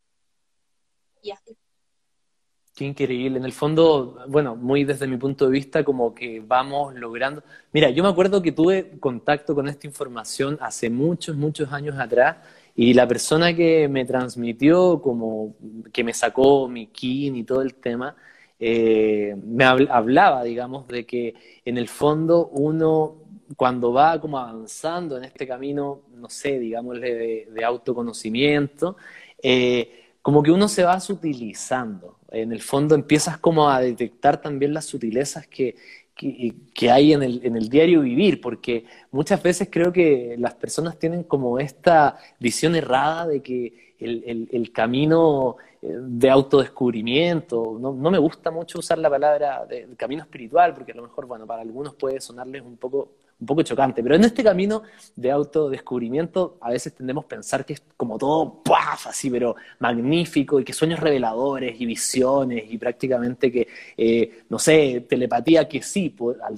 y 1.22 1.32
así. 1.32 1.58
Qué 2.76 2.86
increíble. 2.86 3.38
En 3.38 3.46
el 3.46 3.54
fondo, 3.54 4.26
bueno, 4.28 4.56
muy 4.56 4.84
desde 4.84 5.06
mi 5.06 5.18
punto 5.18 5.46
de 5.46 5.52
vista, 5.52 5.84
como 5.84 6.14
que 6.16 6.42
vamos 6.44 6.96
logrando. 6.96 7.44
Mira, 7.72 7.92
yo 7.92 8.04
me 8.04 8.10
acuerdo 8.10 8.42
que 8.42 8.52
tuve 8.52 9.00
contacto 9.00 9.54
con 9.54 9.68
esta 9.68 9.86
información 9.86 10.58
hace 10.60 10.90
muchos, 10.90 11.36
muchos 11.36 11.72
años 11.72 11.98
atrás 12.00 12.38
y 12.76 12.94
la 12.94 13.08
persona 13.08 13.56
que 13.56 13.88
me 13.88 14.06
transmitió, 14.06 15.02
como 15.02 15.56
que 15.92 16.04
me 16.04 16.14
sacó 16.14 16.68
mi 16.68 16.88
kin 16.88 17.36
y 17.36 17.44
todo 17.44 17.62
el 17.62 17.76
tema, 17.76 18.16
eh, 18.60 19.36
me 19.46 19.66
hablaba, 19.66 20.44
digamos, 20.44 20.88
de 20.88 21.06
que 21.06 21.36
en 21.66 21.78
el 21.78 21.88
fondo 21.88 22.48
uno 22.48 23.24
cuando 23.56 23.92
va 23.94 24.20
como 24.20 24.40
avanzando 24.40 25.18
en 25.18 25.26
este 25.26 25.48
camino, 25.48 26.02
no 26.16 26.30
sé, 26.30 26.60
digámosle, 26.60 27.46
de, 27.52 27.66
autoconocimiento, 27.66 28.98
eh, 29.42 30.06
como 30.22 30.42
que 30.42 30.52
uno 30.52 30.68
se 30.68 30.84
va 30.84 31.00
sutilizando. 31.00 32.18
En 32.32 32.52
el 32.52 32.62
fondo 32.62 32.96
empiezas 32.96 33.38
como 33.38 33.70
a 33.70 33.80
detectar 33.82 34.42
también 34.42 34.74
las 34.74 34.86
sutilezas 34.86 35.48
que, 35.48 35.76
que, 36.16 36.92
hay 36.92 37.14
en 37.14 37.24
el, 37.24 37.42
en 37.44 37.56
el, 37.56 37.70
diario 37.70 38.02
vivir, 38.02 38.40
porque 38.40 38.86
muchas 39.12 39.42
veces 39.42 39.68
creo 39.72 39.92
que 39.92 40.36
las 40.38 40.54
personas 40.54 40.98
tienen 40.98 41.24
como 41.24 41.60
esta 41.60 42.18
visión 42.40 42.76
errada 42.76 43.28
de 43.28 43.42
que 43.42 43.96
el, 44.00 44.50
el, 44.52 44.72
camino 44.72 45.58
eh, 45.82 45.88
de 46.00 46.30
autodescubrimiento, 46.30 47.78
no, 47.80 47.94
no, 47.94 48.12
me 48.12 48.18
gusta 48.18 48.52
mucho 48.52 48.80
usar 48.80 48.98
la 48.98 49.10
palabra 49.10 49.66
de, 49.66 49.88
camino 49.96 50.24
espiritual, 50.24 50.74
porque 50.74 50.92
a 50.92 50.96
lo 50.96 51.04
mejor, 51.04 51.26
bueno, 51.26 51.48
para 51.48 51.62
algunos 51.62 51.96
puede 51.96 52.20
sonarles 52.20 52.62
un 52.62 52.78
poco 52.78 53.12
un 53.40 53.46
poco 53.46 53.62
chocante, 53.62 54.02
pero 54.02 54.16
en 54.16 54.24
este 54.24 54.44
camino 54.44 54.84
de 55.16 55.32
autodescubrimiento 55.32 56.58
a 56.62 56.70
veces 56.70 56.94
tendemos 56.94 57.26
a 57.26 57.28
pensar 57.28 57.66
que 57.66 57.74
es 57.74 57.84
como 57.98 58.18
todo 58.18 58.62
¡puaf! 58.64 59.08
así, 59.08 59.30
pero 59.30 59.56
magnífico 59.80 60.60
y 60.60 60.64
que 60.64 60.74
sueños 60.74 61.00
reveladores 61.00 61.80
y 61.80 61.86
visiones 61.86 62.64
y 62.70 62.78
prácticamente 62.78 63.52
que, 63.52 63.68
eh, 63.98 64.44
no 64.50 64.60
sé, 64.60 65.06
telepatía 65.10 65.68
que 65.68 65.82
sí, 65.82 66.16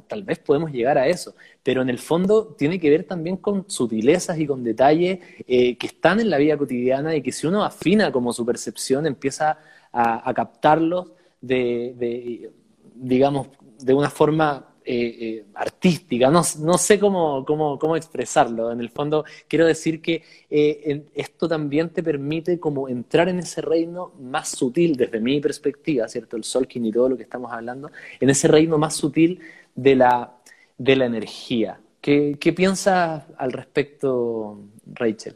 tal 0.08 0.24
vez 0.24 0.40
podemos 0.40 0.72
llegar 0.72 0.98
a 0.98 1.08
eso, 1.08 1.36
pero 1.64 1.82
en 1.82 1.90
el 1.90 1.98
fondo 1.98 2.56
tiene 2.58 2.80
que 2.80 2.90
ver 2.90 3.06
también 3.06 3.38
con 3.38 3.68
sutilezas 3.68 4.38
y 4.38 4.46
con 4.46 4.64
detalles 4.64 5.20
eh, 5.48 5.78
que 5.78 5.88
están 5.88 6.20
en 6.20 6.30
la 6.30 6.38
vida 6.38 6.58
cotidiana 6.58 7.16
y 7.16 7.22
que 7.22 7.32
si 7.32 7.48
uno 7.48 7.64
afina 7.64 8.12
como 8.12 8.32
su 8.34 8.46
percepción 8.46 9.08
empieza 9.08 9.58
a, 9.92 10.34
captarlos 10.34 11.14
de, 11.40 12.52
digamos, 12.96 13.48
de 13.80 13.94
una 13.94 14.10
forma 14.10 14.75
eh, 14.88 15.18
eh, 15.20 15.46
artística, 15.56 16.30
no, 16.30 16.44
no 16.60 16.78
sé 16.78 17.00
cómo, 17.00 17.44
cómo, 17.44 17.80
cómo, 17.80 17.96
expresarlo. 17.96 18.72
En 18.72 18.80
el 18.80 18.92
fondo, 18.92 19.26
quiero 19.48 19.66
decir 19.66 20.00
que 20.00 20.24
eh, 20.48 21.06
esto 21.16 21.48
también 21.48 21.90
te 21.90 22.04
permite 22.04 22.60
como 22.60 22.88
entrar 22.88 23.28
en 23.28 23.40
ese 23.40 23.62
reino 23.62 24.14
más 24.20 24.50
sutil, 24.50 24.96
desde 24.96 25.20
mi 25.20 25.42
perspectiva, 25.42 26.08
¿cierto? 26.08 26.38
El 26.38 26.44
Solkin 26.44 26.86
y 26.86 26.92
todo 26.92 27.10
lo 27.10 27.18
que 27.18 27.24
estamos 27.24 27.52
hablando, 27.52 27.90
en 28.20 28.30
ese 28.30 28.48
reino 28.48 28.78
más 28.78 28.96
sutil 28.96 29.40
de 29.74 29.96
la, 29.96 30.38
de 30.78 30.96
la 30.96 31.06
energía. 31.06 31.80
¿Qué, 32.00 32.38
qué 32.40 32.54
piensas 32.54 33.24
al 33.38 33.54
respecto, 33.54 34.60
Rachel? 34.86 35.36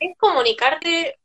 Es 0.00 0.16
comunicarte 0.16 1.18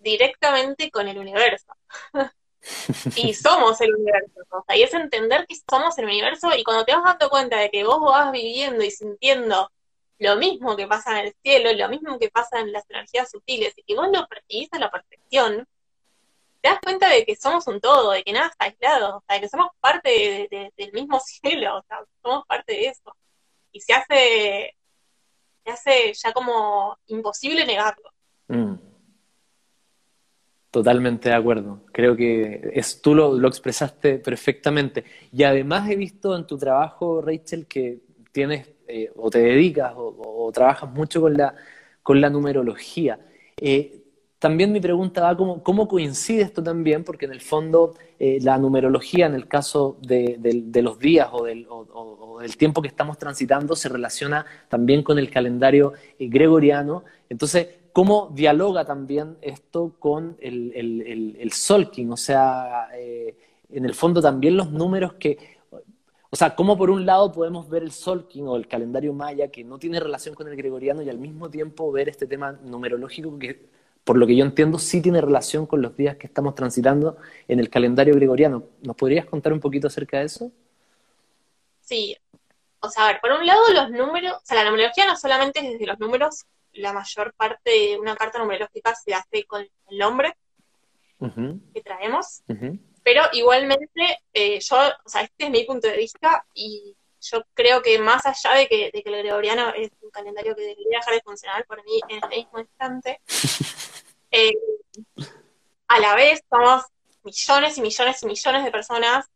directamente 0.00 0.90
con 0.90 1.06
el 1.06 1.18
universo. 1.18 1.72
y 3.16 3.34
somos 3.34 3.80
el 3.80 3.94
universo, 3.94 4.40
y 4.74 4.82
es 4.82 4.94
entender 4.94 5.46
que 5.46 5.56
somos 5.68 5.96
el 5.98 6.06
universo 6.06 6.54
y 6.56 6.64
cuando 6.64 6.84
te 6.84 6.94
vas 6.94 7.04
dando 7.04 7.28
cuenta 7.28 7.58
de 7.58 7.70
que 7.70 7.84
vos 7.84 8.00
vas 8.00 8.32
viviendo 8.32 8.82
y 8.84 8.90
sintiendo 8.90 9.70
lo 10.18 10.36
mismo 10.36 10.76
que 10.76 10.86
pasa 10.86 11.20
en 11.20 11.26
el 11.26 11.34
cielo, 11.42 11.72
lo 11.72 11.88
mismo 11.88 12.18
que 12.18 12.30
pasa 12.30 12.60
en 12.60 12.72
las 12.72 12.88
energías 12.88 13.30
sutiles 13.30 13.74
y 13.76 13.82
que 13.82 13.94
vos 13.94 14.08
lo 14.12 14.26
percibís 14.26 14.68
a 14.72 14.78
la 14.78 14.90
perfección, 14.90 15.66
te 16.60 16.70
das 16.70 16.78
cuenta 16.80 17.08
de 17.10 17.26
que 17.26 17.36
somos 17.36 17.66
un 17.66 17.80
todo, 17.80 18.12
de 18.12 18.22
que 18.22 18.32
nada 18.32 18.46
está 18.46 18.64
aislado, 18.64 19.18
o 19.18 19.24
sea, 19.26 19.36
de 19.36 19.42
que 19.42 19.48
somos 19.48 19.68
parte 19.80 20.72
del 20.76 20.92
mismo 20.92 21.20
cielo, 21.24 21.78
o 21.78 21.82
sea, 21.82 22.02
somos 22.22 22.46
parte 22.46 22.72
de 22.72 22.86
eso. 22.86 23.14
Y 23.72 23.80
se 23.80 23.92
hace, 23.92 24.76
se 25.64 25.70
hace 25.70 26.14
ya 26.14 26.32
como 26.32 26.96
imposible 27.08 27.66
negarlo. 27.66 28.10
Mm. 28.48 28.93
Totalmente 30.74 31.28
de 31.28 31.36
acuerdo. 31.36 31.82
Creo 31.92 32.16
que 32.16 32.72
es, 32.74 33.00
tú 33.00 33.14
lo, 33.14 33.46
expresaste 33.46 34.18
perfectamente. 34.18 35.04
Y 35.30 35.44
además 35.44 35.88
he 35.88 35.94
visto 35.94 36.34
en 36.34 36.48
tu 36.48 36.58
trabajo, 36.58 37.22
Rachel, 37.22 37.66
que 37.66 38.00
tienes 38.32 38.72
eh, 38.88 39.08
o 39.14 39.30
te 39.30 39.38
dedicas 39.38 39.92
o, 39.94 40.50
trabajas 40.52 40.90
mucho 40.90 41.20
con 41.20 41.34
la, 41.34 41.54
con 42.02 42.20
la 42.20 42.28
numerología. 42.28 43.20
Eh, 43.56 44.02
también 44.40 44.72
mi 44.72 44.80
pregunta 44.80 45.22
va 45.22 45.36
cómo, 45.36 45.62
cómo 45.62 45.86
coincide 45.86 46.42
esto 46.42 46.60
también, 46.60 47.04
porque 47.04 47.26
en 47.26 47.32
el 47.34 47.40
fondo 47.40 47.94
eh, 48.18 48.40
la 48.42 48.58
numerología, 48.58 49.26
en 49.26 49.36
el 49.36 49.46
caso 49.46 49.96
de, 50.02 50.40
los 50.82 50.98
días 50.98 51.28
o 51.30 51.44
del, 51.44 51.68
o 51.68 52.40
del, 52.40 52.56
tiempo 52.56 52.82
que 52.82 52.88
estamos 52.88 53.16
transitando, 53.16 53.76
se 53.76 53.88
relaciona 53.88 54.44
también 54.68 55.04
con 55.04 55.20
el 55.20 55.30
calendario 55.30 55.92
gregoriano. 56.18 57.04
Entonces, 57.28 57.68
cómo 57.94 58.32
dialoga 58.34 58.84
también 58.84 59.38
esto 59.40 59.94
con 60.00 60.36
el, 60.40 60.72
el, 61.38 61.52
Solking, 61.52 62.10
o 62.10 62.16
sea, 62.16 62.88
eh, 62.92 63.38
en 63.70 63.84
el 63.84 63.94
fondo 63.94 64.20
también 64.20 64.56
los 64.56 64.72
números 64.72 65.14
que, 65.14 65.38
o 66.28 66.34
sea, 66.34 66.56
cómo 66.56 66.76
por 66.76 66.90
un 66.90 67.06
lado 67.06 67.30
podemos 67.30 67.68
ver 67.68 67.84
el 67.84 67.92
Solking 67.92 68.48
o 68.48 68.56
el 68.56 68.66
calendario 68.66 69.12
maya 69.12 69.46
que 69.46 69.62
no 69.62 69.78
tiene 69.78 70.00
relación 70.00 70.34
con 70.34 70.48
el 70.48 70.56
gregoriano 70.56 71.02
y 71.02 71.08
al 71.08 71.18
mismo 71.18 71.48
tiempo 71.48 71.92
ver 71.92 72.08
este 72.08 72.26
tema 72.26 72.58
numerológico 72.64 73.38
que, 73.38 73.64
por 74.02 74.18
lo 74.18 74.26
que 74.26 74.34
yo 74.34 74.44
entiendo, 74.44 74.80
sí 74.80 75.00
tiene 75.00 75.20
relación 75.20 75.64
con 75.64 75.80
los 75.80 75.96
días 75.96 76.16
que 76.16 76.26
estamos 76.26 76.56
transitando 76.56 77.16
en 77.46 77.60
el 77.60 77.70
calendario 77.70 78.16
gregoriano. 78.16 78.64
¿Nos 78.82 78.96
podrías 78.96 79.24
contar 79.26 79.52
un 79.52 79.60
poquito 79.60 79.86
acerca 79.86 80.18
de 80.18 80.24
eso? 80.24 80.50
Sí. 81.80 82.16
O 82.80 82.90
sea, 82.90 83.04
a 83.04 83.12
ver, 83.12 83.20
por 83.20 83.30
un 83.30 83.46
lado 83.46 83.60
los 83.72 83.90
números, 83.92 84.32
o 84.32 84.40
sea, 84.42 84.56
la 84.56 84.68
numerología 84.68 85.06
no 85.06 85.16
solamente 85.16 85.60
es 85.60 85.74
desde 85.74 85.86
los 85.86 86.00
números, 86.00 86.44
la 86.74 86.92
mayor 86.92 87.34
parte 87.34 87.70
de 87.70 87.98
una 87.98 88.16
carta 88.16 88.38
numerológica 88.38 88.94
se 88.94 89.14
hace 89.14 89.44
con 89.44 89.62
el 89.62 89.98
nombre 89.98 90.36
que 91.72 91.80
traemos, 91.82 92.42
pero 93.02 93.22
igualmente 93.32 94.18
eh, 94.32 94.60
yo, 94.60 94.76
o 94.76 95.08
sea, 95.08 95.22
este 95.22 95.44
es 95.44 95.50
mi 95.50 95.64
punto 95.64 95.88
de 95.88 95.96
vista 95.96 96.44
y 96.52 96.94
yo 97.20 97.42
creo 97.54 97.80
que 97.80 97.98
más 97.98 98.26
allá 98.26 98.56
de 98.56 98.66
que, 98.66 98.90
de 98.92 99.02
que 99.02 99.10
el 99.10 99.22
gregoriano 99.22 99.70
es 99.70 99.90
un 100.02 100.10
calendario 100.10 100.54
que 100.54 100.62
debería 100.62 100.98
dejar 100.98 101.14
de 101.14 101.22
funcionar 101.22 101.64
por 101.64 101.82
mí 101.84 102.00
en 102.08 102.16
este 102.22 102.36
mismo 102.36 102.58
instante, 102.58 103.20
eh, 104.30 104.52
a 105.88 106.00
la 106.00 106.14
vez 106.14 106.42
somos 106.50 106.84
millones 107.22 107.78
y 107.78 107.80
millones 107.80 108.22
y 108.22 108.26
millones 108.26 108.64
de 108.64 108.70
personas 108.70 109.26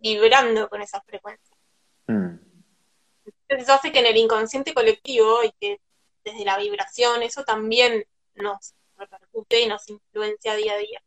vibrando 0.00 0.68
con 0.68 0.82
esa 0.82 1.00
frecuencia. 1.02 1.56
Mm. 2.06 2.38
Entonces 3.24 3.64
eso 3.64 3.74
hace 3.74 3.92
que 3.92 4.00
en 4.00 4.06
el 4.06 4.16
inconsciente 4.16 4.74
colectivo 4.74 5.44
y 5.44 5.52
que 5.60 5.80
desde 6.24 6.44
la 6.44 6.58
vibración, 6.58 7.22
eso 7.22 7.44
también 7.44 8.04
nos 8.34 8.74
repercute 8.96 9.60
y 9.60 9.66
nos 9.66 9.88
influencia 9.88 10.54
día 10.54 10.74
a 10.74 10.78
día. 10.78 11.02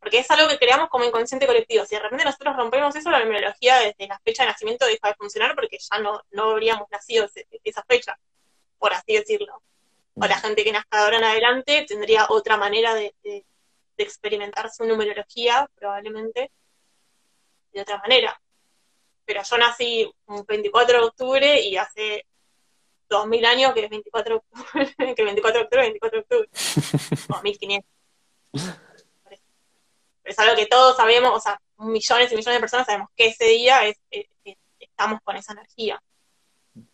Porque 0.00 0.18
es 0.18 0.30
algo 0.30 0.48
que 0.48 0.58
creamos 0.58 0.88
como 0.88 1.04
inconsciente 1.04 1.46
colectivo. 1.46 1.84
Si 1.84 1.96
de 1.96 2.02
repente 2.02 2.24
nosotros 2.24 2.56
rompemos 2.56 2.94
eso, 2.94 3.10
la 3.10 3.24
numerología 3.24 3.78
desde 3.78 4.06
la 4.06 4.18
fecha 4.20 4.44
de 4.44 4.50
nacimiento 4.50 4.86
deja 4.86 5.08
de 5.08 5.14
funcionar 5.14 5.54
porque 5.54 5.78
ya 5.78 5.98
no, 5.98 6.22
no 6.30 6.50
habríamos 6.50 6.88
nacido 6.90 7.28
esa 7.64 7.82
fecha, 7.84 8.18
por 8.78 8.92
así 8.92 9.14
decirlo. 9.14 9.62
O 10.14 10.26
la 10.26 10.38
gente 10.38 10.64
que 10.64 10.72
nazca 10.72 10.98
de 10.98 11.04
ahora 11.04 11.18
en 11.18 11.24
adelante 11.24 11.84
tendría 11.86 12.26
otra 12.28 12.56
manera 12.56 12.94
de, 12.94 13.14
de 13.22 13.44
experimentar 13.98 14.70
su 14.70 14.84
numerología, 14.84 15.68
probablemente, 15.74 16.52
de 17.72 17.80
otra 17.80 17.98
manera. 17.98 18.40
Pero 19.24 19.42
yo 19.42 19.58
nací 19.58 20.10
un 20.26 20.44
24 20.46 21.00
de 21.00 21.04
octubre 21.04 21.60
y 21.60 21.76
hace 21.76 22.24
2000 23.08 23.44
años, 23.46 23.72
que 23.74 23.84
es 23.84 23.90
24 23.90 24.34
de 24.34 24.40
octubre, 24.40 24.94
que 25.16 25.24
24 25.24 25.58
de 25.60 25.64
octubre, 25.64 25.82
24 25.82 26.18
de 26.18 26.22
octubre, 26.22 26.48
o 27.28 27.42
1500. 27.42 27.90
Pero 28.52 30.32
es 30.32 30.38
algo 30.38 30.56
que 30.56 30.66
todos 30.66 30.96
sabemos, 30.96 31.32
o 31.34 31.40
sea, 31.40 31.60
millones 31.78 32.32
y 32.32 32.36
millones 32.36 32.56
de 32.56 32.60
personas 32.60 32.86
sabemos 32.86 33.08
que 33.16 33.28
ese 33.28 33.44
día 33.46 33.86
es, 33.86 33.96
estamos 34.78 35.20
con 35.22 35.36
esa 35.36 35.52
energía. 35.52 36.02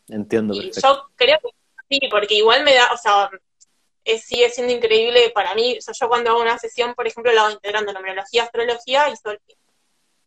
Entiendo. 0.09 0.55
Y 0.55 0.71
yo 0.71 1.09
creo 1.17 1.39
que 1.43 1.51
sí, 1.89 2.09
porque 2.11 2.35
igual 2.35 2.65
me 2.65 2.75
da, 2.75 2.93
o 2.93 2.97
sea, 2.97 3.31
sigue 4.19 4.51
siendo 4.51 4.73
increíble 4.73 5.31
para 5.35 5.55
mí. 5.55 5.79
O 5.79 5.81
sea, 5.81 5.95
yo 5.99 6.09
cuando 6.09 6.31
hago 6.31 6.43
una 6.43 6.59
sesión, 6.59 6.95
por 6.95 7.07
ejemplo, 7.07 7.33
la 7.33 7.43
hago 7.43 7.53
integrando 7.53 7.93
numerología, 7.93 8.45
astrología 8.45 9.09
y 9.09 9.17
sol. 9.17 9.41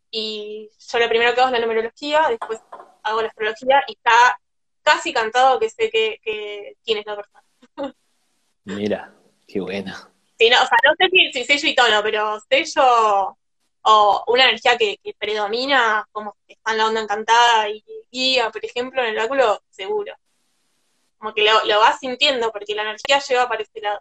Y 0.09 0.69
yo 0.91 0.99
lo 0.99 1.09
primero 1.09 1.33
que 1.33 1.41
hago 1.41 1.49
es 1.49 1.59
la 1.59 1.65
numerología, 1.65 2.27
después 2.29 2.59
hago 3.03 3.21
la 3.21 3.27
astrología 3.27 3.83
y 3.88 3.93
está 3.93 4.39
casi 4.88 5.11
cantado 5.11 5.59
que 5.59 5.69
sé 5.69 5.89
que, 5.89 6.77
quién 6.85 6.99
es 6.99 7.05
la 7.05 7.17
persona. 7.17 7.43
Mira, 8.63 9.13
qué 9.45 9.59
buena. 9.59 10.09
Sí, 10.39 10.49
no, 10.49 10.57
o 10.57 10.65
sea, 10.65 10.77
no 10.83 10.93
sé 10.97 11.09
si, 11.33 11.43
sello 11.43 11.69
y 11.69 11.75
tono, 11.75 12.01
pero 12.01 12.39
sello 12.49 13.38
o 13.89 14.23
una 14.27 14.43
energía 14.45 14.77
que, 14.77 14.99
predomina, 15.17 16.07
como 16.11 16.38
que 16.47 16.53
está 16.53 16.71
en 16.71 16.77
la 16.77 16.88
onda 16.88 17.01
encantada 17.01 17.69
y 17.69 17.83
guía, 18.11 18.49
por 18.49 18.63
ejemplo, 18.63 19.01
en 19.01 19.09
el 19.09 19.17
oráculo, 19.17 19.61
seguro. 19.69 20.13
Como 21.17 21.33
que 21.33 21.43
lo, 21.43 21.65
lo 21.65 21.79
vas 21.79 21.99
sintiendo, 21.99 22.51
porque 22.51 22.75
la 22.75 22.83
energía 22.83 23.19
lleva 23.19 23.49
para 23.49 23.63
ese 23.63 23.81
lado. 23.81 23.99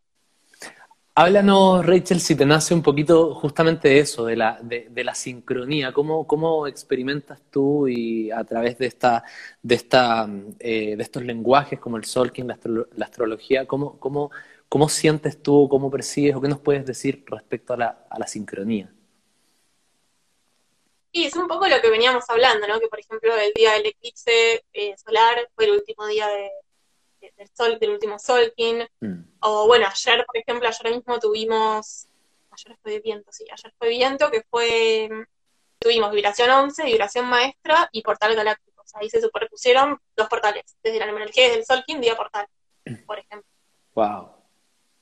Háblanos, 1.19 1.87
Rachel, 1.87 2.21
si 2.21 2.37
te 2.37 2.45
nace 2.45 2.75
un 2.75 2.83
poquito 2.83 3.35
justamente 3.35 3.89
de 3.89 4.01
eso, 4.01 4.27
de 4.27 4.37
la, 4.37 4.59
de, 4.61 5.03
la 5.03 5.15
sincronía. 5.15 5.91
¿Cómo, 5.91 6.27
¿Cómo, 6.27 6.67
experimentas 6.67 7.41
tú 7.51 7.89
y 7.89 8.31
a 8.31 8.45
través 8.45 8.77
de 8.77 8.85
esta, 8.85 9.25
de 9.63 9.77
esta, 9.77 10.29
eh, 10.59 10.95
de 10.95 11.03
estos 11.03 11.23
lenguajes 11.23 11.81
como 11.81 11.97
el 11.97 12.05
Solking, 12.05 12.47
la, 12.47 12.59
la 12.97 13.07
astrología, 13.07 13.67
cómo, 13.67 13.99
cómo, 13.99 14.31
cómo 14.69 14.91
sientes 14.91 15.43
tú, 15.43 15.69
cómo 15.71 15.91
percibes 15.91 16.37
o 16.37 16.41
qué 16.43 16.49
nos 16.49 16.61
puedes 16.61 16.85
decir 16.85 17.25
respecto 17.27 17.73
a 17.73 17.79
la, 17.79 18.07
a 18.11 18.19
la 18.19 18.27
sincronía? 18.27 18.93
Sí, 21.15 21.25
es 21.25 21.35
un 21.35 21.49
poco 21.49 21.67
lo 21.67 21.81
que 21.81 21.89
veníamos 21.89 22.29
hablando, 22.29 22.69
¿no? 22.69 22.79
Que 22.79 22.89
por 22.89 23.01
ejemplo 23.01 23.35
el 23.35 23.55
día 23.55 23.73
del 23.73 23.87
eclipse 23.87 24.67
eh, 24.75 24.95
solar 24.99 25.49
fue 25.55 25.65
el 25.65 25.71
último 25.71 26.07
día 26.09 26.27
de, 26.29 26.51
del, 27.37 27.49
sol, 27.55 27.79
del 27.79 27.91
último 27.91 28.19
Solkin. 28.19 28.87
Mm. 29.01 29.23
O 29.41 29.67
bueno, 29.67 29.87
ayer, 29.87 30.25
por 30.27 30.37
ejemplo, 30.37 30.69
ayer 30.69 30.95
mismo 30.95 31.19
tuvimos, 31.19 32.09
ayer 32.51 32.77
fue 32.83 33.01
viento, 33.01 33.33
sí, 33.33 33.45
ayer 33.51 33.73
fue 33.79 33.89
viento, 33.89 34.31
que 34.31 34.43
fue, 34.51 35.09
tuvimos 35.79 36.11
vibración 36.13 36.51
11, 36.51 36.85
vibración 36.85 37.27
maestra 37.27 37.89
y 37.93 38.03
portal 38.03 38.35
galáctico. 38.35 38.83
O 38.83 38.89
sea, 38.89 39.01
ahí 39.01 39.11
se 39.11 39.21
superpusieron 39.21 40.01
dos 40.17 40.29
portales, 40.29 40.77
desde 40.83 40.99
la 40.99 41.07
numerología 41.07 41.51
del 41.51 41.65
Solkin, 41.65 42.01
día 42.01 42.17
portal, 42.17 42.47
por 43.07 43.19
ejemplo. 43.19 43.51
Wow. 43.95 44.31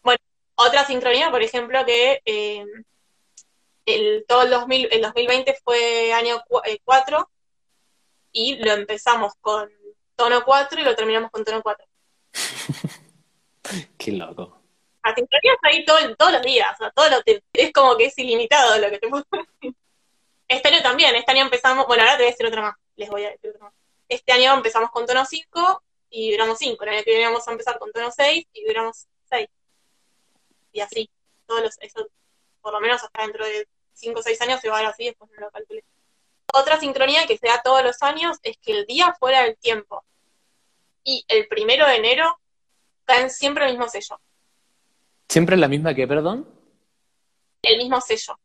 Bueno, 0.02 0.20
otra 0.54 0.84
sincronía, 0.86 1.30
por 1.30 1.42
ejemplo, 1.42 1.84
que 1.84 2.22
eh, 2.24 2.64
el, 3.86 4.24
todo 4.26 4.42
el, 4.42 4.50
2000, 4.50 4.88
el 4.92 5.02
2020 5.02 5.58
fue 5.64 6.12
año 6.12 6.42
4 6.84 7.18
eh, 7.18 7.24
y 8.32 8.56
lo 8.56 8.72
empezamos 8.72 9.34
con 9.40 9.70
tono 10.16 10.44
4 10.44 10.80
y 10.80 10.84
lo 10.84 10.94
terminamos 10.94 11.30
con 11.30 11.44
tono 11.44 11.62
4. 11.62 11.86
Qué 13.98 14.12
loco. 14.12 14.60
A 15.02 15.14
sincronías 15.14 15.58
ahí 15.62 15.84
todo, 15.84 15.98
todos 16.16 16.32
los 16.32 16.42
días, 16.42 16.72
o 16.74 16.76
sea, 16.76 16.90
todo 16.90 17.08
lo 17.10 17.22
es 17.52 17.72
como 17.72 17.96
que 17.96 18.06
es 18.06 18.18
ilimitado 18.18 18.78
lo 18.78 18.88
que 18.90 18.98
te 18.98 19.08
puedo 19.08 19.24
decir. 19.60 19.74
Este 20.48 20.68
año 20.68 20.82
también, 20.82 21.14
este 21.16 21.32
año 21.32 21.42
empezamos, 21.42 21.86
bueno, 21.86 22.02
ahora 22.02 22.16
te 22.16 22.22
voy 22.22 22.28
a 22.28 22.30
decir 22.30 22.46
otra 22.46 22.62
más, 22.62 22.76
les 22.96 23.10
voy 23.10 23.24
a 23.24 23.30
decir 23.30 23.50
otra 23.50 23.64
más. 23.64 23.74
Este 24.08 24.32
año 24.32 24.54
empezamos 24.54 24.90
con 24.90 25.06
tono 25.06 25.24
5 25.24 25.82
y 26.10 26.32
duramos 26.32 26.58
5, 26.58 26.82
el 26.84 26.90
año 26.90 27.02
que 27.04 27.10
viene 27.10 27.26
vamos 27.26 27.46
a 27.46 27.52
empezar 27.52 27.78
con 27.78 27.92
tono 27.92 28.10
6 28.10 28.46
y 28.52 28.64
duramos 28.64 29.06
6. 29.30 29.48
Y 30.72 30.80
así, 30.80 31.10
todos 31.46 31.62
los, 31.62 31.78
eso, 31.80 32.06
por 32.60 32.72
lo 32.72 32.80
menos 32.80 33.02
hasta 33.02 33.22
dentro 33.22 33.44
de 33.44 33.66
5 33.94 34.20
o 34.20 34.22
6 34.22 34.40
años 34.42 34.60
se 34.60 34.68
va 34.68 34.78
a 34.78 34.82
dar 34.82 34.92
así, 34.92 35.04
después 35.04 35.30
no 35.32 35.40
lo 35.40 35.50
calculé. 35.50 35.84
Otra 36.52 36.78
sincronía 36.78 37.26
que 37.26 37.36
se 37.36 37.48
da 37.48 37.62
todos 37.62 37.82
los 37.82 38.02
años 38.02 38.38
es 38.42 38.56
que 38.58 38.72
el 38.72 38.86
día 38.86 39.14
fuera 39.18 39.42
del 39.42 39.56
tiempo 39.56 40.04
y 41.02 41.24
el 41.28 41.48
primero 41.48 41.86
de 41.86 41.96
enero 41.96 42.38
caen 43.04 43.30
siempre 43.30 43.64
el 43.64 43.72
mismo 43.72 43.88
sello. 43.88 44.20
¿Siempre 45.28 45.56
la 45.56 45.68
misma 45.68 45.94
que, 45.94 46.06
perdón? 46.06 46.48
El 47.62 47.78
mismo 47.78 48.00
sello. 48.00 48.38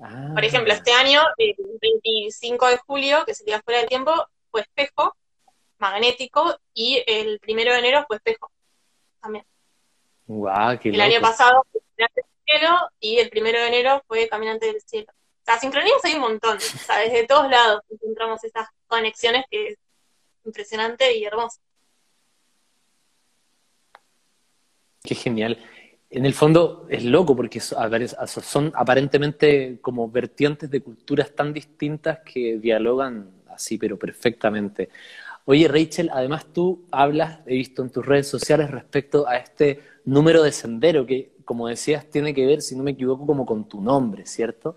Ah. 0.00 0.30
Por 0.34 0.44
ejemplo, 0.44 0.72
este 0.72 0.92
año, 0.92 1.22
el 1.36 1.54
25 1.80 2.66
de 2.68 2.78
julio, 2.78 3.24
que 3.26 3.34
sería 3.34 3.60
fuera 3.62 3.80
del 3.80 3.88
tiempo, 3.88 4.12
fue 4.50 4.62
espejo, 4.62 5.16
magnético, 5.78 6.58
y 6.72 7.02
el 7.06 7.38
primero 7.40 7.72
de 7.72 7.78
enero 7.78 8.04
fue 8.06 8.16
espejo, 8.16 8.50
también. 9.20 9.44
el 10.28 11.00
año 11.00 11.20
pasado 11.20 11.66
fue 11.70 11.80
Caminante 11.96 12.22
del 12.22 12.60
Cielo, 12.60 12.78
y 13.00 13.18
el 13.18 13.30
primero 13.30 13.60
de 13.60 13.68
enero 13.68 14.02
fue 14.06 14.28
Caminante 14.28 14.66
del 14.66 14.80
Cielo. 14.80 15.12
O 15.12 15.44
sea, 15.44 15.58
sincronías 15.58 16.04
hay 16.04 16.14
un 16.14 16.20
montón, 16.20 16.56
o 16.56 16.60
sea, 16.60 16.98
desde 16.98 17.26
todos 17.26 17.50
lados 17.50 17.82
encontramos 17.90 18.42
esas 18.44 18.68
conexiones 18.86 19.44
que 19.50 19.76
impresionante 20.44 21.16
y 21.16 21.24
hermoso. 21.24 21.60
Qué 25.02 25.14
genial. 25.14 25.58
En 26.10 26.26
el 26.26 26.34
fondo 26.34 26.86
es 26.90 27.04
loco 27.04 27.36
porque 27.36 27.60
son 27.60 28.72
aparentemente 28.74 29.78
como 29.80 30.10
vertientes 30.10 30.70
de 30.70 30.80
culturas 30.80 31.34
tan 31.34 31.52
distintas 31.52 32.18
que 32.24 32.58
dialogan 32.58 33.30
así, 33.48 33.78
pero 33.78 33.98
perfectamente. 33.98 34.88
Oye, 35.44 35.68
Rachel, 35.68 36.10
además 36.12 36.46
tú 36.52 36.86
hablas, 36.90 37.40
he 37.46 37.54
visto 37.54 37.82
en 37.82 37.90
tus 37.90 38.04
redes 38.04 38.28
sociales 38.28 38.70
respecto 38.70 39.26
a 39.28 39.36
este 39.36 39.80
número 40.04 40.42
de 40.42 40.52
sendero 40.52 41.06
que, 41.06 41.32
como 41.44 41.68
decías, 41.68 42.06
tiene 42.10 42.34
que 42.34 42.46
ver, 42.46 42.60
si 42.60 42.76
no 42.76 42.82
me 42.82 42.92
equivoco, 42.92 43.26
como 43.26 43.46
con 43.46 43.68
tu 43.68 43.80
nombre, 43.80 44.26
¿cierto? 44.26 44.76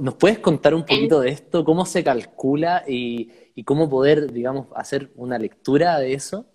¿Nos 0.00 0.14
puedes 0.14 0.38
contar 0.38 0.74
un 0.74 0.84
poquito 0.84 1.20
de 1.20 1.30
esto? 1.30 1.64
¿Cómo 1.64 1.86
se 1.86 2.04
calcula 2.04 2.84
y, 2.86 3.30
y 3.54 3.64
cómo 3.64 3.88
poder, 3.88 4.32
digamos, 4.32 4.66
hacer 4.76 5.10
una 5.16 5.38
lectura 5.38 5.98
de 5.98 6.14
eso? 6.14 6.46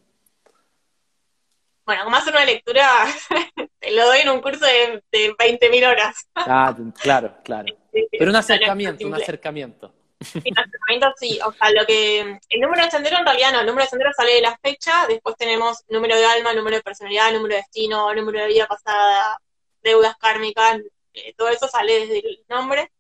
Bueno, 1.88 2.04
¿cómo 2.04 2.18
hacer 2.18 2.34
una 2.34 2.44
lectura? 2.44 3.06
te 3.80 3.92
lo 3.92 4.06
doy 4.08 4.20
en 4.20 4.30
un 4.30 4.42
curso 4.42 4.66
de, 4.66 5.02
de 5.10 5.34
20.000 5.38 5.90
horas. 5.90 6.28
ah, 6.36 6.76
claro, 7.02 7.38
claro. 7.46 7.74
Pero 8.12 8.30
un 8.30 8.36
acercamiento, 8.36 9.08
un 9.08 9.14
acercamiento. 9.14 9.94
Sí, 10.20 10.42
un 10.52 10.60
acercamiento 10.60 11.14
sí, 11.16 11.40
o 11.46 11.54
sea, 11.54 11.72
lo 11.72 11.86
que, 11.86 12.40
el 12.50 12.60
número 12.60 12.84
de 12.84 12.92
sendero 12.92 13.18
en 13.18 13.26
realidad 13.26 13.54
no, 13.54 13.62
el 13.62 13.68
número 13.68 13.86
de 13.86 13.90
sendero 13.90 14.12
sale 14.12 14.34
de 14.34 14.42
la 14.42 14.58
fecha, 14.62 15.08
después 15.08 15.38
tenemos 15.38 15.86
número 15.88 16.18
de 16.18 16.26
alma, 16.26 16.52
número 16.52 16.76
de 16.76 16.84
personalidad, 16.84 17.32
número 17.32 17.56
de 17.56 17.62
destino, 17.62 18.14
número 18.14 18.42
de 18.42 18.48
vida 18.48 18.68
pasada, 18.68 19.40
deudas 19.82 20.18
kármicas, 20.18 20.82
eh, 21.14 21.34
todo 21.38 21.48
eso 21.48 21.70
sale 21.70 22.02
desde 22.02 22.20
el 22.20 22.44
nombre, 22.50 22.92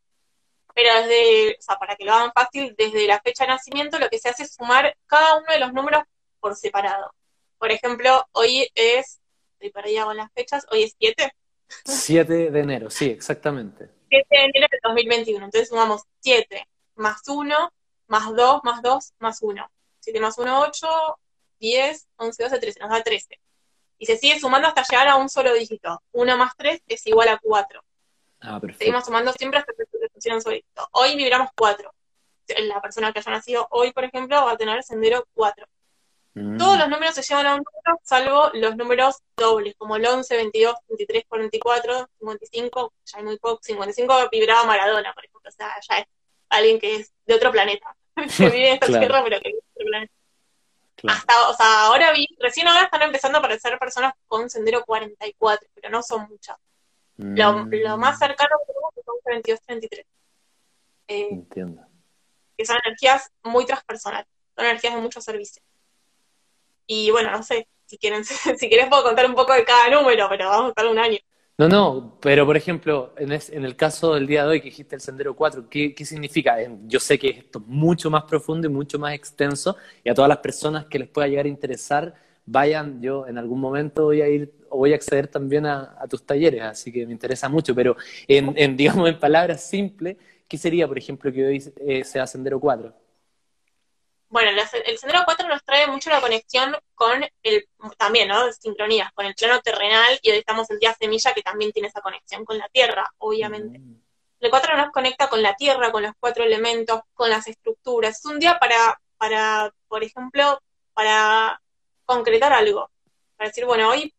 pero 0.74 0.96
desde, 0.96 1.58
o 1.60 1.62
sea, 1.62 1.76
para 1.76 1.98
que 1.98 2.06
lo 2.06 2.14
hagan 2.14 2.32
fácil, 2.34 2.74
desde 2.78 3.06
la 3.06 3.20
fecha 3.20 3.44
de 3.44 3.50
nacimiento 3.50 4.00
lo 4.00 4.10
que 4.10 4.20
se 4.20 4.30
hace 4.30 4.44
es 4.44 4.54
sumar 4.54 4.96
cada 5.08 5.40
uno 5.40 5.52
de 5.52 5.60
los 5.60 5.74
números 5.74 6.04
por 6.40 6.56
separado. 6.56 7.12
Por 7.58 7.72
ejemplo, 7.72 8.28
hoy 8.34 8.70
es, 8.76 9.20
estoy 9.53 9.72
perdida 9.72 10.05
con 10.05 10.18
las 10.18 10.32
fechas, 10.34 10.66
hoy 10.72 10.84
es 10.84 10.95
7. 10.99 11.34
7 11.86 12.51
de 12.51 12.60
enero, 12.60 12.89
sí, 12.89 13.05
exactamente. 13.05 13.89
7 14.10 14.28
de 14.30 14.43
enero 14.45 14.68
de 14.72 14.80
2021, 14.84 15.45
entonces 15.45 15.70
sumamos 15.70 16.03
7 16.22 16.68
más 16.95 17.22
1, 17.28 17.74
más 18.08 18.36
2, 18.36 18.62
más 18.64 18.82
2, 18.82 19.14
más 19.20 19.41
1. 19.41 19.72
7 19.99 20.20
más 20.20 20.38
1, 20.38 20.60
8, 20.62 21.20
10, 21.60 22.08
11, 22.18 22.43
12, 22.43 22.60
13, 22.60 22.80
nos 22.80 22.89
da 22.89 23.03
13. 23.03 23.39
Y 23.99 24.05
se 24.05 24.18
sigue 24.18 24.39
sumando 24.39 24.68
hasta 24.68 24.84
llegar 24.84 25.08
a 25.08 25.16
un 25.16 25.30
solo 25.30 25.53
dígito. 25.53 26.01
1 26.12 26.38
más 26.38 26.53
3 26.58 26.82
es 26.88 27.08
igual 27.08 27.30
a 27.30 27.39
4. 27.41 27.84
Ah, 28.41 28.60
perfecto. 28.60 28.80
Seguimos 28.80 29.05
sumando 29.05 29.34
siempre 29.34 29.60
hasta 29.60 29.74
que 29.74 29.86
se 30.20 30.34
un 30.34 30.41
solo 30.41 30.55
dígito. 30.55 30.88
Hoy 30.91 31.16
vibramos 31.16 31.49
4. 31.55 31.93
La 32.60 32.82
persona 32.82 33.12
que 33.12 33.20
haya 33.20 33.32
nacido 33.32 33.68
hoy, 33.72 33.91
por 33.91 34.03
ejemplo, 34.03 34.45
va 34.45 34.51
a 34.51 34.58
tener 34.58 34.82
sendero 34.84 35.28
4. 35.34 35.68
Mm. 36.34 36.58
Todos 36.58 36.78
los 36.78 36.90
números 36.90 37.16
se 37.16 37.24
llevan 37.24 37.48
a 37.48 37.56
un 37.56 37.64
número, 37.64 38.02
salvo 38.04 38.52
los 38.54 38.76
números 38.76 39.18
dobles, 39.36 39.76
como 39.78 39.96
el 39.96 40.06
11, 40.06 40.36
22, 40.36 40.76
23, 40.90 41.24
44, 41.28 42.10
55, 42.20 42.94
ya 43.06 43.18
hay 43.18 43.24
muy 43.24 43.38
poco. 43.38 43.60
55 43.64 44.30
vibraba 44.32 44.66
Maradona, 44.66 45.14
por 45.14 45.26
ejemplo. 45.26 45.50
O 45.50 45.52
sea, 45.52 45.74
ya 45.90 46.00
es 46.00 46.06
alguien 46.50 46.80
que 46.80 46.98
es 46.98 47.14
de 47.26 47.36
otro 47.36 47.52
planeta. 47.52 47.96
que 48.38 48.50
vive 48.50 48.70
en 48.70 48.74
esta 48.76 48.88
tierra, 48.88 49.24
pero 49.24 49.40
que 49.42 49.50
vive 49.50 49.60
en 49.60 49.72
otro 49.76 49.86
planeta. 49.88 50.14
Hasta, 51.08 51.50
o 51.50 51.54
sea, 51.54 51.86
ahora 51.86 52.12
vi, 52.12 52.28
recién 52.40 52.68
ahora 52.68 52.86
están 52.86 53.04
empezando 53.04 53.38
a 53.38 53.40
aparecer 53.40 53.78
personas 53.78 54.14
con 54.28 54.50
sendero 54.50 54.84
44, 54.84 55.70
pero 55.76 55.90
no 55.90 56.02
son 56.02 56.28
muchas. 56.28 56.58
Lo, 57.18 57.66
mm. 57.66 58.00
más 58.00 58.20
cercano 58.20 58.56
que 58.66 59.04
son 59.04 59.16
22, 59.26 59.62
33. 59.62 60.06
Eh, 61.08 61.28
Entiendo. 61.32 61.84
Que 62.58 62.66
son 62.66 62.78
energías 62.84 63.32
muy 63.44 63.66
transpersonales, 63.66 64.28
son 64.56 64.66
energías 64.66 64.96
de 64.96 65.02
mucho 65.02 65.22
servicio. 65.22 65.62
Y 66.88 67.12
bueno, 67.12 67.32
no 67.32 67.44
sé, 67.44 67.68
si 67.86 67.98
quieren, 67.98 68.24
si 68.26 68.70
quieres 68.70 68.88
puedo 68.88 69.04
contar 69.04 69.26
un 69.26 69.36
poco 69.36 69.54
de 69.54 69.66
cada 69.66 69.90
número, 69.90 70.28
pero 70.30 70.50
vamos 70.50 70.68
a 70.68 70.70
estar 70.70 70.88
un 70.88 70.98
año. 70.98 71.18
No, 71.60 71.68
no, 71.68 72.18
pero 72.22 72.46
por 72.46 72.56
ejemplo, 72.56 73.16
en, 73.18 73.32
el 73.32 73.76
caso 73.76 74.14
del 74.14 74.28
día 74.28 74.44
de 74.44 74.50
hoy 74.50 74.60
que 74.60 74.66
dijiste 74.66 74.94
el 74.94 75.02
Sendero 75.02 75.36
4, 75.36 75.68
¿qué, 75.68 75.96
significa? 76.06 76.56
Yo 76.86 77.00
sé 77.00 77.18
que 77.18 77.30
esto 77.30 77.58
es 77.58 77.66
mucho 77.66 78.12
más 78.12 78.26
profundo 78.26 78.68
y 78.68 78.70
mucho 78.70 79.00
más 79.00 79.16
extenso, 79.16 79.76
y 80.04 80.10
a 80.10 80.14
todas 80.14 80.30
las 80.30 80.38
personas 80.38 80.86
que 80.86 81.00
les 81.00 81.10
pueda 81.10 81.28
llegar 81.28 81.46
a 81.46 81.50
interesar, 81.50 82.14
vayan, 82.46 83.02
yo 83.02 83.26
en 83.26 83.40
algún 83.40 83.60
momento 83.60 84.04
voy 84.04 84.22
a 84.22 84.30
ir 84.30 84.54
o 84.70 84.78
voy 84.78 84.94
a 84.94 84.98
acceder 84.98 85.28
también 85.30 85.66
a, 85.66 85.98
tus 86.08 86.24
talleres, 86.24 86.62
así 86.62 86.92
que 86.92 87.08
me 87.08 87.14
interesa 87.14 87.50
mucho, 87.50 87.74
pero 87.74 87.98
en, 88.28 88.78
digamos, 88.78 89.10
en 89.10 89.20
palabras 89.20 89.68
simples, 89.68 90.18
¿qué 90.48 90.60
sería, 90.60 90.88
por 90.88 91.00
ejemplo, 91.00 91.34
que 91.34 91.44
hoy 91.44 91.74
eh, 91.78 92.04
sea 92.04 92.28
Sendero 92.28 92.60
4? 92.60 92.94
Bueno, 94.30 94.52
el 94.52 94.98
Sendero 94.98 95.22
4 95.26 95.48
nos 95.48 95.64
trae 95.64 95.88
mucho 95.88 96.10
la 96.10 96.20
conexión 96.20 96.76
con 96.96 97.26
el, 97.44 97.70
también, 97.98 98.28
¿no? 98.28 98.52
Sincronías, 98.52 99.12
con 99.14 99.26
el 99.26 99.36
plano 99.36 99.62
terrenal, 99.62 100.20
y 100.22 100.32
hoy 100.32 100.38
estamos 100.38 100.70
el 100.70 100.80
día 100.80 100.94
semilla 100.94 101.34
que 101.34 101.42
también 101.42 101.72
tiene 101.72 101.88
esa 101.88 102.02
conexión 102.02 102.44
con 102.44 102.58
la 102.58 102.68
Tierra, 102.70 103.10
obviamente. 103.20 103.80
El 104.40 104.50
4 104.50 104.78
nos 104.78 104.92
conecta 104.92 105.30
con 105.30 105.42
la 105.42 105.56
Tierra, 105.56 105.92
con 105.92 106.04
los 106.04 106.12
cuatro 106.20 106.44
elementos, 106.44 107.02
con 107.14 107.30
las 107.30 107.48
estructuras. 107.48 108.20
Es 108.20 108.26
un 108.26 108.40
día 108.40 108.60
para 108.60 109.00
para, 109.18 109.74
por 109.88 110.04
ejemplo, 110.04 110.62
para 110.94 111.62
concretar 112.06 112.54
algo. 112.54 112.90
Para 113.36 113.50
decir, 113.50 113.66
bueno, 113.66 113.90
hoy 113.90 114.14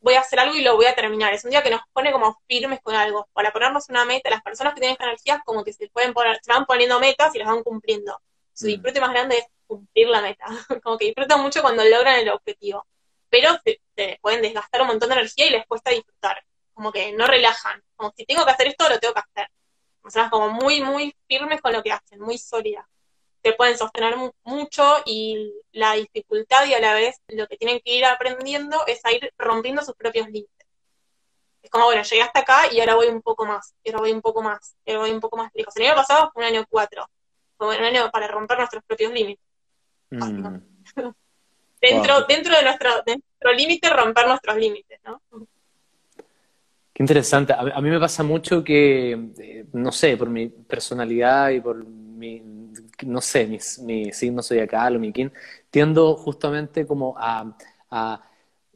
voy 0.00 0.14
a 0.14 0.20
hacer 0.20 0.38
algo 0.40 0.54
y 0.54 0.62
lo 0.62 0.76
voy 0.76 0.86
a 0.86 0.94
terminar. 0.94 1.32
Es 1.32 1.44
un 1.44 1.50
día 1.50 1.62
que 1.62 1.70
nos 1.70 1.82
pone 1.92 2.12
como 2.12 2.40
firmes 2.46 2.80
con 2.82 2.94
algo. 2.94 3.28
Para 3.32 3.52
ponernos 3.52 3.88
una 3.88 4.04
meta, 4.04 4.30
las 4.30 4.42
personas 4.42 4.74
que 4.74 4.80
tienen 4.80 4.94
esta 4.94 5.04
energía 5.04 5.42
como 5.44 5.64
que 5.64 5.72
se 5.72 5.88
pueden 5.88 6.12
poner, 6.12 6.38
se 6.42 6.52
van 6.52 6.66
poniendo 6.66 7.00
metas 7.00 7.34
y 7.34 7.38
las 7.38 7.48
van 7.48 7.62
cumpliendo 7.62 8.20
su 8.54 8.66
disfrute 8.66 9.00
más 9.00 9.10
grande 9.10 9.36
es 9.36 9.46
cumplir 9.66 10.08
la 10.08 10.22
meta. 10.22 10.46
Como 10.82 10.96
que 10.96 11.06
disfrutan 11.06 11.42
mucho 11.42 11.60
cuando 11.60 11.84
logran 11.84 12.20
el 12.20 12.30
objetivo. 12.30 12.86
Pero 13.28 13.50
se, 13.64 13.80
se, 13.96 14.18
pueden 14.22 14.42
desgastar 14.42 14.82
un 14.82 14.88
montón 14.88 15.08
de 15.08 15.16
energía 15.16 15.46
y 15.46 15.50
les 15.50 15.66
cuesta 15.66 15.90
disfrutar. 15.90 16.42
Como 16.72 16.92
que 16.92 17.12
no 17.12 17.26
relajan. 17.26 17.82
Como 17.96 18.12
si 18.16 18.24
tengo 18.24 18.44
que 18.44 18.52
hacer 18.52 18.68
esto, 18.68 18.88
lo 18.88 18.98
tengo 18.98 19.14
que 19.14 19.20
hacer. 19.20 19.50
O 20.02 20.10
sea, 20.10 20.30
como 20.30 20.50
muy, 20.50 20.80
muy 20.82 21.16
firmes 21.26 21.60
con 21.60 21.72
lo 21.72 21.82
que 21.82 21.92
hacen, 21.92 22.20
muy 22.20 22.38
sólidas. 22.38 22.86
Se 23.42 23.52
pueden 23.52 23.76
sostener 23.76 24.16
mucho 24.44 25.02
y 25.04 25.52
la 25.72 25.94
dificultad 25.94 26.66
y 26.66 26.74
a 26.74 26.80
la 26.80 26.94
vez 26.94 27.20
lo 27.28 27.46
que 27.46 27.56
tienen 27.56 27.80
que 27.80 27.92
ir 27.92 28.04
aprendiendo 28.04 28.86
es 28.86 29.04
a 29.04 29.12
ir 29.12 29.32
rompiendo 29.36 29.82
sus 29.82 29.94
propios 29.94 30.28
límites. 30.28 30.66
Es 31.62 31.70
como, 31.70 31.86
bueno, 31.86 32.02
llegué 32.02 32.22
hasta 32.22 32.40
acá 32.40 32.72
y 32.72 32.80
ahora 32.80 32.94
voy 32.94 33.08
un 33.08 33.22
poco 33.22 33.46
más, 33.46 33.74
y 33.82 33.90
ahora 33.90 34.00
voy 34.00 34.12
un 34.12 34.22
poco 34.22 34.42
más, 34.42 34.76
y 34.84 34.90
ahora 34.90 35.00
voy 35.02 35.10
un 35.10 35.20
poco 35.20 35.36
más 35.38 35.50
lejos. 35.54 35.74
El 35.76 35.86
año 35.86 35.94
pasado 35.94 36.30
fue 36.32 36.42
un 36.42 36.48
año 36.48 36.64
4 36.68 37.06
para 38.12 38.28
romper 38.28 38.58
nuestros 38.58 38.82
propios 38.84 39.12
límites. 39.12 39.44
Mm. 40.10 40.58
Dentro, 41.80 42.22
dentro 42.22 42.56
de 42.56 42.62
nuestro, 42.62 42.90
de 43.04 43.16
nuestro 43.16 43.52
límite, 43.52 43.90
romper 43.90 44.26
nuestros 44.26 44.56
límites, 44.56 44.98
¿no? 45.04 45.20
Qué 46.94 47.02
interesante. 47.02 47.52
A, 47.52 47.58
a, 47.58 47.80
mí 47.82 47.90
me 47.90 48.00
pasa 48.00 48.22
mucho 48.22 48.64
que, 48.64 49.12
eh, 49.38 49.66
no 49.74 49.92
sé, 49.92 50.16
por 50.16 50.30
mi 50.30 50.48
personalidad 50.48 51.50
y 51.50 51.60
por 51.60 51.84
mi, 51.84 52.42
no 53.04 53.20
sé, 53.20 53.46
mi, 53.46 53.58
mi 53.82 54.12
signo 54.14 54.42
soy 54.42 54.60
acá, 54.60 54.88
mi 54.92 55.12
kin, 55.12 55.30
tiendo 55.68 56.16
justamente 56.16 56.86
como 56.86 57.16
a 57.18 57.54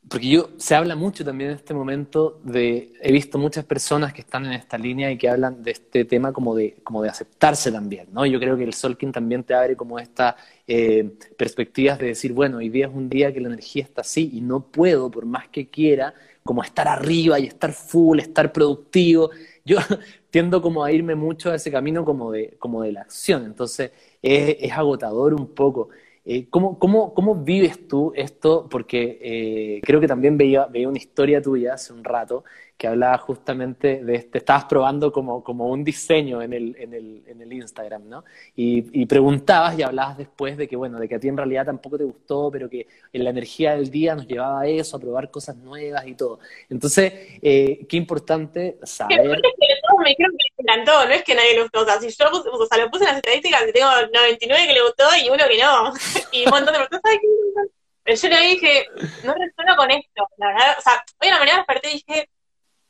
porque 0.08 0.28
yo, 0.28 0.50
se 0.56 0.74
habla 0.74 0.96
mucho 0.96 1.24
también 1.24 1.50
en 1.50 1.56
este 1.56 1.74
momento 1.74 2.40
de, 2.42 2.92
he 3.00 3.12
visto 3.12 3.38
muchas 3.38 3.64
personas 3.64 4.12
que 4.12 4.22
están 4.22 4.46
en 4.46 4.52
esta 4.52 4.78
línea 4.78 5.10
y 5.10 5.18
que 5.18 5.28
hablan 5.28 5.62
de 5.62 5.72
este 5.72 6.04
tema 6.04 6.32
como 6.32 6.54
de, 6.54 6.76
como 6.82 7.02
de 7.02 7.08
aceptarse 7.08 7.70
también, 7.70 8.08
¿no? 8.12 8.24
Yo 8.26 8.38
creo 8.40 8.56
que 8.56 8.64
el 8.64 8.74
Solkin 8.74 9.12
también 9.12 9.44
te 9.44 9.54
abre 9.54 9.76
como 9.76 9.98
estas 9.98 10.34
eh, 10.66 11.10
perspectivas 11.36 11.98
de 11.98 12.06
decir, 12.06 12.32
bueno, 12.32 12.58
hoy 12.58 12.68
día 12.68 12.86
es 12.86 12.92
un 12.94 13.08
día 13.08 13.32
que 13.32 13.40
la 13.40 13.48
energía 13.48 13.84
está 13.84 14.00
así 14.00 14.30
y 14.32 14.40
no 14.40 14.60
puedo, 14.60 15.10
por 15.10 15.26
más 15.26 15.48
que 15.48 15.68
quiera, 15.68 16.14
como 16.42 16.62
estar 16.62 16.88
arriba 16.88 17.38
y 17.38 17.46
estar 17.46 17.72
full, 17.72 18.20
estar 18.20 18.52
productivo. 18.52 19.30
Yo 19.64 19.76
tiendo 20.30 20.62
como 20.62 20.84
a 20.84 20.92
irme 20.92 21.14
mucho 21.14 21.50
a 21.50 21.56
ese 21.56 21.70
camino 21.70 22.04
como 22.04 22.32
de, 22.32 22.56
como 22.58 22.82
de 22.82 22.92
la 22.92 23.02
acción. 23.02 23.44
Entonces, 23.44 23.90
es, 24.22 24.72
agotador 24.72 25.34
un 25.34 25.48
poco. 25.48 25.90
Eh, 26.30 26.46
¿cómo, 26.50 26.78
cómo, 26.78 27.14
cómo, 27.14 27.36
vives 27.36 27.88
tú 27.88 28.12
esto? 28.14 28.68
Porque 28.70 29.18
eh, 29.22 29.80
creo 29.82 29.98
que 29.98 30.06
también 30.06 30.36
veía, 30.36 30.66
veía 30.66 30.86
una 30.86 30.98
historia 30.98 31.40
tuya 31.40 31.72
hace 31.72 31.94
un 31.94 32.04
rato 32.04 32.44
que 32.78 32.86
hablaba 32.86 33.18
justamente 33.18 34.04
de 34.04 34.14
este, 34.14 34.38
estabas 34.38 34.66
probando 34.66 35.10
como, 35.10 35.42
como 35.42 35.66
un 35.66 35.82
diseño 35.82 36.40
en 36.40 36.52
el, 36.52 36.76
en 36.78 36.94
el, 36.94 37.24
en 37.26 37.42
el 37.42 37.52
Instagram, 37.52 38.08
¿no? 38.08 38.24
Y, 38.54 39.02
y, 39.02 39.04
preguntabas 39.06 39.76
y 39.76 39.82
hablabas 39.82 40.16
después 40.16 40.56
de 40.56 40.68
que, 40.68 40.76
bueno, 40.76 41.00
de 41.00 41.08
que 41.08 41.16
a 41.16 41.18
ti 41.18 41.26
en 41.26 41.36
realidad 41.36 41.66
tampoco 41.66 41.98
te 41.98 42.04
gustó, 42.04 42.52
pero 42.52 42.70
que 42.70 42.86
en 43.12 43.24
la 43.24 43.30
energía 43.30 43.74
del 43.74 43.90
día 43.90 44.14
nos 44.14 44.28
llevaba 44.28 44.60
a 44.60 44.68
eso, 44.68 44.96
a 44.96 45.00
probar 45.00 45.28
cosas 45.28 45.56
nuevas 45.56 46.06
y 46.06 46.14
todo. 46.14 46.38
Entonces, 46.70 47.12
eh, 47.42 47.84
qué 47.88 47.96
importante 47.96 48.78
saber... 48.84 49.22
me 49.24 50.10
dijeron 50.10 50.32
que 50.38 50.44
les 50.44 50.58
encantó, 50.58 51.04
no 51.04 51.12
es 51.12 51.24
que 51.24 51.34
nadie 51.34 51.54
le 51.54 51.62
gustó, 51.62 51.80
o 51.80 51.84
sea, 51.84 51.98
si 51.98 52.08
yo 52.10 52.26
o 52.30 52.66
sea, 52.66 52.78
lo 52.78 52.90
puse 52.92 53.02
en 53.02 53.08
las 53.08 53.16
estadísticas 53.16 53.64
y 53.68 53.72
tengo 53.72 53.90
99 53.90 54.66
que 54.68 54.72
le 54.72 54.82
gustó 54.82 55.04
y 55.20 55.28
uno 55.28 55.44
que 55.48 55.58
no, 55.58 55.92
y 56.32 56.44
un 56.44 56.50
montón 56.50 56.74
de 56.74 56.78
personas, 56.78 57.02
¿sabes 57.02 57.18
qué? 57.20 57.72
Pero 58.04 58.16
yo 58.16 58.28
le 58.28 58.48
dije, 58.48 58.86
no 59.24 59.34
resueno 59.34 59.76
con 59.76 59.90
esto, 59.90 60.28
la 60.36 60.46
verdad, 60.46 60.76
o 60.78 60.80
sea, 60.80 61.04
hoy 61.20 61.28
en 61.28 61.34
la 61.34 61.40
mañana 61.40 61.58
desperté 61.58 61.90
y 61.90 61.94
dije, 61.94 62.28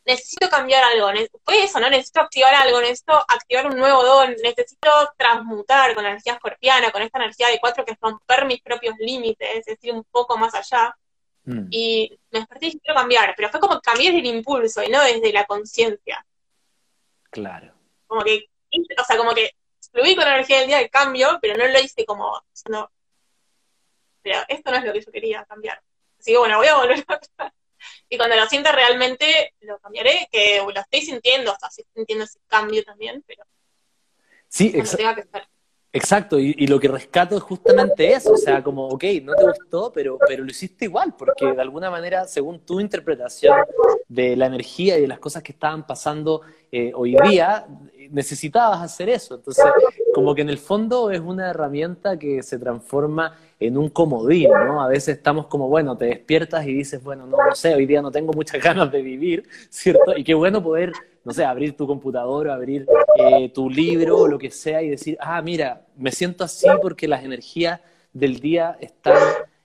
necesito 0.09 0.49
cambiar 0.49 0.83
algo, 0.85 1.11
fue 1.45 1.65
eso, 1.65 1.79
¿no? 1.79 1.91
Necesito 1.91 2.21
activar 2.21 2.55
algo, 2.55 2.81
necesito 2.81 3.13
activar 3.29 3.67
un 3.67 3.77
nuevo 3.77 4.03
don, 4.03 4.35
necesito 4.43 4.91
transmutar 5.19 5.95
con 5.95 6.03
la 6.03 6.11
energía 6.11 6.33
escorpiana, 6.33 6.91
con 6.91 7.03
esta 7.03 7.19
energía 7.19 7.49
de 7.49 7.61
cuatro 7.61 7.85
que 7.85 7.93
es 7.93 7.99
romper 8.01 8.47
mis 8.47 8.63
propios 8.63 8.95
límites, 8.99 9.49
es 9.57 9.67
decir, 9.67 9.93
un 9.93 10.05
poco 10.05 10.39
más 10.39 10.55
allá. 10.55 10.97
Mm. 11.45 11.69
Y 11.71 12.19
me 12.31 12.41
desperté 12.41 12.67
y 12.69 12.81
quiero 12.81 12.99
cambiar, 12.99 13.35
pero 13.37 13.51
fue 13.51 13.61
como 13.61 13.81
cambiar 13.83 14.15
desde 14.15 14.29
el 14.31 14.37
impulso 14.37 14.83
y 14.83 14.89
no 14.89 15.03
desde 15.05 15.31
la 15.31 15.45
conciencia. 15.45 16.25
Claro. 17.31 17.75
Como 18.07 18.23
que, 18.23 18.47
o 18.99 19.05
sea, 19.05 19.19
como 19.19 19.35
que 19.35 19.53
fluí 19.93 20.17
con 20.17 20.25
la 20.25 20.37
energía 20.37 20.61
del 20.61 20.69
día 20.69 20.79
de 20.79 20.89
cambio, 20.89 21.39
pero 21.43 21.55
no 21.55 21.67
lo 21.67 21.81
hice 21.81 22.07
como, 22.07 22.43
no, 22.71 22.91
pero 24.23 24.39
esto 24.49 24.71
no 24.71 24.79
es 24.79 24.85
lo 24.85 24.93
que 24.95 25.03
yo 25.03 25.13
quería 25.13 25.45
cambiar. 25.45 25.83
Así 26.19 26.33
que 26.33 26.39
bueno, 26.39 26.57
voy 26.57 26.67
a 26.67 26.77
volver 26.77 27.05
a 27.07 27.53
y 28.09 28.17
cuando 28.17 28.37
lo 28.37 28.47
sienta 28.47 28.73
realmente 28.73 29.55
lo 29.61 29.79
cambiaré, 29.79 30.29
que 30.31 30.59
lo 30.59 30.81
estoy 30.81 31.03
sintiendo, 31.03 31.53
o 31.53 31.57
sea, 31.59 31.69
estoy 31.69 31.87
sintiendo 31.95 32.25
ese 32.25 32.39
cambio 32.47 32.83
también, 32.85 33.23
pero 33.27 33.45
sí, 34.49 34.73
exacto. 34.75 35.41
Y, 36.39 36.67
lo 36.67 36.79
que 36.79 36.89
rescato 36.89 37.37
es 37.37 37.43
justamente 37.43 38.13
eso, 38.13 38.33
o 38.33 38.37
sea, 38.37 38.63
como, 38.63 38.89
ok, 38.89 39.05
no 39.23 39.35
te 39.35 39.45
gustó, 39.45 39.93
pero, 39.93 40.19
pero 40.27 40.45
lo 40.45 40.51
hiciste 40.51 40.87
igual, 40.87 41.15
porque 41.17 41.53
de 41.53 41.61
alguna 41.61 41.91
manera, 41.91 42.27
según 42.27 42.61
tu 42.61 42.81
interpretación 42.81 43.57
de 44.09 44.37
la 44.37 44.47
energía 44.47 44.99
y 44.99 45.03
de 45.03 45.09
las 45.09 45.19
cosas 45.19 45.43
que 45.43 45.53
estaban 45.53 45.87
pasando 45.87 46.43
eh, 46.71 46.93
hoy 46.95 47.17
día, 47.29 47.67
necesitabas 48.11 48.83
hacer 48.83 49.09
eso. 49.09 49.35
Entonces, 49.37 49.65
como 50.15 50.35
que 50.35 50.43
en 50.43 50.49
el 50.49 50.59
fondo 50.59 51.11
es 51.11 51.21
una 51.21 51.51
herramienta 51.51 52.19
que 52.19 52.43
se 52.43 52.59
transforma 52.59 53.37
en 53.61 53.77
un 53.77 53.89
comodín, 53.89 54.51
¿no? 54.51 54.83
A 54.83 54.89
veces 54.89 55.17
estamos 55.17 55.47
como, 55.47 55.69
bueno, 55.69 55.97
te 55.97 56.07
despiertas 56.07 56.67
y 56.67 56.73
dices, 56.73 57.03
bueno, 57.03 57.27
no, 57.27 57.37
no 57.37 57.55
sé, 57.55 57.75
hoy 57.75 57.87
día 57.87 58.03
no 58.03 58.11
tengo 58.11 58.33
muchas 58.33 58.63
ganas 58.63 58.91
de 58.91 59.03
vivir, 59.03 59.45
¿cierto? 59.71 60.17
Y 60.17 60.25
qué 60.25 60.35
bueno 60.35 60.63
poder, 60.63 60.93
no 61.29 61.35
sé, 61.35 61.45
abrir 61.45 61.77
tu 61.77 61.87
computadora, 61.87 62.55
abrir 62.55 62.87
eh, 63.17 63.51
tu 63.51 63.69
libro 63.69 64.17
o 64.17 64.27
lo 64.27 64.39
que 64.39 64.51
sea 64.51 64.81
y 64.81 64.89
decir, 64.89 65.19
ah, 65.21 65.43
mira, 65.43 65.83
me 65.95 66.11
siento 66.11 66.43
así 66.43 66.67
porque 66.81 67.07
las 67.07 67.23
energías 67.23 67.83
del 68.15 68.41
día 68.41 68.79
están, 68.81 69.19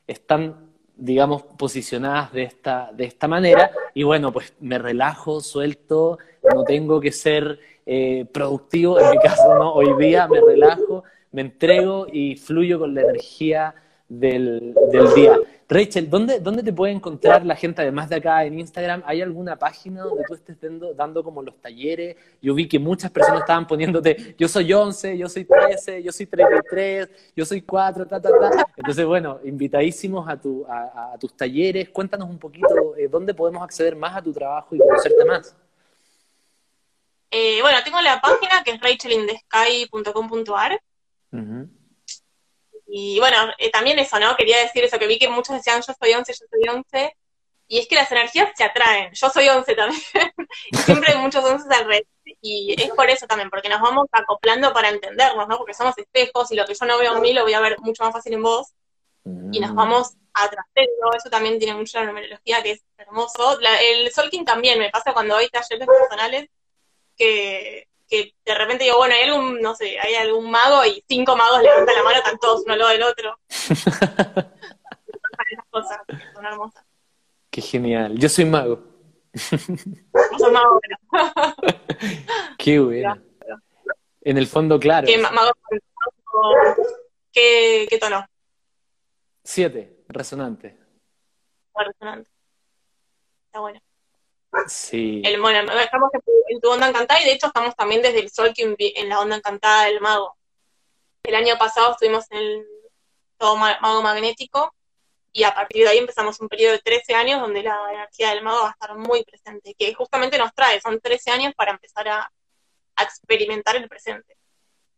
están 0.05 0.57
digamos, 0.97 1.43
posicionadas 1.43 2.33
de 2.33 2.43
esta, 2.43 2.91
de 2.93 3.05
esta 3.05 3.29
manera 3.29 3.71
y 3.93 4.03
bueno, 4.03 4.33
pues 4.33 4.53
me 4.59 4.77
relajo, 4.77 5.39
suelto, 5.39 6.17
no 6.53 6.65
tengo 6.65 6.99
que 6.99 7.13
ser 7.13 7.57
eh, 7.85 8.25
productivo, 8.29 8.99
en 8.99 9.11
mi 9.11 9.17
caso 9.23 9.55
no, 9.55 9.71
hoy 9.71 9.95
día 9.97 10.27
me 10.27 10.41
relajo, 10.41 11.05
me 11.31 11.43
entrego 11.43 12.07
y 12.11 12.35
fluyo 12.35 12.77
con 12.77 12.93
la 12.93 13.03
energía 13.03 13.73
del, 14.09 14.75
día. 15.15 15.39
Rachel, 15.73 16.07
¿dónde, 16.07 16.39
¿dónde 16.39 16.61
te 16.61 16.71
puede 16.71 16.93
encontrar 16.93 17.43
la 17.43 17.55
gente, 17.55 17.81
además 17.81 18.07
de 18.07 18.17
acá 18.17 18.45
en 18.45 18.59
Instagram? 18.59 19.01
¿Hay 19.07 19.23
alguna 19.23 19.57
página 19.57 20.03
donde 20.03 20.23
tú 20.27 20.35
estés 20.35 20.61
dando, 20.61 20.93
dando 20.93 21.23
como 21.23 21.41
los 21.41 21.59
talleres? 21.59 22.15
Yo 22.39 22.53
vi 22.53 22.67
que 22.67 22.77
muchas 22.77 23.09
personas 23.09 23.39
estaban 23.39 23.65
poniéndote, 23.65 24.35
yo 24.37 24.47
soy 24.47 24.71
11, 24.71 25.17
yo 25.17 25.27
soy 25.27 25.45
13, 25.45 26.03
yo 26.03 26.11
soy 26.11 26.27
33, 26.27 27.09
yo 27.35 27.43
soy 27.43 27.63
4, 27.63 28.05
ta, 28.05 28.21
ta, 28.21 28.29
ta. 28.29 28.67
Entonces, 28.77 29.03
bueno, 29.03 29.39
invitadísimos 29.43 30.29
a, 30.29 30.39
tu, 30.39 30.63
a, 30.69 31.17
tus 31.19 31.35
talleres. 31.35 31.89
Cuéntanos 31.89 32.29
un 32.29 32.37
poquito 32.37 32.95
eh, 32.95 33.07
dónde 33.07 33.33
podemos 33.33 33.63
acceder 33.63 33.95
más 33.95 34.15
a 34.15 34.21
tu 34.21 34.31
trabajo 34.31 34.75
y 34.75 34.77
conocerte 34.77 35.25
más. 35.25 35.55
Eh, 37.31 37.63
bueno, 37.63 37.79
tengo 37.83 37.99
la 37.99 38.21
página 38.21 38.63
que 38.63 38.73
es 38.73 38.79
rachelindesky.com.ar. 38.79 40.79
Y 42.95 43.17
bueno, 43.17 43.51
eh, 43.57 43.71
también 43.71 43.97
eso, 43.97 44.19
¿no? 44.19 44.35
Quería 44.35 44.59
decir 44.59 44.83
eso, 44.83 44.99
que 44.99 45.07
vi 45.07 45.17
que 45.17 45.27
muchos 45.27 45.55
decían 45.55 45.81
yo 45.81 45.95
soy 45.99 46.13
11, 46.13 46.31
yo 46.31 46.45
soy 46.47 46.69
11. 46.69 47.17
Y 47.67 47.79
es 47.79 47.87
que 47.87 47.95
las 47.95 48.11
energías 48.11 48.51
se 48.55 48.63
atraen. 48.63 49.11
Yo 49.13 49.31
soy 49.31 49.49
11 49.49 49.73
también. 49.73 50.01
siempre 50.85 51.11
hay 51.11 51.17
muchos 51.17 51.43
11 51.43 51.73
alrededor. 51.73 52.05
Y 52.39 52.75
es 52.79 52.91
por 52.91 53.09
eso 53.09 53.25
también, 53.25 53.49
porque 53.49 53.67
nos 53.67 53.81
vamos 53.81 54.05
acoplando 54.11 54.71
para 54.73 54.89
entendernos, 54.89 55.47
¿no? 55.47 55.57
Porque 55.57 55.73
somos 55.73 55.97
espejos 55.97 56.51
y 56.51 56.55
lo 56.55 56.67
que 56.67 56.75
yo 56.75 56.85
no 56.85 56.99
veo 56.99 57.15
en 57.15 57.21
mí 57.23 57.33
lo 57.33 57.41
voy 57.41 57.53
a 57.53 57.61
ver 57.61 57.79
mucho 57.79 58.03
más 58.03 58.13
fácil 58.13 58.33
en 58.33 58.43
vos. 58.43 58.67
Y 59.25 59.59
nos 59.59 59.71
mm. 59.71 59.75
vamos 59.75 60.11
atrayendo. 60.31 61.13
Eso 61.17 61.31
también 61.31 61.57
tiene 61.57 61.73
mucha 61.73 62.03
numerología 62.03 62.61
que 62.61 62.71
es 62.73 62.83
hermoso. 62.95 63.57
el 63.59 64.11
Solking 64.11 64.45
también 64.45 64.77
me 64.77 64.91
pasa 64.91 65.13
cuando 65.13 65.35
hay 65.35 65.49
talleres 65.49 65.87
personales 65.87 66.47
que 67.17 67.87
que 68.07 68.33
de 68.45 68.55
repente 68.55 68.83
digo, 68.83 68.97
bueno, 68.97 69.15
hay 69.15 69.23
algún, 69.29 69.61
no 69.61 69.75
sé, 69.75 69.99
hay 69.99 70.15
algún 70.15 70.51
mago 70.51 70.85
y 70.85 71.03
cinco 71.07 71.35
magos 71.35 71.61
levantan 71.61 71.95
la 71.95 72.03
mano, 72.03 72.17
están 72.17 72.37
todos 72.37 72.63
uno 72.63 72.73
al 72.73 72.79
lado 72.79 72.91
del 72.91 73.03
otro. 73.03 73.39
Esas 75.49 75.65
cosas 75.69 75.99
son 76.33 76.45
hermosas. 76.45 76.85
Qué 77.49 77.61
genial. 77.61 78.17
Yo 78.17 78.29
soy 78.29 78.45
mago. 78.45 78.83
No 79.33 80.39
soy 80.39 80.51
mago, 80.51 80.79
pero... 80.81 80.97
Qué 82.57 82.79
bueno. 82.79 83.21
En 84.21 84.37
el 84.37 84.47
fondo, 84.47 84.79
claro. 84.79 85.05
¿Qué, 85.05 85.17
mago, 85.17 85.51
¿qué, 87.31 87.85
qué 87.89 87.97
tono? 87.99 88.25
Siete, 89.43 90.03
resonante. 90.07 90.77
Resonante. 91.75 92.29
Está 93.47 93.59
bueno. 93.59 93.79
Sí. 94.67 95.21
El, 95.25 95.41
bueno, 95.41 95.71
estamos 95.79 96.09
en 96.47 96.61
tu 96.61 96.69
onda 96.69 96.89
encantada 96.89 97.21
y 97.21 97.25
de 97.25 97.33
hecho 97.33 97.47
estamos 97.47 97.75
también 97.75 98.01
desde 98.01 98.19
el 98.19 98.29
sol 98.29 98.53
que 98.53 98.75
en 98.77 99.09
la 99.09 99.19
onda 99.19 99.37
encantada 99.37 99.85
del 99.85 99.99
mago. 99.99 100.35
El 101.23 101.35
año 101.35 101.57
pasado 101.57 101.91
estuvimos 101.91 102.25
en 102.31 102.63
todo 103.37 103.55
mago 103.55 104.01
magnético, 104.01 104.73
y 105.35 105.43
a 105.43 105.53
partir 105.53 105.83
de 105.83 105.89
ahí 105.89 105.97
empezamos 105.97 106.39
un 106.39 106.47
periodo 106.47 106.73
de 106.73 106.79
13 106.79 107.15
años 107.15 107.41
donde 107.41 107.63
la 107.63 107.75
energía 107.91 108.29
del 108.29 108.43
mago 108.43 108.61
va 108.61 108.67
a 108.67 108.71
estar 108.71 108.95
muy 108.95 109.23
presente, 109.23 109.73
que 109.77 109.91
justamente 109.95 110.37
nos 110.37 110.53
trae, 110.53 110.79
son 110.79 110.99
13 110.99 111.31
años 111.31 111.53
para 111.55 111.71
empezar 111.71 112.07
a, 112.07 112.31
experimentar 113.01 113.75
el 113.75 113.89
presente, 113.89 114.37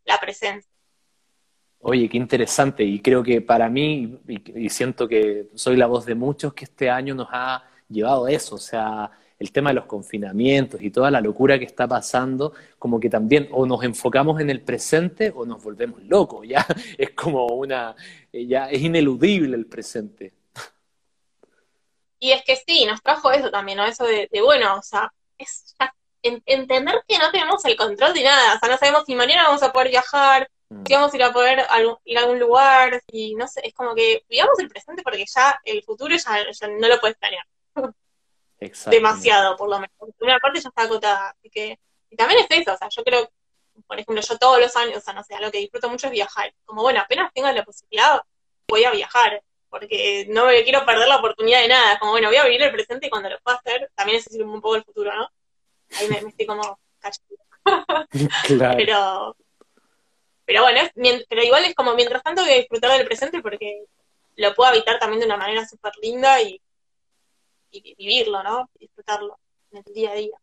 la 0.04 0.20
presencia. 0.20 0.70
Oye, 1.80 2.10
qué 2.10 2.18
interesante, 2.18 2.84
y 2.84 3.00
creo 3.00 3.22
que 3.22 3.40
para 3.40 3.70
mí, 3.70 4.20
y, 4.28 4.68
siento 4.68 5.08
que 5.08 5.48
soy 5.54 5.76
la 5.76 5.86
voz 5.86 6.04
de 6.04 6.14
muchos, 6.14 6.52
que 6.52 6.66
este 6.66 6.90
año 6.90 7.14
nos 7.14 7.28
ha 7.30 7.64
llevado 7.88 8.26
a 8.26 8.30
eso, 8.30 8.56
o 8.56 8.58
sea, 8.58 9.10
el 9.38 9.52
tema 9.52 9.70
de 9.70 9.74
los 9.74 9.86
confinamientos 9.86 10.80
y 10.82 10.90
toda 10.90 11.10
la 11.10 11.20
locura 11.20 11.58
que 11.58 11.64
está 11.64 11.86
pasando, 11.86 12.54
como 12.78 12.98
que 12.98 13.10
también 13.10 13.48
o 13.52 13.66
nos 13.66 13.84
enfocamos 13.84 14.40
en 14.40 14.50
el 14.50 14.62
presente 14.62 15.32
o 15.34 15.44
nos 15.44 15.62
volvemos 15.62 16.02
locos, 16.04 16.46
ya 16.46 16.66
es 16.98 17.10
como 17.10 17.46
una, 17.46 17.94
ya 18.32 18.70
es 18.70 18.80
ineludible 18.80 19.56
el 19.56 19.66
presente. 19.66 20.32
Y 22.18 22.32
es 22.32 22.42
que 22.44 22.56
sí, 22.56 22.86
nos 22.86 23.02
trajo 23.02 23.30
eso 23.30 23.50
también, 23.50 23.76
¿no? 23.76 23.84
Eso 23.84 24.04
de, 24.04 24.28
bueno, 24.42 24.76
o 24.78 24.82
sea, 24.82 25.12
es 25.36 25.76
entender 26.22 27.04
que 27.06 27.18
no 27.18 27.30
tenemos 27.30 27.62
el 27.66 27.76
control 27.76 28.14
de 28.14 28.24
nada, 28.24 28.56
o 28.56 28.58
sea, 28.58 28.68
no 28.70 28.78
sabemos 28.78 29.04
si 29.04 29.14
mañana 29.14 29.44
vamos 29.44 29.62
a 29.62 29.70
poder 29.70 29.90
viajar, 29.90 30.48
mm. 30.70 30.84
si 30.86 30.94
vamos 30.94 31.12
a 31.12 31.16
ir 31.16 31.22
a 31.22 31.32
poder 31.32 31.66
ir 32.06 32.18
a 32.18 32.20
algún 32.22 32.40
lugar, 32.40 33.02
y 33.12 33.34
no 33.34 33.46
sé, 33.46 33.60
es 33.64 33.74
como 33.74 33.94
que 33.94 34.24
vivamos 34.30 34.58
el 34.58 34.68
presente 34.70 35.02
porque 35.02 35.26
ya 35.26 35.60
el 35.62 35.82
futuro 35.82 36.16
ya, 36.16 36.50
ya 36.50 36.68
no 36.68 36.88
lo 36.88 36.98
puedes 36.98 37.18
planear 37.18 37.44
demasiado, 38.86 39.56
por 39.56 39.68
lo 39.68 39.76
menos. 39.76 39.96
Una 40.20 40.38
parte 40.38 40.60
ya 40.60 40.68
está 40.68 40.82
acotada, 40.82 41.30
así 41.30 41.50
que, 41.50 41.78
y 42.10 42.16
también 42.16 42.40
es 42.40 42.46
eso, 42.50 42.72
o 42.72 42.76
sea, 42.76 42.88
yo 42.88 43.04
creo, 43.04 43.30
por 43.86 43.98
ejemplo, 43.98 44.22
yo 44.22 44.38
todos 44.38 44.60
los 44.60 44.74
años, 44.76 44.98
o 44.98 45.00
sea, 45.00 45.14
no 45.14 45.22
sé, 45.24 45.38
lo 45.40 45.50
que 45.50 45.58
disfruto 45.58 45.88
mucho 45.88 46.06
es 46.06 46.12
viajar. 46.12 46.52
Como, 46.64 46.82
bueno, 46.82 47.00
apenas 47.00 47.32
tenga 47.32 47.52
la 47.52 47.64
posibilidad, 47.64 48.20
voy 48.68 48.84
a 48.84 48.90
viajar, 48.90 49.42
porque 49.68 50.26
no 50.28 50.46
me 50.46 50.62
quiero 50.64 50.84
perder 50.86 51.08
la 51.08 51.16
oportunidad 51.16 51.60
de 51.60 51.68
nada. 51.68 51.98
Como, 51.98 52.12
bueno, 52.12 52.28
voy 52.28 52.36
a 52.36 52.44
vivir 52.44 52.62
el 52.62 52.72
presente 52.72 53.06
y 53.06 53.10
cuando 53.10 53.28
lo 53.28 53.38
pueda 53.40 53.58
hacer, 53.58 53.90
también 53.94 54.18
necesito 54.18 54.44
un 54.44 54.60
poco 54.60 54.76
el 54.76 54.84
futuro, 54.84 55.14
¿no? 55.14 55.30
Ahí 55.98 56.08
me, 56.08 56.18
estoy 56.18 56.46
como 56.46 56.78
cachando. 56.98 57.36
claro. 58.46 58.76
Pero, 58.76 59.36
pero 60.44 60.62
bueno, 60.62 60.80
pero 61.28 61.42
igual 61.42 61.64
es 61.64 61.74
como, 61.74 61.94
mientras 61.94 62.22
tanto 62.22 62.42
voy 62.42 62.52
a 62.52 62.56
disfrutar 62.56 62.96
del 62.96 63.06
presente 63.06 63.42
porque 63.42 63.84
lo 64.36 64.54
puedo 64.54 64.70
habitar 64.70 64.98
también 64.98 65.20
de 65.20 65.26
una 65.26 65.36
manera 65.36 65.66
súper 65.66 65.92
linda 66.00 66.40
y 66.40 66.60
y 67.70 67.94
vivirlo, 67.94 68.42
¿no? 68.42 68.70
disfrutarlo 68.78 69.38
en 69.72 69.82
el 69.86 69.94
día 69.94 70.10
a 70.12 70.14
día. 70.14 70.38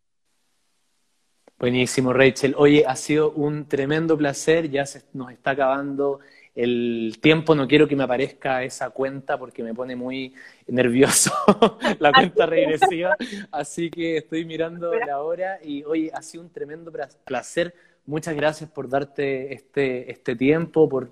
Buenísimo, 1.59 2.11
Rachel. 2.11 2.55
Oye, 2.57 2.83
ha 2.85 2.95
sido 2.95 3.31
un 3.31 3.67
tremendo 3.67 4.17
placer. 4.17 4.69
Ya 4.69 4.85
se 4.85 5.03
nos 5.13 5.31
está 5.31 5.51
acabando 5.51 6.19
el 6.55 7.17
tiempo. 7.21 7.55
No 7.55 7.67
quiero 7.67 7.87
que 7.87 7.95
me 7.95 8.03
aparezca 8.03 8.63
esa 8.63 8.89
cuenta 8.89 9.37
porque 9.37 9.63
me 9.63 9.73
pone 9.73 9.95
muy 9.95 10.33
nervioso 10.67 11.31
la 11.99 12.11
cuenta 12.11 12.45
regresiva. 12.45 13.15
Así 13.51 13.89
que 13.89 14.17
estoy 14.17 14.45
mirando 14.45 14.93
la 14.93 15.21
hora 15.21 15.59
y, 15.63 15.83
oye, 15.85 16.11
ha 16.13 16.21
sido 16.21 16.43
un 16.43 16.51
tremendo 16.51 16.91
placer. 17.23 17.73
Muchas 18.05 18.35
gracias 18.35 18.69
por 18.69 18.89
darte 18.89 19.53
este, 19.53 20.11
este 20.11 20.35
tiempo, 20.35 20.89
por 20.89 21.11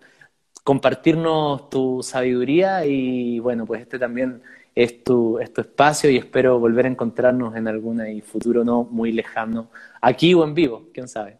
compartirnos 0.63 1.69
tu 1.69 2.03
sabiduría 2.03 2.85
y, 2.85 3.39
bueno, 3.39 3.65
pues 3.65 3.81
este 3.81 3.97
también 3.97 4.41
es 4.75 5.03
tu, 5.03 5.39
espacio 5.39 6.09
y 6.09 6.17
espero 6.17 6.59
volver 6.59 6.85
a 6.85 6.89
encontrarnos 6.89 7.55
en 7.55 7.67
algún 7.67 8.01
futuro 8.21 8.63
no 8.63 8.83
muy 8.83 9.11
lejano, 9.11 9.69
aquí 10.01 10.33
o 10.33 10.43
en 10.43 10.53
vivo, 10.53 10.89
quién 10.93 11.07
sabe. 11.07 11.39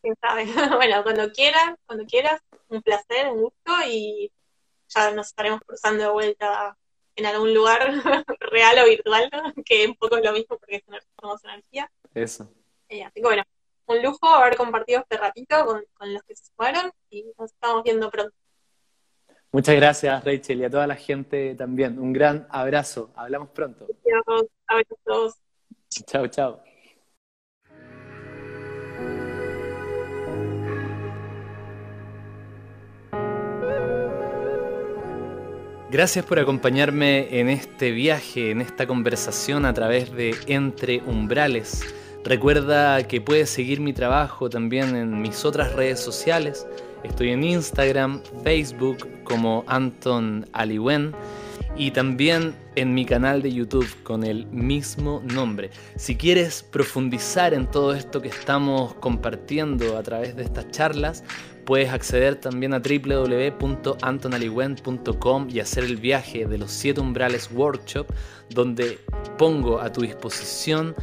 Quién 0.00 0.14
sabe. 0.20 0.46
bueno, 0.76 1.02
cuando 1.02 1.30
quieras, 1.32 1.74
cuando 1.86 2.04
quieras, 2.06 2.40
un 2.68 2.82
placer, 2.82 3.28
un 3.28 3.42
gusto 3.42 3.72
y 3.88 4.30
ya 4.88 5.10
nos 5.12 5.28
estaremos 5.28 5.60
cruzando 5.66 6.04
de 6.04 6.10
vuelta 6.10 6.76
en 7.16 7.26
algún 7.26 7.52
lugar 7.52 7.80
real 8.40 8.78
o 8.78 8.88
virtual, 8.88 9.30
que 9.64 9.86
un 9.86 9.96
poco 9.96 10.18
es 10.18 10.24
lo 10.24 10.32
mismo 10.32 10.58
porque 10.58 10.84
somos 11.20 11.44
energía. 11.44 11.90
Eso. 12.14 12.50
Eh, 12.88 13.02
así 13.02 13.20
que 13.20 13.26
bueno, 13.26 13.42
un 13.86 14.02
lujo 14.02 14.28
haber 14.28 14.56
compartido 14.56 15.00
este 15.00 15.16
ratito 15.16 15.64
con, 15.66 15.84
con 15.94 16.14
los 16.14 16.22
que 16.22 16.36
se 16.36 16.52
fueron 16.54 16.92
y 17.10 17.24
nos 17.38 17.52
estamos 17.52 17.82
viendo 17.82 18.10
pronto. 18.10 18.34
Muchas 19.50 19.76
gracias, 19.76 20.24
Rachel, 20.24 20.60
y 20.60 20.64
a 20.64 20.70
toda 20.70 20.86
la 20.86 20.96
gente 20.96 21.54
también. 21.54 21.98
Un 21.98 22.12
gran 22.12 22.46
abrazo. 22.50 23.10
Hablamos 23.16 23.48
pronto. 23.48 23.86
todos. 25.04 25.34
Chao, 25.88 26.26
chao. 26.28 26.60
Gracias 35.90 36.26
por 36.26 36.38
acompañarme 36.38 37.40
en 37.40 37.48
este 37.48 37.92
viaje, 37.92 38.50
en 38.50 38.60
esta 38.60 38.86
conversación 38.86 39.64
a 39.64 39.72
través 39.72 40.12
de 40.12 40.34
Entre 40.46 41.00
Umbrales. 41.06 41.94
Recuerda 42.22 43.08
que 43.08 43.22
puedes 43.22 43.48
seguir 43.48 43.80
mi 43.80 43.94
trabajo 43.94 44.50
también 44.50 44.94
en 44.94 45.22
mis 45.22 45.46
otras 45.46 45.72
redes 45.72 45.98
sociales 45.98 46.66
Estoy 47.04 47.30
en 47.30 47.44
Instagram, 47.44 48.20
Facebook 48.42 49.06
como 49.24 49.64
Anton 49.66 50.46
Aliwen 50.52 51.14
y 51.76 51.90
también 51.92 52.54
en 52.74 52.94
mi 52.94 53.04
canal 53.04 53.42
de 53.42 53.52
YouTube 53.52 53.86
con 54.02 54.24
el 54.24 54.46
mismo 54.46 55.22
nombre. 55.24 55.70
Si 55.96 56.16
quieres 56.16 56.62
profundizar 56.62 57.52
en 57.54 57.70
todo 57.70 57.94
esto 57.94 58.20
que 58.20 58.28
estamos 58.28 58.94
compartiendo 58.94 59.96
a 59.96 60.02
través 60.02 60.34
de 60.34 60.42
estas 60.42 60.68
charlas, 60.70 61.22
puedes 61.64 61.90
acceder 61.90 62.34
también 62.36 62.74
a 62.74 62.80
www.antonaliwen.com 62.80 65.48
y 65.50 65.60
hacer 65.60 65.84
el 65.84 65.98
viaje 65.98 66.46
de 66.46 66.58
los 66.58 66.72
siete 66.72 67.00
umbrales 67.00 67.48
workshop, 67.52 68.08
donde 68.50 68.98
pongo 69.36 69.80
a 69.80 69.92
tu 69.92 70.00
disposición 70.00 70.96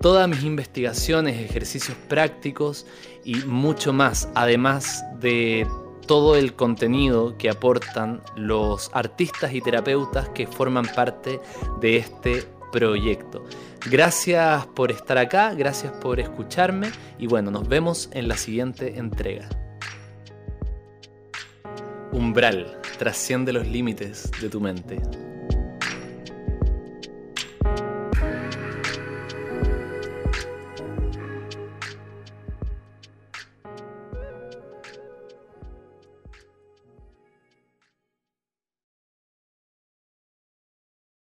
todas 0.00 0.28
mis 0.28 0.44
investigaciones, 0.44 1.38
ejercicios 1.38 1.96
prácticos 2.08 2.86
y 3.24 3.36
mucho 3.46 3.92
más, 3.92 4.28
además 4.34 5.04
de 5.20 5.66
todo 6.06 6.36
el 6.36 6.54
contenido 6.54 7.36
que 7.38 7.50
aportan 7.50 8.20
los 8.34 8.90
artistas 8.92 9.52
y 9.54 9.60
terapeutas 9.60 10.28
que 10.30 10.46
forman 10.46 10.86
parte 10.86 11.40
de 11.80 11.98
este 11.98 12.44
proyecto. 12.72 13.44
Gracias 13.88 14.66
por 14.66 14.90
estar 14.90 15.18
acá, 15.18 15.54
gracias 15.54 15.92
por 15.92 16.20
escucharme 16.20 16.90
y 17.18 17.26
bueno, 17.26 17.50
nos 17.50 17.68
vemos 17.68 18.10
en 18.12 18.28
la 18.28 18.36
siguiente 18.36 18.98
entrega. 18.98 19.48
Umbral, 22.12 22.80
trasciende 22.98 23.52
los 23.52 23.66
límites 23.66 24.30
de 24.40 24.48
tu 24.48 24.60
mente. 24.60 25.00